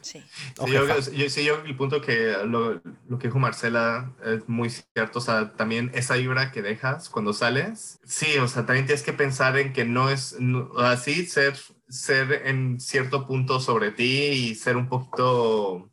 Sí. 0.00 0.22
Sí. 0.56 1.44
yo, 1.44 1.62
el 1.64 1.76
punto 1.76 2.00
que 2.00 2.36
lo, 2.44 2.80
lo, 3.08 3.18
que 3.18 3.28
dijo 3.28 3.38
Marcela 3.38 4.12
es 4.24 4.48
muy 4.48 4.70
cierto, 4.70 5.18
o 5.18 5.22
sea, 5.22 5.52
también 5.52 5.90
esa 5.94 6.16
vibra 6.16 6.52
que 6.52 6.62
dejas 6.62 7.08
cuando 7.08 7.32
sales, 7.32 7.98
sí, 8.04 8.38
o 8.38 8.48
sea, 8.48 8.66
también 8.66 8.86
tienes 8.86 9.02
que 9.02 9.12
pensar 9.12 9.58
en 9.58 9.72
que 9.72 9.84
no 9.84 10.10
es 10.10 10.36
así, 10.78 11.26
ser, 11.26 11.56
ser 11.88 12.42
en 12.46 12.80
cierto 12.80 13.26
punto 13.26 13.60
sobre 13.60 13.90
ti 13.90 14.28
y 14.28 14.54
ser 14.54 14.76
un 14.76 14.88
poquito 14.88 15.90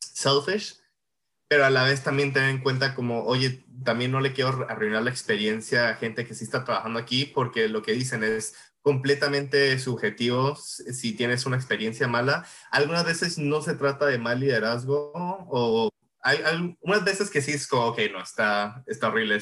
selfish, 0.00 0.76
pero 1.48 1.66
a 1.66 1.70
la 1.70 1.84
vez 1.84 2.02
también 2.02 2.32
tener 2.32 2.50
en 2.50 2.62
cuenta 2.62 2.94
como, 2.94 3.24
oye, 3.24 3.64
también 3.82 4.12
no 4.12 4.20
le 4.20 4.32
quiero 4.32 4.66
arruinar 4.68 5.02
la 5.02 5.10
experiencia 5.10 5.88
a 5.88 5.94
gente 5.94 6.26
que 6.26 6.34
sí 6.34 6.44
está 6.44 6.64
trabajando 6.64 6.98
aquí, 6.98 7.24
porque 7.24 7.68
lo 7.68 7.82
que 7.82 7.92
dicen 7.92 8.22
es, 8.22 8.54
completamente 8.84 9.78
subjetivo 9.78 10.56
si 10.56 11.16
tienes 11.16 11.46
una 11.46 11.56
experiencia 11.56 12.06
mala. 12.06 12.46
Algunas 12.70 13.06
veces 13.06 13.38
no 13.38 13.62
se 13.62 13.74
trata 13.74 14.04
de 14.04 14.18
mal 14.18 14.40
liderazgo 14.40 15.10
o 15.14 15.88
hay, 16.20 16.42
algunas 16.42 17.02
veces 17.02 17.30
que 17.30 17.40
sí 17.40 17.52
es 17.52 17.66
como, 17.66 17.86
ok, 17.86 17.98
no, 18.12 18.22
está, 18.22 18.84
está 18.86 19.08
horrible. 19.08 19.38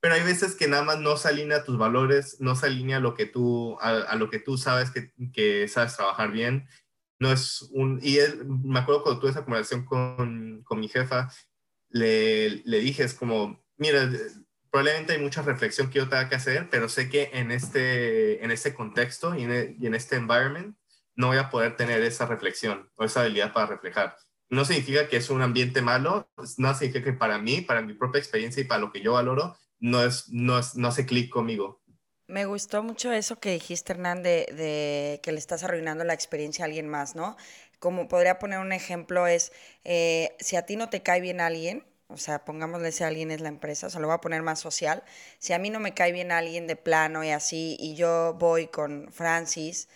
Pero 0.00 0.14
hay 0.14 0.24
veces 0.24 0.56
que 0.56 0.66
nada 0.66 0.82
más 0.82 0.98
no 0.98 1.16
se 1.16 1.28
alinea 1.28 1.62
tus 1.62 1.78
valores, 1.78 2.38
no 2.40 2.56
se 2.56 2.66
alinea 2.66 2.98
lo 2.98 3.14
que 3.14 3.26
tú, 3.26 3.78
a, 3.80 4.16
lo 4.16 4.28
que 4.28 4.40
tú 4.40 4.58
sabes 4.58 4.90
que, 4.90 5.12
que, 5.32 5.68
sabes 5.68 5.96
trabajar 5.96 6.32
bien. 6.32 6.66
no 7.20 7.30
es 7.30 7.62
un, 7.70 8.00
y 8.02 8.18
él, 8.18 8.44
me 8.44 8.80
acuerdo 8.80 9.04
cuando 9.04 9.20
tuve 9.20 9.30
esa 9.30 9.44
conversación 9.44 9.84
con, 9.84 10.64
con 10.64 10.80
mi 10.80 10.88
jefa, 10.88 11.30
le, 11.90 12.62
le 12.64 12.80
dije, 12.80 13.04
es 13.04 13.14
como, 13.14 13.64
mira, 13.80 14.08
probablemente 14.70 15.14
hay 15.14 15.18
mucha 15.18 15.42
reflexión 15.42 15.90
que 15.90 15.98
yo 15.98 16.08
tenga 16.08 16.28
que 16.28 16.36
hacer, 16.36 16.68
pero 16.70 16.88
sé 16.88 17.08
que 17.08 17.30
en 17.32 17.50
este, 17.50 18.44
en 18.44 18.52
este 18.52 18.74
contexto 18.74 19.34
y 19.34 19.42
en, 19.42 19.76
y 19.80 19.86
en 19.86 19.94
este 19.94 20.16
environment 20.16 20.76
no 21.16 21.28
voy 21.28 21.38
a 21.38 21.50
poder 21.50 21.76
tener 21.76 22.02
esa 22.02 22.26
reflexión 22.26 22.88
o 22.94 23.04
esa 23.04 23.22
habilidad 23.22 23.52
para 23.52 23.66
reflejar. 23.66 24.16
No 24.48 24.64
significa 24.64 25.08
que 25.08 25.16
es 25.16 25.30
un 25.30 25.42
ambiente 25.42 25.82
malo, 25.82 26.30
no 26.58 26.74
significa 26.74 27.02
que 27.02 27.12
para 27.12 27.38
mí, 27.38 27.62
para 27.62 27.82
mi 27.82 27.94
propia 27.94 28.18
experiencia 28.18 28.60
y 28.60 28.66
para 28.66 28.80
lo 28.80 28.92
que 28.92 29.00
yo 29.00 29.14
valoro, 29.14 29.56
no, 29.78 30.04
es, 30.04 30.28
no, 30.28 30.58
es, 30.58 30.76
no 30.76 30.88
hace 30.88 31.06
clic 31.06 31.30
conmigo. 31.30 31.80
Me 32.26 32.44
gustó 32.44 32.82
mucho 32.82 33.12
eso 33.12 33.40
que 33.40 33.52
dijiste, 33.52 33.92
Hernán, 33.92 34.22
de, 34.22 34.46
de, 34.56 35.20
que 35.22 35.32
le 35.32 35.38
estás 35.38 35.64
arruinando 35.64 36.04
la 36.04 36.14
experiencia 36.14 36.64
a 36.64 36.66
alguien 36.66 36.86
más, 36.86 37.16
¿no? 37.16 37.36
Como 37.80 38.08
podría 38.08 38.38
poner 38.38 38.58
un 38.58 38.72
ejemplo 38.72 39.26
es, 39.26 39.52
eh, 39.84 40.36
si 40.38 40.56
a 40.56 40.66
ti 40.66 40.76
no 40.76 40.90
te 40.90 41.02
cae 41.02 41.20
bien 41.20 41.40
alguien, 41.40 41.84
o 42.10 42.16
sea, 42.16 42.44
pongámosle 42.44 42.92
si 42.92 43.04
alguien 43.04 43.30
es 43.30 43.40
la 43.40 43.48
empresa, 43.48 43.86
o 43.86 43.90
sea, 43.90 44.00
lo 44.00 44.06
voy 44.08 44.14
a 44.14 44.20
poner 44.20 44.42
más 44.42 44.60
social, 44.60 45.02
si 45.38 45.52
a 45.52 45.58
mí 45.58 45.70
no 45.70 45.80
me 45.80 45.94
cae 45.94 46.12
bien 46.12 46.32
alguien 46.32 46.66
de 46.66 46.76
plano 46.76 47.24
y 47.24 47.30
así, 47.30 47.76
y 47.78 47.94
yo 47.94 48.34
voy 48.38 48.66
con 48.68 49.08
Francis 49.12 49.88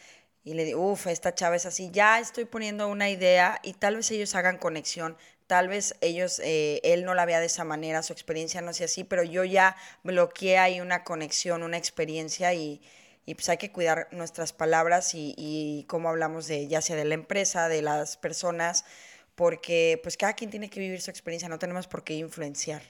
y 0.45 0.55
le 0.55 0.65
digo, 0.65 0.93
uff, 0.93 1.07
esta 1.07 1.35
chava 1.35 1.57
es 1.57 1.67
así, 1.67 1.91
ya 1.91 2.19
estoy 2.21 2.45
poniendo 2.45 2.89
una 2.89 3.11
idea 3.11 3.61
y 3.63 3.75
tal 3.75 3.97
vez 3.97 4.11
ellos 4.11 4.35
hagan 4.35 4.59
conexión, 4.59 5.17
tal 5.47 5.69
vez 5.69 5.97
ellos, 6.01 6.41
eh, 6.45 6.81
él 6.85 7.05
no 7.05 7.15
la 7.15 7.25
vea 7.25 7.41
de 7.41 7.47
esa 7.47 7.65
manera, 7.65 8.03
su 8.03 8.13
experiencia 8.13 8.61
no 8.61 8.73
sea 8.73 8.87
así, 8.87 9.05
pero 9.05 9.23
yo 9.23 9.45
ya 9.45 9.77
bloqueé 10.03 10.59
ahí 10.59 10.81
una 10.81 11.05
conexión, 11.05 11.63
una 11.63 11.79
experiencia 11.79 12.55
y, 12.55 12.81
y 13.27 13.35
pues 13.35 13.49
hay 13.49 13.57
que 13.57 13.73
cuidar 13.73 14.09
nuestras 14.11 14.53
palabras 14.53 15.15
y, 15.15 15.35
y 15.37 15.85
cómo 15.89 16.09
hablamos 16.11 16.47
de, 16.47 16.69
ya 16.69 16.83
sea 16.83 16.97
de 16.97 17.05
la 17.05 17.15
empresa, 17.15 17.69
de 17.69 17.83
las 17.83 18.17
personas, 18.17 18.85
porque 19.35 20.01
pues 20.03 20.17
cada 20.17 20.35
quien 20.35 20.51
tiene 20.51 20.71
que 20.71 20.81
vivir 20.81 21.01
su 21.01 21.11
experiencia, 21.11 21.49
no 21.49 21.59
tenemos 21.59 21.87
por 21.87 22.05
qué 22.05 22.15
influenciar. 22.15 22.83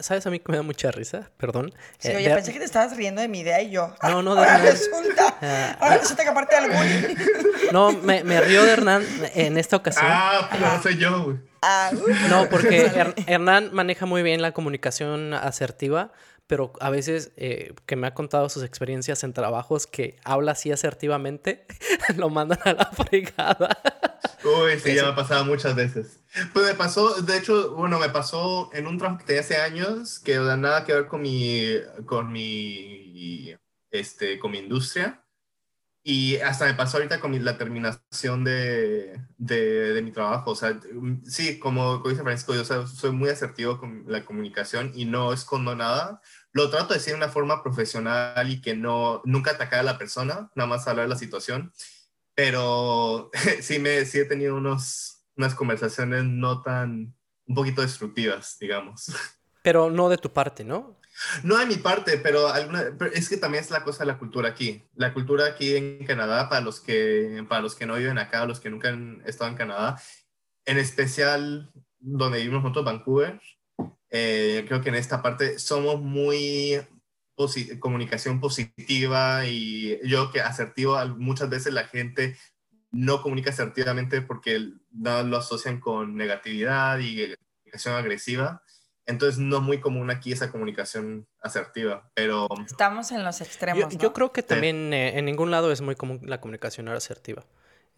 ¿Sabes 0.00 0.26
a 0.26 0.30
mí 0.30 0.40
que 0.40 0.50
me 0.50 0.56
da 0.56 0.62
mucha 0.62 0.90
risa? 0.90 1.30
Perdón. 1.36 1.72
Sí, 1.98 2.08
eh, 2.08 2.16
oye, 2.16 2.34
pensé 2.34 2.52
que 2.52 2.58
te 2.58 2.64
estabas 2.64 2.96
riendo 2.96 3.20
de 3.20 3.28
mi 3.28 3.40
idea 3.40 3.62
y 3.62 3.70
yo. 3.70 3.94
No, 4.02 4.22
no, 4.22 4.34
de 4.34 4.40
ahora 4.40 4.58
resulta. 4.58 5.36
Ah, 5.40 5.76
ahora 5.80 5.98
resulta 5.98 6.22
que 6.22 6.28
aparte 6.28 6.60
del 6.60 6.70
bullying. 6.70 7.16
No, 7.72 7.92
me, 7.92 8.22
me, 8.22 8.40
río 8.40 8.62
de 8.62 8.70
Hernán 8.72 9.04
en 9.34 9.56
esta 9.56 9.76
ocasión. 9.76 10.06
Ah, 10.06 10.48
pero 10.50 10.66
no 10.66 10.82
soy 10.82 10.96
yo, 10.96 11.24
güey. 11.24 11.38
Ah, 11.62 11.90
no, 12.28 12.48
porque 12.48 12.90
Hernán 13.26 13.70
maneja 13.72 14.04
muy 14.06 14.22
bien 14.22 14.42
la 14.42 14.52
comunicación 14.52 15.32
asertiva, 15.32 16.12
pero 16.46 16.72
a 16.80 16.90
veces 16.90 17.32
eh, 17.36 17.74
que 17.86 17.96
me 17.96 18.06
ha 18.06 18.14
contado 18.14 18.48
sus 18.48 18.62
experiencias 18.62 19.24
en 19.24 19.32
trabajos 19.32 19.86
que 19.86 20.16
habla 20.24 20.52
así 20.52 20.70
asertivamente, 20.70 21.66
lo 22.16 22.30
mandan 22.30 22.58
a 22.64 22.72
la 22.74 22.86
fregada. 22.86 23.78
Uy, 24.44 24.78
sí, 24.78 24.94
ya 24.94 25.04
me 25.04 25.08
ha 25.10 25.14
pasado 25.14 25.44
muchas 25.44 25.74
veces. 25.74 26.20
Pues 26.52 26.66
me 26.66 26.74
pasó, 26.74 27.22
de 27.22 27.38
hecho, 27.38 27.74
bueno, 27.74 27.98
me 27.98 28.10
pasó 28.10 28.70
en 28.74 28.86
un 28.86 28.98
trabajo 28.98 29.20
que 29.20 29.24
tenía 29.24 29.40
hace 29.40 29.56
años, 29.56 30.18
que 30.18 30.36
no 30.36 30.56
nada 30.56 30.84
que 30.84 30.92
ver 30.92 31.06
con 31.06 31.22
mi, 31.22 31.66
con 32.04 32.30
mi, 32.30 33.54
este, 33.90 34.38
con 34.38 34.50
mi 34.50 34.58
industria. 34.58 35.23
Y 36.06 36.36
hasta 36.36 36.66
me 36.66 36.74
pasó 36.74 36.98
ahorita 36.98 37.18
con 37.18 37.42
la 37.44 37.56
terminación 37.56 38.44
de, 38.44 39.18
de, 39.38 39.94
de, 39.94 40.02
mi 40.02 40.12
trabajo. 40.12 40.50
O 40.50 40.54
sea, 40.54 40.78
sí, 41.24 41.58
como, 41.58 41.98
dice 42.06 42.22
Francisco, 42.22 42.54
yo 42.54 42.64
soy 42.64 43.10
muy 43.10 43.30
asertivo 43.30 43.80
con 43.80 44.04
la 44.06 44.22
comunicación 44.24 44.92
y 44.94 45.06
no 45.06 45.32
escondo 45.32 45.74
nada. 45.74 46.20
Lo 46.52 46.68
trato 46.68 46.88
de 46.88 46.96
decir 46.96 47.14
de 47.14 47.18
una 47.18 47.30
forma 47.30 47.62
profesional 47.62 48.50
y 48.50 48.60
que 48.60 48.76
no, 48.76 49.22
nunca 49.24 49.52
atacar 49.52 49.80
a 49.80 49.84
la 49.84 49.98
persona, 49.98 50.50
nada 50.54 50.68
más 50.68 50.86
hablar 50.86 51.06
de 51.06 51.14
la 51.14 51.18
situación 51.18 51.72
pero 52.34 53.30
sí, 53.60 53.78
me, 53.78 54.04
sí 54.04 54.18
he 54.18 54.24
tenido 54.24 54.56
unos, 54.56 55.24
unas 55.36 55.54
conversaciones 55.54 56.24
no 56.24 56.62
tan, 56.62 57.14
un 57.46 57.54
poquito 57.54 57.82
destructivas, 57.82 58.56
digamos. 58.60 59.12
Pero 59.62 59.90
no 59.90 60.08
de 60.08 60.18
tu 60.18 60.32
parte, 60.32 60.64
¿no? 60.64 60.98
No 61.42 61.58
de 61.58 61.66
mi 61.66 61.76
parte, 61.76 62.18
pero, 62.18 62.52
es 63.12 63.28
que 63.28 63.36
también 63.36 63.62
es 63.62 63.70
la 63.70 63.84
cosa 63.84 64.00
de 64.00 64.06
la 64.06 64.18
cultura 64.18 64.48
aquí. 64.48 64.82
La 64.94 65.14
cultura 65.14 65.46
aquí 65.46 65.76
en 65.76 66.04
Canadá, 66.04 66.48
para 66.48 66.60
los 66.60 66.80
que, 66.80 67.44
para 67.48 67.62
los 67.62 67.74
que 67.74 67.86
no 67.86 67.96
viven 67.96 68.18
acá, 68.18 68.46
los 68.46 68.60
que 68.60 68.70
nunca 68.70 68.88
han 68.88 69.22
estado 69.24 69.50
en 69.50 69.56
Canadá, 69.56 70.00
en 70.64 70.78
especial 70.78 71.70
donde 71.98 72.38
vivimos 72.38 72.62
nosotros, 72.62 72.84
Vancouver, 72.84 73.40
eh, 74.10 74.64
creo 74.66 74.80
que 74.80 74.90
en 74.90 74.94
esta 74.96 75.22
parte 75.22 75.58
somos 75.58 76.00
muy 76.00 76.80
comunicación 77.80 78.40
positiva 78.40 79.44
y 79.46 79.98
yo 80.08 80.30
que 80.30 80.40
asertivo, 80.40 80.96
muchas 81.16 81.48
veces 81.50 81.72
la 81.72 81.84
gente 81.84 82.36
no 82.92 83.22
comunica 83.22 83.50
asertivamente 83.50 84.22
porque 84.22 84.70
lo 84.92 85.36
asocian 85.36 85.80
con 85.80 86.16
negatividad 86.16 86.98
y 87.00 87.34
comunicación 87.64 87.94
agresiva. 87.96 88.62
Entonces 89.06 89.38
no 89.38 89.58
es 89.58 89.62
muy 89.62 89.80
común 89.80 90.10
aquí 90.10 90.32
esa 90.32 90.50
comunicación 90.50 91.26
asertiva, 91.40 92.10
pero... 92.14 92.48
Estamos 92.66 93.12
en 93.12 93.22
los 93.24 93.40
extremos. 93.40 93.96
Yo, 93.96 94.12
creo 94.12 94.32
que 94.32 94.42
también 94.42 94.94
eh, 94.94 95.18
en 95.18 95.26
ningún 95.26 95.50
lado 95.50 95.70
es 95.72 95.80
muy 95.80 95.94
común 95.94 96.20
la 96.24 96.40
comunicación 96.40 96.88
asertiva. 96.88 97.44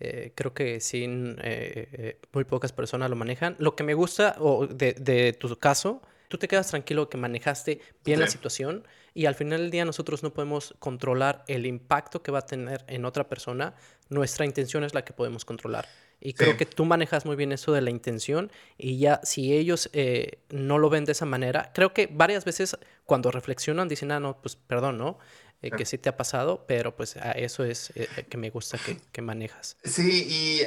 Eh, 0.00 0.32
creo 0.34 0.52
que 0.52 0.80
sí, 0.80 1.06
eh, 1.08 2.20
muy 2.32 2.44
pocas 2.44 2.72
personas 2.72 3.08
lo 3.08 3.16
manejan. 3.16 3.56
Lo 3.58 3.76
que 3.76 3.84
me 3.84 3.94
gusta 3.94 4.36
o 4.40 4.66
de, 4.66 4.94
de 4.94 5.32
tu 5.32 5.56
caso 5.58 6.02
tú 6.28 6.38
te 6.38 6.48
quedas 6.48 6.68
tranquilo 6.68 7.08
que 7.08 7.16
manejaste 7.16 7.80
bien 8.04 8.20
la 8.20 8.26
situación 8.26 8.86
y 9.14 9.26
al 9.26 9.34
final 9.34 9.60
del 9.60 9.70
día 9.70 9.84
nosotros 9.84 10.22
no 10.22 10.32
podemos 10.32 10.74
controlar 10.78 11.44
el 11.48 11.66
impacto 11.66 12.22
que 12.22 12.32
va 12.32 12.40
a 12.40 12.46
tener 12.46 12.84
en 12.88 13.04
otra 13.04 13.28
persona. 13.28 13.74
Nuestra 14.08 14.44
intención 14.44 14.84
es 14.84 14.94
la 14.94 15.04
que 15.04 15.12
podemos 15.12 15.44
controlar. 15.44 15.86
Y 16.20 16.32
creo 16.32 16.56
que 16.56 16.66
tú 16.66 16.84
manejas 16.84 17.26
muy 17.26 17.36
bien 17.36 17.52
eso 17.52 17.72
de 17.72 17.82
la 17.82 17.90
intención 17.90 18.50
y 18.78 18.98
ya 18.98 19.20
si 19.22 19.52
ellos 19.52 19.90
eh, 19.92 20.38
no 20.50 20.78
lo 20.78 20.88
ven 20.88 21.04
de 21.04 21.12
esa 21.12 21.26
manera, 21.26 21.70
creo 21.74 21.92
que 21.92 22.08
varias 22.10 22.44
veces 22.44 22.76
cuando 23.04 23.30
reflexionan 23.30 23.88
dicen, 23.88 24.10
ah, 24.12 24.20
no, 24.20 24.40
pues 24.40 24.56
perdón, 24.56 24.98
¿no? 24.98 25.18
Eh, 25.62 25.70
que 25.70 25.86
sí 25.86 25.98
te 25.98 26.08
ha 26.08 26.16
pasado, 26.16 26.64
pero 26.68 26.96
pues 26.96 27.16
eso 27.34 27.64
es 27.64 27.90
eh, 27.94 28.08
que 28.28 28.36
me 28.36 28.50
gusta 28.50 28.78
que, 28.78 28.98
que 29.10 29.22
manejas. 29.22 29.76
Sí 29.84 30.26
y, 30.28 30.58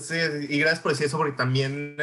sí, 0.00 0.16
y 0.48 0.58
gracias 0.58 0.80
por 0.80 0.92
decir 0.92 1.06
eso, 1.06 1.16
porque 1.16 1.36
también 1.36 1.96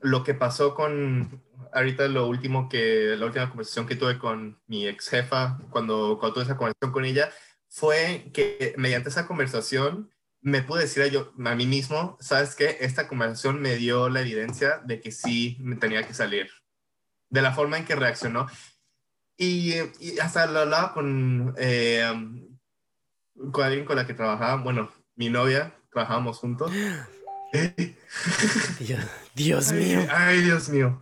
lo 0.00 0.22
que 0.22 0.34
pasó 0.34 0.74
con, 0.74 1.42
ahorita 1.72 2.08
lo 2.08 2.28
último 2.28 2.68
que, 2.68 3.14
la 3.16 3.26
última 3.26 3.48
conversación 3.48 3.86
que 3.86 3.96
tuve 3.96 4.18
con 4.18 4.58
mi 4.66 4.86
ex 4.86 5.08
jefa, 5.08 5.58
cuando, 5.70 6.18
cuando 6.18 6.34
tuve 6.34 6.44
esa 6.44 6.56
conversación 6.56 6.92
con 6.92 7.04
ella, 7.04 7.30
fue 7.68 8.30
que 8.32 8.74
mediante 8.76 9.08
esa 9.08 9.26
conversación 9.26 10.10
me 10.42 10.62
pude 10.62 10.82
decir 10.82 11.02
a, 11.02 11.06
yo, 11.06 11.32
a 11.44 11.54
mí 11.54 11.66
mismo, 11.66 12.16
¿sabes 12.20 12.54
qué? 12.54 12.78
Esta 12.80 13.08
conversación 13.08 13.60
me 13.60 13.76
dio 13.76 14.08
la 14.08 14.22
evidencia 14.22 14.78
de 14.84 15.00
que 15.00 15.12
sí 15.12 15.56
me 15.60 15.76
tenía 15.76 16.06
que 16.06 16.14
salir, 16.14 16.50
de 17.28 17.42
la 17.42 17.52
forma 17.52 17.78
en 17.78 17.84
que 17.84 17.96
reaccionó. 17.96 18.46
Y, 19.36 19.74
y 20.00 20.18
hasta 20.20 20.46
lo 20.46 20.60
hablaba 20.60 20.92
con, 20.92 21.54
eh, 21.58 22.10
con 23.52 23.64
alguien 23.64 23.84
con 23.84 23.96
la 23.96 24.06
que 24.06 24.14
trabajaba, 24.14 24.62
bueno, 24.62 24.90
mi 25.14 25.30
novia, 25.30 25.74
trabajábamos 25.92 26.38
juntos. 26.38 26.72
Dios, 28.78 29.00
Dios 29.34 29.72
mío. 29.72 30.06
Ay, 30.10 30.42
Dios 30.42 30.68
mío. 30.68 31.00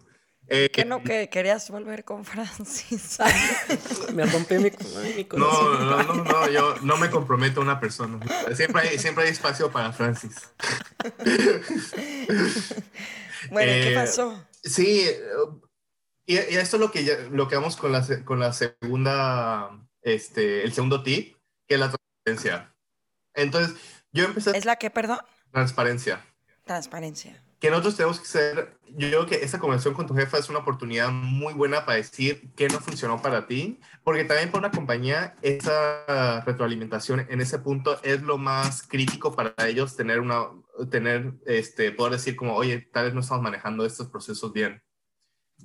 Eh, 0.51 0.71
¿Qué 0.73 0.87
no 0.87 1.03
que 1.03 1.29
querías 1.29 1.71
volver 1.71 2.05
con 2.05 2.25
Francis? 2.25 3.19
me 4.15 4.25
rompí 4.25 4.55
mi, 4.55 4.71
mi 5.15 5.29
no, 5.37 5.79
no, 5.79 6.03
no, 6.03 6.25
no, 6.25 6.49
yo 6.49 6.75
no 6.83 6.97
me 6.97 7.11
comprometo 7.11 7.61
a 7.61 7.65
una 7.65 7.79
persona. 7.79 8.19
Siempre 8.55 8.89
hay, 8.89 8.99
siempre 8.99 9.25
hay 9.25 9.31
espacio 9.31 9.71
para 9.71 9.93
Francis. 9.93 10.51
bueno, 13.51 13.73
¿qué 13.73 13.93
eh, 13.93 13.95
pasó? 13.95 14.43
Sí, 14.65 15.07
y, 16.25 16.37
esto 16.37 16.77
es 16.77 16.81
lo 16.81 16.91
que, 16.91 17.29
lo 17.31 17.47
que 17.47 17.57
vamos 17.57 17.77
con 17.77 17.93
la, 17.93 18.07
con 18.25 18.41
la 18.41 18.55
segunda, 18.55 19.71
este, 20.01 20.65
el 20.65 20.73
segundo 20.73 21.03
tip, 21.03 21.37
que 21.67 21.75
es 21.75 21.81
la 21.81 21.91
transparencia. 21.91 22.75
Entonces, 23.35 23.77
yo 24.13 24.25
empecé... 24.25 24.57
¿Es 24.57 24.65
la 24.65 24.77
que, 24.77 24.89
perdón? 24.89 25.19
Transparencia. 25.53 26.25
Transparencia 26.65 27.43
que 27.61 27.71
nosotros 27.71 27.97
tenemos 27.97 28.21
que 28.21 28.27
ser, 28.27 28.79
yo 28.97 29.09
creo 29.09 29.27
que 29.27 29.37
esta 29.37 29.59
conversación 29.59 29.95
con 29.95 30.07
tu 30.07 30.15
jefa 30.15 30.39
es 30.39 30.49
una 30.49 30.61
oportunidad 30.61 31.11
muy 31.11 31.55
buena 31.55 31.85
para 31.85 31.97
decir 31.97 32.51
qué 32.57 32.69
no 32.69 32.79
funcionó 32.79 33.21
para 33.21 33.47
ti, 33.47 33.81
porque 34.05 34.25
también 34.25 34.51
para 34.51 34.67
una 34.67 34.71
compañía 34.71 35.35
esa 35.43 36.43
retroalimentación 36.47 37.27
en 37.29 37.41
ese 37.41 37.59
punto 37.59 38.01
es 38.05 38.23
lo 38.23 38.39
más 38.39 38.83
crítico 38.83 39.35
para 39.35 39.55
ellos 39.67 39.97
tener 39.97 40.21
una, 40.21 40.47
tener, 40.91 41.35
este, 41.47 41.91
poder 41.91 42.13
decir 42.13 42.37
como, 42.37 42.55
oye, 42.55 42.89
tal 42.93 43.07
vez 43.07 43.15
no 43.15 43.21
estamos 43.21 43.43
manejando 43.43 43.85
estos 43.85 44.09
procesos 44.09 44.53
bien. 44.53 44.83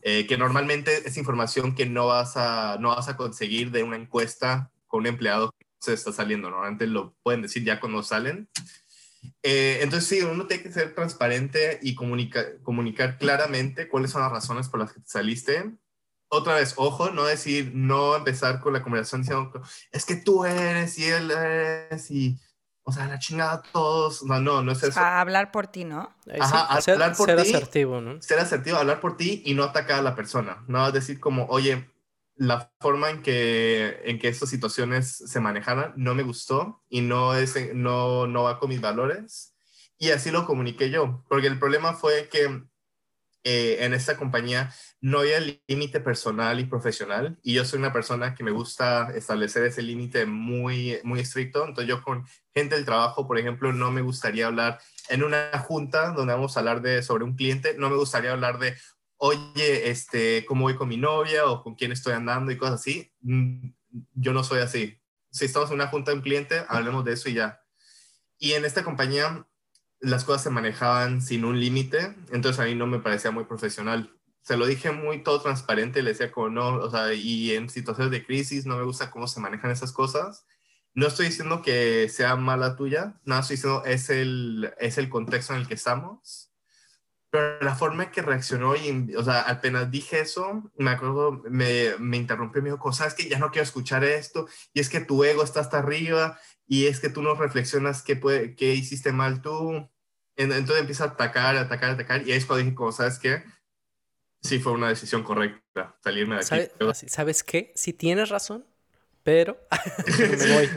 Eh, 0.01 0.25
que 0.25 0.37
normalmente 0.37 1.07
es 1.07 1.17
información 1.17 1.75
que 1.75 1.85
no 1.85 2.07
vas, 2.07 2.35
a, 2.35 2.77
no 2.79 2.89
vas 2.89 3.07
a 3.07 3.15
conseguir 3.15 3.71
de 3.71 3.83
una 3.83 3.95
encuesta 3.95 4.71
con 4.87 5.01
un 5.01 5.07
empleado 5.07 5.51
que 5.57 5.65
se 5.79 5.93
está 5.93 6.11
saliendo. 6.11 6.49
Normalmente 6.49 6.87
lo 6.87 7.13
pueden 7.23 7.43
decir 7.43 7.63
ya 7.63 7.79
cuando 7.79 8.01
salen. 8.03 8.49
Eh, 9.41 9.79
entonces, 9.81 10.07
sí, 10.07 10.21
uno 10.21 10.47
tiene 10.47 10.63
que 10.63 10.71
ser 10.71 10.95
transparente 10.95 11.79
y 11.81 11.95
comunicar 11.95 13.17
claramente 13.17 13.87
cuáles 13.87 14.11
son 14.11 14.21
las 14.21 14.31
razones 14.31 14.69
por 14.69 14.79
las 14.79 14.93
que 14.93 15.01
te 15.01 15.09
saliste. 15.09 15.71
Otra 16.29 16.55
vez, 16.55 16.73
ojo, 16.77 17.11
no 17.11 17.25
decir, 17.25 17.71
no 17.75 18.15
empezar 18.15 18.59
con 18.59 18.73
la 18.73 18.81
conversación 18.81 19.21
diciendo, 19.21 19.61
es 19.91 20.05
que 20.05 20.15
tú 20.15 20.45
eres 20.45 20.97
y 20.97 21.05
él 21.05 21.31
es 21.91 22.09
y 22.09 22.39
o 22.85 22.91
sea, 22.91 23.07
la 23.07 23.17
chingada 23.17 23.61
todos, 23.71 24.23
no, 24.23 24.41
no, 24.41 24.61
no 24.61 24.73
es 24.73 24.83
eso. 24.83 24.99
A 24.99 25.21
hablar 25.21 25.51
por 25.51 25.67
ti, 25.67 25.85
¿no? 25.85 26.13
Ajá, 26.39 26.65
hablar 26.65 27.15
por 27.15 27.27
ser 27.27 27.41
ti. 27.41 27.55
asertivo, 27.55 28.01
¿no? 28.01 28.21
Ser 28.21 28.39
asertivo, 28.39 28.77
hablar 28.77 28.99
por 28.99 29.15
ti 29.15 29.41
y 29.45 29.53
no 29.53 29.63
atacar 29.63 29.99
a 29.99 30.01
la 30.01 30.15
persona. 30.15 30.63
No 30.67 30.91
decir 30.91 31.19
como, 31.21 31.45
oye, 31.45 31.89
la 32.35 32.71
forma 32.79 33.09
en 33.09 33.21
que, 33.21 34.01
en 34.05 34.19
que 34.19 34.27
estas 34.27 34.49
situaciones 34.49 35.17
se 35.17 35.39
manejaran 35.39 35.93
no 35.95 36.15
me 36.15 36.23
gustó 36.23 36.83
y 36.89 37.01
no, 37.01 37.35
es, 37.35 37.55
no, 37.73 38.27
no 38.27 38.43
va 38.43 38.59
con 38.59 38.69
mis 38.69 38.81
valores. 38.81 39.55
Y 39.97 40.11
así 40.11 40.31
lo 40.31 40.45
comuniqué 40.45 40.89
yo, 40.89 41.23
porque 41.29 41.47
el 41.47 41.59
problema 41.59 41.93
fue 41.93 42.27
que 42.29 42.63
eh, 43.45 43.83
en 43.83 43.93
esta 43.93 44.15
compañía 44.15 44.73
no 45.01 45.19
había 45.19 45.41
límite 45.67 45.99
personal 45.99 46.61
y 46.61 46.65
profesional 46.65 47.37
y 47.43 47.53
yo 47.53 47.65
soy 47.65 47.79
una 47.79 47.91
persona 47.91 48.35
que 48.35 48.43
me 48.43 48.51
gusta 48.51 49.11
establecer 49.15 49.65
ese 49.65 49.81
límite 49.81 50.25
muy, 50.25 50.99
muy 51.03 51.19
estricto. 51.19 51.65
Entonces 51.65 51.89
yo 51.89 52.01
con 52.01 52.25
gente 52.53 52.75
del 52.75 52.85
trabajo, 52.85 53.27
por 53.27 53.37
ejemplo, 53.37 53.73
no 53.73 53.91
me 53.91 54.01
gustaría 54.01 54.47
hablar 54.47 54.79
en 55.09 55.23
una 55.23 55.57
junta 55.59 56.11
donde 56.11 56.33
vamos 56.33 56.55
a 56.55 56.61
hablar 56.61 56.81
de, 56.81 57.03
sobre 57.03 57.25
un 57.25 57.35
cliente, 57.35 57.75
no 57.77 57.89
me 57.89 57.97
gustaría 57.97 58.31
hablar 58.31 58.59
de, 58.59 58.75
oye, 59.25 59.89
este, 59.89 60.43
¿cómo 60.45 60.63
voy 60.63 60.75
con 60.75 60.89
mi 60.89 60.97
novia 60.97 61.45
o 61.45 61.63
con 61.63 61.75
quién 61.75 61.93
estoy 61.93 62.11
andando 62.11 62.51
y 62.51 62.57
cosas 62.57 62.81
así? 62.81 63.09
Mm, 63.21 63.69
yo 64.15 64.33
no 64.33 64.43
soy 64.43 64.59
así. 64.59 64.99
Si 65.31 65.45
estamos 65.45 65.69
en 65.69 65.75
una 65.75 65.87
junta 65.87 66.11
de 66.11 66.17
un 66.17 66.23
cliente, 66.23 66.65
hablemos 66.67 67.05
de 67.05 67.13
eso 67.13 67.29
y 67.29 67.35
ya. 67.35 67.61
Y 68.37 68.51
en 68.51 68.65
esta 68.65 68.83
compañía 68.83 69.47
las 70.01 70.25
cosas 70.25 70.43
se 70.43 70.49
manejaban 70.49 71.21
sin 71.21 71.45
un 71.45 71.57
límite, 71.57 72.17
entonces 72.33 72.59
a 72.59 72.65
mí 72.65 72.75
no 72.75 72.85
me 72.85 72.99
parecía 72.99 73.31
muy 73.31 73.45
profesional. 73.45 74.13
Se 74.41 74.57
lo 74.57 74.65
dije 74.65 74.91
muy 74.91 75.23
todo 75.23 75.41
transparente, 75.41 76.01
le 76.01 76.09
decía 76.09 76.29
como 76.29 76.49
no, 76.49 76.75
o 76.75 76.91
sea, 76.91 77.13
y 77.13 77.53
en 77.53 77.69
situaciones 77.69 78.11
de 78.11 78.25
crisis 78.25 78.65
no 78.65 78.75
me 78.75 78.83
gusta 78.83 79.09
cómo 79.09 79.29
se 79.29 79.39
manejan 79.39 79.71
esas 79.71 79.93
cosas. 79.93 80.45
No 80.93 81.07
estoy 81.07 81.27
diciendo 81.27 81.61
que 81.61 82.09
sea 82.09 82.35
mala 82.35 82.75
tuya, 82.75 83.21
nada, 83.23 83.39
estoy 83.39 83.55
diciendo 83.55 83.85
es 83.85 84.09
el, 84.09 84.73
es 84.79 84.97
el 84.97 85.07
contexto 85.07 85.53
en 85.53 85.61
el 85.61 85.67
que 85.67 85.75
estamos. 85.75 86.52
Pero 87.33 87.59
la 87.61 87.73
forma 87.73 88.03
en 88.03 88.11
que 88.11 88.21
reaccionó, 88.21 88.75
y, 88.75 89.15
o 89.15 89.23
sea, 89.23 89.41
apenas 89.41 89.89
dije 89.89 90.19
eso, 90.19 90.69
me 90.77 90.91
acuerdo, 90.91 91.41
me, 91.49 91.97
me 91.97 92.17
interrumpió, 92.17 92.61
me 92.61 92.69
dijo, 92.69 92.93
sabes 92.93 93.15
que 93.15 93.27
ya 93.27 93.39
no 93.39 93.49
quiero 93.49 93.63
escuchar 93.63 94.03
esto, 94.03 94.47
y 94.71 94.79
es 94.79 94.87
que 94.87 94.99
tu 94.99 95.23
ego 95.23 95.43
está 95.43 95.59
hasta 95.61 95.79
arriba, 95.79 96.39
y 96.67 96.85
es 96.85 96.99
que 96.99 97.09
tú 97.09 97.23
no 97.23 97.33
reflexionas 97.33 98.03
qué, 98.03 98.15
puede, 98.15 98.55
qué 98.55 98.75
hiciste 98.75 99.11
mal 99.11 99.41
tú, 99.41 99.89
entonces 100.35 100.77
empieza 100.77 101.05
a 101.05 101.07
atacar, 101.07 101.57
atacar, 101.57 101.89
atacar. 101.89 102.21
Y 102.21 102.33
ahí 102.33 102.37
es 102.37 102.45
cuando 102.45 102.65
dije, 102.65 102.75
como, 102.75 102.91
¿sabes 102.91 103.17
qué? 103.17 103.43
Sí, 104.39 104.59
fue 104.59 104.73
una 104.73 104.89
decisión 104.89 105.23
correcta 105.23 105.97
salirme 106.03 106.35
de 106.35 106.41
aquí. 106.41 107.07
¿Sabes 107.07 107.43
qué? 107.43 107.71
Sí 107.75 107.93
tienes 107.93 108.29
razón, 108.29 108.63
pero 109.23 109.57
me 110.19 110.53
voy. 110.53 110.69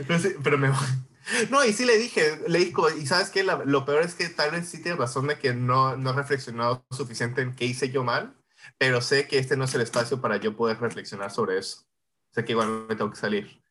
pero 0.43 0.57
me 0.57 0.69
voy. 0.69 0.87
No, 1.49 1.63
y 1.63 1.73
sí 1.73 1.85
le 1.85 1.97
dije, 1.97 2.39
le 2.47 2.59
dije, 2.59 2.73
y 2.99 3.05
sabes 3.05 3.29
qué, 3.29 3.43
lo 3.43 3.85
peor 3.85 4.03
es 4.03 4.15
que 4.15 4.29
tal 4.29 4.51
vez 4.51 4.67
sí 4.69 4.81
tienes 4.81 4.99
razón 4.99 5.27
de 5.27 5.37
que 5.37 5.53
no, 5.53 5.97
no 5.97 6.11
he 6.11 6.13
reflexionado 6.13 6.85
suficiente 6.91 7.41
en 7.41 7.55
qué 7.55 7.65
hice 7.65 7.89
yo 7.89 8.03
mal, 8.03 8.35
pero 8.77 9.01
sé 9.01 9.27
que 9.27 9.39
este 9.39 9.57
no 9.57 9.65
es 9.65 9.75
el 9.75 9.81
espacio 9.81 10.21
para 10.21 10.37
yo 10.37 10.55
poder 10.55 10.79
reflexionar 10.79 11.31
sobre 11.31 11.57
eso. 11.57 11.85
Sé 12.31 12.45
que 12.45 12.53
igual 12.53 12.85
me 12.87 12.95
tengo 12.95 13.11
que 13.11 13.17
salir. 13.17 13.61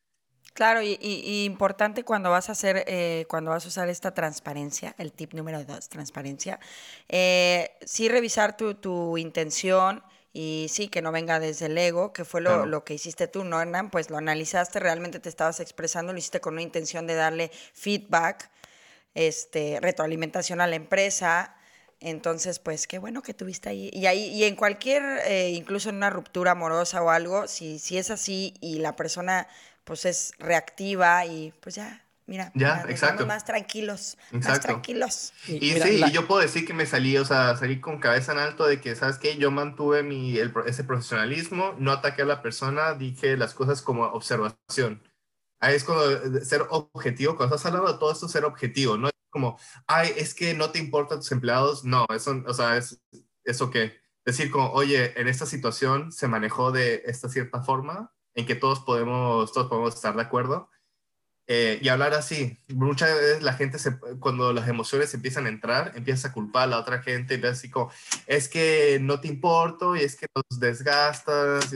Claro, 0.53 0.81
y, 0.81 0.97
importante 1.45 2.03
cuando 2.03 2.31
vas 2.31 2.49
a 2.49 2.53
hacer, 2.53 2.83
eh, 2.87 3.25
cuando 3.29 3.51
vas 3.51 3.65
a 3.65 3.67
usar 3.67 3.89
esta 3.89 4.15
transparencia, 4.15 4.95
el 4.97 5.13
tip 5.13 5.33
número 5.35 5.63
dos, 5.63 5.87
transparencia, 5.87 6.59
eh, 7.09 7.77
sí 7.85 8.09
revisar 8.09 8.57
tu, 8.57 8.73
tu, 8.73 9.19
intención 9.19 10.01
y 10.33 10.67
sí, 10.69 10.87
que 10.87 11.01
no 11.01 11.11
venga 11.11 11.39
desde 11.39 11.67
el 11.67 11.77
ego, 11.77 12.13
que 12.13 12.25
fue 12.25 12.41
lo, 12.41 12.65
lo 12.65 12.83
que 12.83 12.93
hiciste 12.93 13.27
tú, 13.27 13.43
¿no, 13.43 13.61
Hernán? 13.61 13.89
Pues 13.89 14.09
lo 14.09 14.17
analizaste, 14.17 14.79
realmente 14.79 15.19
te 15.19 15.29
estabas 15.29 15.59
expresando, 15.59 16.13
lo 16.13 16.19
hiciste 16.19 16.41
con 16.41 16.53
una 16.53 16.61
intención 16.61 17.07
de 17.07 17.15
darle 17.15 17.51
feedback, 17.73 18.49
este, 19.15 19.79
retroalimentación 19.81 20.61
a 20.61 20.67
la 20.67 20.75
empresa, 20.75 21.55
entonces, 21.99 22.59
pues 22.59 22.85
qué 22.85 22.99
bueno 22.99 23.23
que 23.23 23.33
tuviste 23.33 23.69
ahí. 23.69 23.89
Y 23.91 24.05
ahí, 24.05 24.25
y 24.25 24.43
en 24.43 24.55
cualquier, 24.55 25.03
eh, 25.25 25.49
incluso 25.49 25.89
en 25.89 25.95
una 25.95 26.11
ruptura 26.11 26.51
amorosa 26.51 27.01
o 27.01 27.09
algo, 27.09 27.47
si, 27.47 27.79
si 27.79 27.97
es 27.97 28.11
así 28.11 28.53
y 28.61 28.79
la 28.79 28.95
persona 28.95 29.47
pues 29.83 30.05
es 30.05 30.33
reactiva 30.37 31.25
y 31.25 31.53
pues 31.61 31.75
ya, 31.75 32.05
mira, 32.27 32.51
ya, 32.53 32.85
exacto. 32.89 33.25
más 33.25 33.45
tranquilos, 33.45 34.17
más 34.31 34.59
tranquilos. 34.59 35.33
Y, 35.47 35.71
sí, 35.71 36.03
y 36.05 36.11
yo 36.11 36.27
puedo 36.27 36.41
decir 36.41 36.65
que 36.65 36.73
me 36.73 36.85
salí, 36.85 37.17
o 37.17 37.25
sea, 37.25 37.55
salí 37.55 37.79
con 37.79 37.99
cabeza 37.99 38.33
en 38.33 38.39
alto 38.39 38.67
de 38.67 38.79
que, 38.79 38.95
¿sabes 38.95 39.17
qué? 39.17 39.37
Yo 39.37 39.49
mantuve 39.49 40.03
mi, 40.03 40.37
ese 40.37 40.83
profesionalismo, 40.83 41.73
no 41.79 41.91
ataqué 41.91 42.21
a 42.21 42.25
la 42.25 42.41
persona, 42.41 42.93
dije 42.93 43.37
las 43.37 43.53
cosas 43.53 43.81
como 43.81 44.03
observación. 44.03 45.01
Ahí 45.59 45.75
es 45.75 45.83
cuando 45.83 46.11
eh, 46.11 46.45
ser 46.45 46.67
objetivo, 46.69 47.35
cuando 47.35 47.55
estás 47.55 47.71
hablando 47.71 47.91
de 47.91 47.97
todo 47.97 48.11
esto, 48.11 48.27
ser 48.27 48.45
objetivo, 48.45 48.97
no 48.97 49.07
es 49.07 49.13
como, 49.29 49.57
ay, 49.87 50.13
es 50.15 50.35
que 50.35 50.53
no 50.53 50.69
te 50.69 50.79
importan 50.79 51.19
tus 51.19 51.31
empleados, 51.31 51.83
no, 51.83 52.05
eso, 52.13 52.43
o 52.45 52.53
sea, 52.53 52.77
es 52.77 53.01
eso 53.43 53.71
que 53.71 53.99
decir 54.25 54.51
como, 54.51 54.71
oye, 54.71 55.19
en 55.19 55.27
esta 55.27 55.45
situación 55.45 56.11
se 56.11 56.27
manejó 56.27 56.71
de 56.71 57.01
esta 57.05 57.29
cierta 57.29 57.61
forma, 57.61 58.13
en 58.35 58.45
que 58.45 58.55
todos 58.55 58.81
podemos, 58.81 59.51
todos 59.51 59.67
podemos 59.67 59.95
estar 59.95 60.15
de 60.15 60.21
acuerdo. 60.21 60.69
Eh, 61.49 61.79
y 61.81 61.87
hablar 61.87 62.13
así. 62.13 62.59
Muchas 62.67 63.13
veces 63.15 63.41
la 63.41 63.53
gente, 63.53 63.79
se, 63.79 63.97
cuando 64.19 64.51
las 64.51 64.67
emociones 64.67 65.13
empiezan 65.13 65.45
a 65.45 65.49
entrar, 65.49 65.93
empieza 65.95 66.27
a 66.27 66.33
culpar 66.33 66.63
a 66.63 66.67
la 66.67 66.79
otra 66.79 67.01
gente, 67.01 67.39
y 67.41 67.45
así 67.45 67.69
como, 67.69 67.89
es 68.25 68.49
que 68.49 68.99
no 69.01 69.21
te 69.21 69.29
importo 69.29 69.95
y 69.95 70.01
es 70.01 70.17
que 70.17 70.27
nos 70.35 70.59
desgastas, 70.59 71.73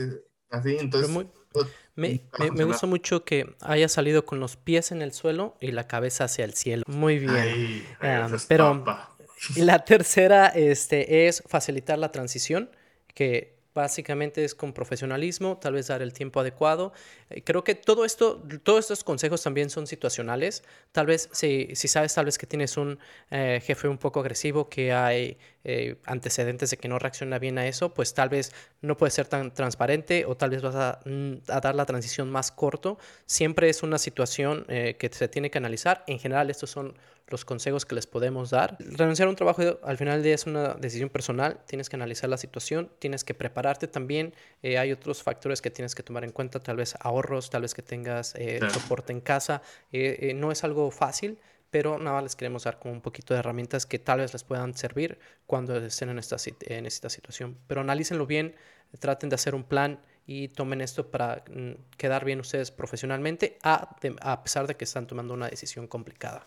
así. 0.50 0.76
Entonces, 0.78 1.26
pues, 1.52 1.68
me, 1.94 2.22
me, 2.54 2.64
gusta 2.64 2.86
mucho 2.86 3.24
que 3.24 3.54
haya 3.60 3.88
salido 3.88 4.24
con 4.24 4.40
los 4.40 4.56
pies 4.56 4.92
en 4.92 5.02
el 5.02 5.12
suelo 5.12 5.56
y 5.60 5.72
la 5.72 5.86
cabeza 5.86 6.24
hacia 6.24 6.44
el 6.44 6.54
cielo. 6.54 6.84
Muy 6.86 7.18
bien. 7.18 7.86
Ah, 8.00 8.28
pero 8.48 8.84
la 9.56 9.84
tercera 9.84 10.48
este, 10.48 11.28
es 11.28 11.42
facilitar 11.46 11.98
la 11.98 12.12
transición, 12.12 12.70
que 13.14 13.61
Básicamente 13.74 14.44
es 14.44 14.54
con 14.54 14.72
profesionalismo, 14.72 15.56
tal 15.58 15.74
vez 15.74 15.86
dar 15.86 16.02
el 16.02 16.12
tiempo 16.12 16.40
adecuado. 16.40 16.92
Eh, 17.30 17.42
creo 17.42 17.64
que 17.64 17.74
todo 17.74 18.04
esto, 18.04 18.42
todos 18.62 18.80
estos 18.80 19.02
consejos 19.02 19.42
también 19.42 19.70
son 19.70 19.86
situacionales. 19.86 20.62
Tal 20.92 21.06
vez 21.06 21.28
si, 21.32 21.74
sabes, 21.74 22.14
tal 22.14 22.26
vez 22.26 22.36
que 22.36 22.46
tienes 22.46 22.76
un 22.76 22.98
eh, 23.30 23.60
jefe 23.64 23.88
un 23.88 23.98
poco 23.98 24.20
agresivo, 24.20 24.68
que 24.68 24.92
hay 24.92 25.38
eh, 25.64 25.96
antecedentes 26.04 26.70
de 26.70 26.76
que 26.76 26.88
no 26.88 26.98
reacciona 26.98 27.38
bien 27.38 27.58
a 27.58 27.66
eso, 27.66 27.94
pues 27.94 28.14
tal 28.14 28.28
vez 28.28 28.52
no 28.80 28.96
puede 28.96 29.10
ser 29.10 29.26
tan 29.26 29.52
transparente 29.52 30.24
o 30.26 30.36
tal 30.36 30.50
vez 30.50 30.62
vas 30.62 30.74
a, 30.74 31.00
mm, 31.04 31.34
a 31.48 31.60
dar 31.60 31.74
la 31.74 31.86
transición 31.86 32.30
más 32.30 32.50
corto. 32.50 32.98
Siempre 33.26 33.68
es 33.68 33.82
una 33.82 33.98
situación 33.98 34.64
que 34.66 35.10
se 35.12 35.28
tiene 35.28 35.50
que 35.50 35.58
analizar. 35.58 36.04
En 36.06 36.18
general, 36.18 36.50
estos 36.50 36.70
son 36.70 36.94
los 37.32 37.44
consejos 37.44 37.84
que 37.84 37.94
les 37.94 38.06
podemos 38.06 38.50
dar. 38.50 38.76
Renunciar 38.78 39.26
a 39.26 39.30
un 39.30 39.36
trabajo 39.36 39.62
al 39.82 39.96
final 39.96 40.14
del 40.14 40.22
día 40.22 40.34
es 40.34 40.46
una 40.46 40.74
decisión 40.74 41.08
personal, 41.08 41.58
tienes 41.66 41.88
que 41.88 41.96
analizar 41.96 42.28
la 42.28 42.36
situación, 42.36 42.90
tienes 42.98 43.24
que 43.24 43.34
prepararte 43.34 43.88
también, 43.88 44.34
eh, 44.62 44.78
hay 44.78 44.92
otros 44.92 45.22
factores 45.22 45.60
que 45.62 45.70
tienes 45.70 45.94
que 45.94 46.02
tomar 46.02 46.24
en 46.24 46.30
cuenta, 46.30 46.60
tal 46.60 46.76
vez 46.76 46.94
ahorros, 47.00 47.50
tal 47.50 47.62
vez 47.62 47.74
que 47.74 47.82
tengas 47.82 48.34
eh, 48.36 48.60
soporte 48.70 49.12
en 49.12 49.20
casa, 49.20 49.62
eh, 49.92 50.32
no 50.36 50.52
es 50.52 50.62
algo 50.62 50.90
fácil, 50.90 51.38
pero 51.72 51.98
nada 51.98 52.20
les 52.20 52.36
queremos 52.36 52.64
dar 52.64 52.78
como 52.78 52.92
un 52.92 53.00
poquito 53.00 53.32
de 53.32 53.40
herramientas 53.40 53.86
que 53.86 53.98
tal 53.98 54.18
vez 54.18 54.34
les 54.34 54.44
puedan 54.44 54.76
servir 54.76 55.18
cuando 55.46 55.74
estén 55.78 56.10
en 56.10 56.18
esta, 56.18 56.36
en 56.66 56.84
esta 56.84 57.08
situación. 57.08 57.58
Pero 57.66 57.80
analícenlo 57.80 58.26
bien, 58.26 58.54
traten 59.00 59.30
de 59.30 59.36
hacer 59.36 59.54
un 59.54 59.64
plan 59.64 59.98
y 60.26 60.48
tomen 60.48 60.82
esto 60.82 61.10
para 61.10 61.42
mm, 61.50 61.96
quedar 61.96 62.26
bien 62.26 62.40
ustedes 62.40 62.70
profesionalmente, 62.70 63.58
a, 63.62 63.96
a 64.20 64.42
pesar 64.44 64.66
de 64.66 64.76
que 64.76 64.84
están 64.84 65.06
tomando 65.06 65.32
una 65.32 65.48
decisión 65.48 65.86
complicada. 65.88 66.46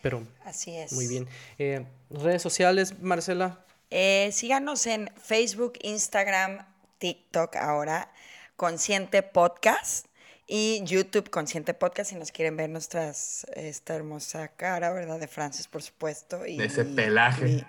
Pero, 0.00 0.26
Así 0.42 0.74
es. 0.74 0.94
Muy 0.94 1.06
bien. 1.06 1.28
Eh, 1.58 1.84
redes 2.08 2.40
sociales, 2.40 2.98
Marcela. 2.98 3.62
Eh, 3.90 4.30
síganos 4.32 4.86
en 4.86 5.10
Facebook, 5.22 5.74
Instagram, 5.82 6.66
TikTok 6.96 7.56
ahora, 7.56 8.10
Consciente 8.56 9.22
Podcast 9.22 10.06
y 10.54 10.82
YouTube 10.84 11.30
Consciente 11.30 11.72
Podcast 11.72 12.10
si 12.10 12.16
nos 12.16 12.30
quieren 12.30 12.58
ver 12.58 12.68
nuestras 12.68 13.46
esta 13.54 13.94
hermosa 13.94 14.48
cara, 14.48 14.92
¿verdad? 14.92 15.18
De 15.18 15.26
Francis, 15.26 15.66
por 15.66 15.82
supuesto. 15.82 16.46
Y, 16.46 16.60
ese 16.60 16.84
pelaje 16.84 17.64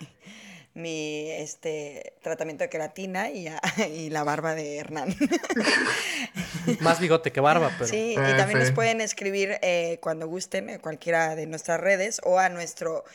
mi 0.74 1.32
este 1.32 2.12
tratamiento 2.22 2.66
de 2.66 2.70
queratina 2.70 3.30
y, 3.30 3.48
y 3.96 4.10
la 4.10 4.26
barba 4.26 4.54
de 4.54 4.80
Hernán. 4.80 5.16
Más 6.82 7.00
bigote 7.00 7.32
que 7.32 7.40
barba, 7.40 7.72
pero. 7.78 7.90
Sí, 7.90 8.16
y 8.16 8.20
ah, 8.20 8.36
también 8.36 8.60
nos 8.60 8.72
pueden 8.72 9.00
escribir 9.00 9.60
eh, 9.62 10.00
cuando 10.02 10.28
gusten 10.28 10.70
en 10.70 10.80
cualquiera 10.82 11.38
de 11.38 11.46
nuestras 11.46 11.80
redes 11.80 12.20
o 12.26 12.38
a 12.38 12.50
nuestro 12.50 13.06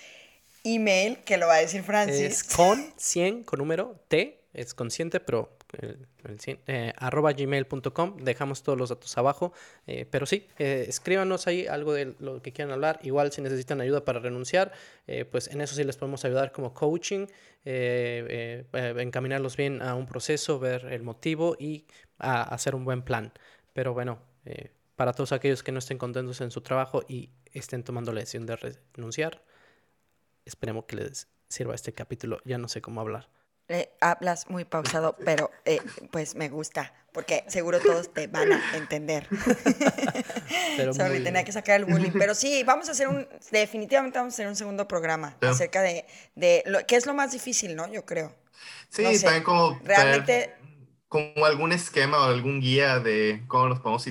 email, 0.65 1.19
que 1.27 1.37
lo 1.37 1.47
va 1.47 1.57
a 1.57 1.61
decir 1.61 1.83
Francis. 1.83 2.21
Es 2.21 2.45
con 2.45 2.91
100 2.97 3.45
con 3.45 3.59
número 3.59 4.01
T, 4.09 4.41
es 4.55 4.73
consciente, 4.73 5.21
pero 5.21 5.58
eh, 5.73 6.93
arroba 6.97 7.33
gmail.com, 7.33 8.17
dejamos 8.19 8.63
todos 8.63 8.79
los 8.79 8.89
datos 8.89 9.19
abajo, 9.19 9.53
eh, 9.87 10.07
pero 10.11 10.25
sí, 10.25 10.47
eh, 10.59 10.87
escríbanos 10.89 11.47
ahí 11.47 11.67
algo 11.67 11.93
de 11.93 12.15
lo 12.21 12.41
que 12.41 12.53
quieran 12.53 12.73
hablar, 12.73 12.99
igual 13.03 13.33
si 13.33 13.43
necesitan 13.43 13.81
ayuda 13.81 14.05
para 14.05 14.19
renunciar, 14.19 14.73
pues 15.31 15.49
en 15.49 15.61
eso 15.61 15.75
sí 15.75 15.85
les 15.85 15.97
podemos 15.97 16.25
ayudar 16.25 16.53
como 16.53 16.73
coaching, 16.73 17.27
encaminarlos 17.65 19.57
bien 19.57 19.83
a 19.83 19.95
un 19.95 20.07
proceso, 20.07 20.59
ver 20.59 20.87
el 20.87 21.03
motivo 21.03 21.57
y 21.59 21.87
a 22.19 22.43
hacer 22.43 22.75
un 22.75 22.85
buen 22.85 23.03
plan. 23.03 23.33
Pero 23.73 23.95
bueno, 23.95 24.19
para 24.97 25.13
todos 25.13 25.33
aquellos 25.33 25.63
que 25.63 25.73
no 25.73 25.79
estén 25.79 25.99
contentos 25.99 26.41
en 26.41 26.51
su 26.51 26.61
trabajo 26.61 27.03
y 27.09 27.31
estén 27.53 27.85
tomando 27.85 28.13
la 28.13 28.21
decisión 28.21 28.47
de 28.47 28.57
renunciar. 28.57 29.43
Esperemos 30.45 30.85
que 30.87 30.97
les 30.97 31.29
sirva 31.49 31.75
este 31.75 31.93
capítulo. 31.93 32.41
Ya 32.45 32.59
no 32.59 32.69
sé 32.69 32.81
cómo 32.81 33.01
hablar. 33.01 33.29
Eh, 33.71 33.91
hablas 34.01 34.49
muy 34.49 34.65
pausado, 34.65 35.15
pero 35.25 35.51
eh, 35.67 35.81
pues 36.11 36.35
me 36.35 36.49
gusta, 36.49 36.95
porque 37.13 37.45
seguro 37.49 37.81
todos 37.81 38.11
te 38.15 38.27
van 38.27 38.51
a 38.53 38.77
entender. 38.77 39.29
pero 40.77 40.95
Sorry, 40.95 41.23
tenía 41.23 41.45
que 41.45 41.53
sacar 41.53 41.81
el 41.81 41.85
bullying. 41.85 42.13
Pero 42.13 42.35
sí, 42.35 42.63
vamos 42.67 42.89
a 42.89 42.93
hacer 42.93 43.09
un, 43.09 43.29
definitivamente 43.51 44.19
vamos 44.19 44.33
a 44.33 44.37
hacer 44.37 44.49
un 44.49 44.57
segundo 44.57 44.89
programa 44.89 45.37
acerca 45.43 45.83
de, 45.83 46.07
de 46.35 46.63
lo, 46.65 46.87
qué 46.87 46.97
es 46.97 47.05
lo 47.05 47.13
más 47.13 47.33
difícil, 47.33 47.77
¿no? 47.77 47.87
Yo 47.93 48.07
creo. 48.07 48.35
Sí, 48.89 49.05
también 49.23 49.43
como... 49.43 49.79
Realmente... 49.85 50.55
Como 51.09 51.47
algún 51.47 51.73
esquema 51.73 52.19
o 52.19 52.25
algún 52.25 52.61
guía 52.61 52.99
de 52.99 53.43
cómo 53.49 53.69
nos 53.69 53.81
podemos, 53.81 54.05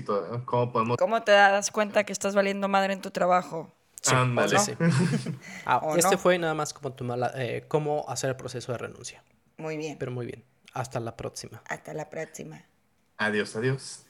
cómo 0.46 0.72
podemos... 0.72 0.98
¿Cómo 0.98 1.22
te 1.22 1.32
das 1.32 1.70
cuenta 1.70 2.04
que 2.04 2.12
estás 2.12 2.34
valiendo 2.34 2.68
madre 2.68 2.94
en 2.94 3.02
tu 3.02 3.12
trabajo? 3.12 3.72
Sí, 4.02 4.16
sí, 4.58 4.74
ah, 5.66 5.82
este 5.98 6.18
fue 6.18 6.38
nada 6.40 6.54
más 6.54 6.74
como 6.74 6.96
eh, 7.36 7.66
cómo 7.68 8.06
hacer 8.08 8.32
el 8.32 8.36
proceso 8.36 8.72
de 8.72 8.78
renuncia. 8.78 9.24
Muy 9.58 9.78
bien. 9.78 9.98
Pero 9.98 10.12
muy 10.12 10.26
bien. 10.26 10.44
Hasta 10.74 11.00
la 11.00 11.18
próxima. 11.18 11.62
Hasta 11.66 11.94
la 11.94 12.10
próxima. 12.10 12.66
Adiós, 13.18 13.56
adiós. 13.56 14.07